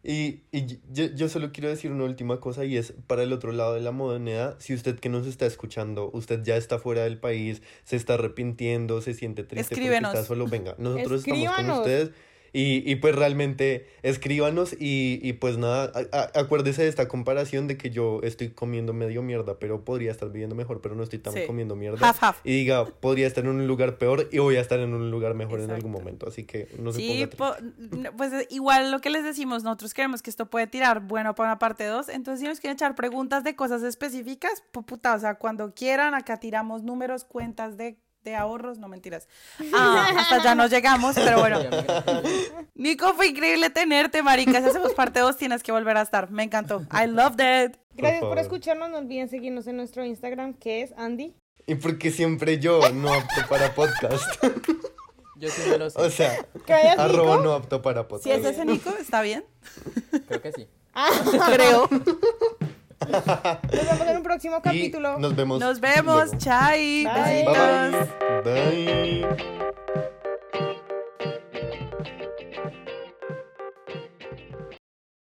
Y, 0.03 0.41
y 0.51 0.79
yo, 0.91 1.05
yo 1.15 1.29
solo 1.29 1.53
quiero 1.53 1.69
decir 1.69 1.91
una 1.91 2.03
última 2.03 2.41
cosa 2.41 2.65
y 2.65 2.75
es 2.75 2.93
para 3.07 3.23
el 3.23 3.31
otro 3.31 3.53
lado 3.53 3.73
de 3.73 3.79
la 3.79 3.91
moneda, 3.91 4.57
si 4.59 4.73
usted 4.73 4.99
que 4.99 5.07
nos 5.07 5.25
está 5.25 5.45
escuchando, 5.45 6.09
usted 6.11 6.43
ya 6.43 6.57
está 6.57 6.77
fuera 6.77 7.03
del 7.03 7.17
país, 7.17 7.61
se 7.85 7.95
está 7.95 8.15
arrepintiendo, 8.15 9.01
se 9.01 9.13
siente 9.13 9.43
triste 9.43 9.73
Escríbenos. 9.73 10.11
porque 10.11 10.19
está 10.19 10.27
solo, 10.27 10.47
venga, 10.47 10.75
nosotros 10.77 11.25
estamos 11.25 11.55
con 11.55 11.69
ustedes 11.69 12.11
y, 12.53 12.89
y 12.89 12.95
pues 12.97 13.15
realmente 13.15 13.87
escríbanos 14.03 14.73
y, 14.79 15.19
y 15.21 15.33
pues 15.33 15.57
nada, 15.57 15.91
a- 16.11 16.17
a- 16.17 16.39
acuérdese 16.39 16.83
de 16.83 16.87
esta 16.87 17.07
comparación 17.07 17.67
de 17.67 17.77
que 17.77 17.89
yo 17.89 18.19
estoy 18.23 18.49
comiendo 18.51 18.93
medio 18.93 19.21
mierda, 19.23 19.57
pero 19.59 19.83
podría 19.83 20.11
estar 20.11 20.29
viviendo 20.31 20.55
mejor, 20.55 20.79
pero 20.79 20.93
no 20.95 21.01
estoy 21.03 21.19
tan 21.19 21.33
Sí. 21.33 21.41
comiendo 21.47 21.75
mierda. 21.75 22.07
Half, 22.07 22.23
half. 22.23 22.39
Y 22.43 22.51
diga, 22.51 22.85
podría 22.85 23.25
estar 23.27 23.43
en 23.43 23.49
un 23.49 23.67
lugar 23.67 23.97
peor 23.97 24.29
y 24.31 24.37
voy 24.37 24.55
a 24.57 24.61
estar 24.61 24.79
en 24.79 24.93
un 24.93 25.09
lugar 25.11 25.33
mejor 25.33 25.59
en 25.61 25.71
algún 25.71 25.91
momento, 25.91 26.27
así 26.29 26.43
que 26.45 26.67
no 26.79 26.91
se 26.93 26.99
sí, 26.99 27.27
ponga 27.35 27.57
po- 27.57 28.11
pues 28.17 28.31
igual 28.51 28.91
lo 28.91 28.99
que 28.99 29.09
les 29.09 29.23
decimos, 29.23 29.63
nosotros 29.63 29.93
queremos 29.93 30.21
que 30.21 30.29
esto 30.29 30.49
puede 30.49 30.67
tirar 30.67 30.99
bueno 31.01 31.33
para 31.35 31.49
una 31.49 31.59
parte 31.59 31.85
2, 31.85 32.09
entonces 32.09 32.39
si 32.41 32.47
nos 32.47 32.59
quieren 32.59 32.75
echar 32.75 32.93
preguntas 32.95 33.43
de 33.43 33.55
cosas 33.55 33.81
específicas, 33.83 34.63
pu- 34.71 34.85
puta, 34.85 35.15
o 35.15 35.19
sea, 35.19 35.35
cuando 35.35 35.73
quieran, 35.73 36.13
acá 36.13 36.39
tiramos 36.39 36.83
números, 36.83 37.23
cuentas 37.25 37.77
de, 37.77 37.97
de 38.23 38.35
ahorros, 38.35 38.77
no 38.77 38.87
mentiras. 38.87 39.27
Ah, 39.73 40.09
hasta 40.17 40.43
ya 40.43 40.55
no 40.55 40.67
llegamos, 40.67 41.15
pero 41.15 41.39
bueno. 41.39 41.59
Nico, 42.75 43.13
fue 43.13 43.27
increíble 43.27 43.69
tenerte, 43.69 44.21
marica. 44.23 44.61
Si 44.61 44.67
hacemos 44.69 44.93
parte 44.93 45.19
2, 45.19 45.37
tienes 45.37 45.63
que 45.63 45.71
volver 45.71 45.97
a 45.97 46.01
estar. 46.01 46.29
Me 46.31 46.43
encantó. 46.43 46.81
I 46.91 47.07
loved 47.07 47.39
it. 47.41 47.77
Gracias 47.95 48.21
por 48.23 48.39
escucharnos. 48.39 48.89
No 48.89 48.97
olviden 48.99 49.29
seguirnos 49.29 49.67
en 49.67 49.77
nuestro 49.77 50.03
Instagram, 50.05 50.53
que 50.53 50.81
es 50.81 50.93
Andy. 50.97 51.35
Y 51.65 51.75
porque 51.75 52.11
siempre 52.11 52.59
yo 52.59 52.81
no 52.91 53.13
apto 53.13 53.47
para 53.49 53.73
podcast. 53.73 54.25
Yo 55.35 55.49
sí 55.49 55.61
me 55.69 55.77
lo 55.77 55.89
sé, 55.89 55.99
O 55.99 56.09
sea, 56.09 56.45
¿Que 56.65 56.71
vayas, 56.71 56.97
arroba 56.99 57.31
Nico? 57.35 57.43
no 57.43 57.53
apto 57.53 57.81
para 57.81 58.03
Si 58.03 58.07
podcast. 58.07 58.27
es 58.27 58.45
ese 58.45 58.63
Nico, 58.65 58.89
¿está 58.97 59.21
bien? 59.21 59.43
creo 60.27 60.41
que 60.41 60.51
sí. 60.53 60.67
Creo. 61.53 61.89
Nos 63.09 63.87
vemos 63.89 64.07
en 64.07 64.17
un 64.17 64.23
próximo 64.23 64.57
Y 64.57 64.61
capítulo. 64.61 65.17
nos 65.19 65.35
vemos. 65.35 65.59
Nos 65.59 65.79
vemos. 65.79 66.37
Chai. 66.37 67.05
Bye 67.05 67.45
bye. 68.43 69.25
Bye. 69.25 70.12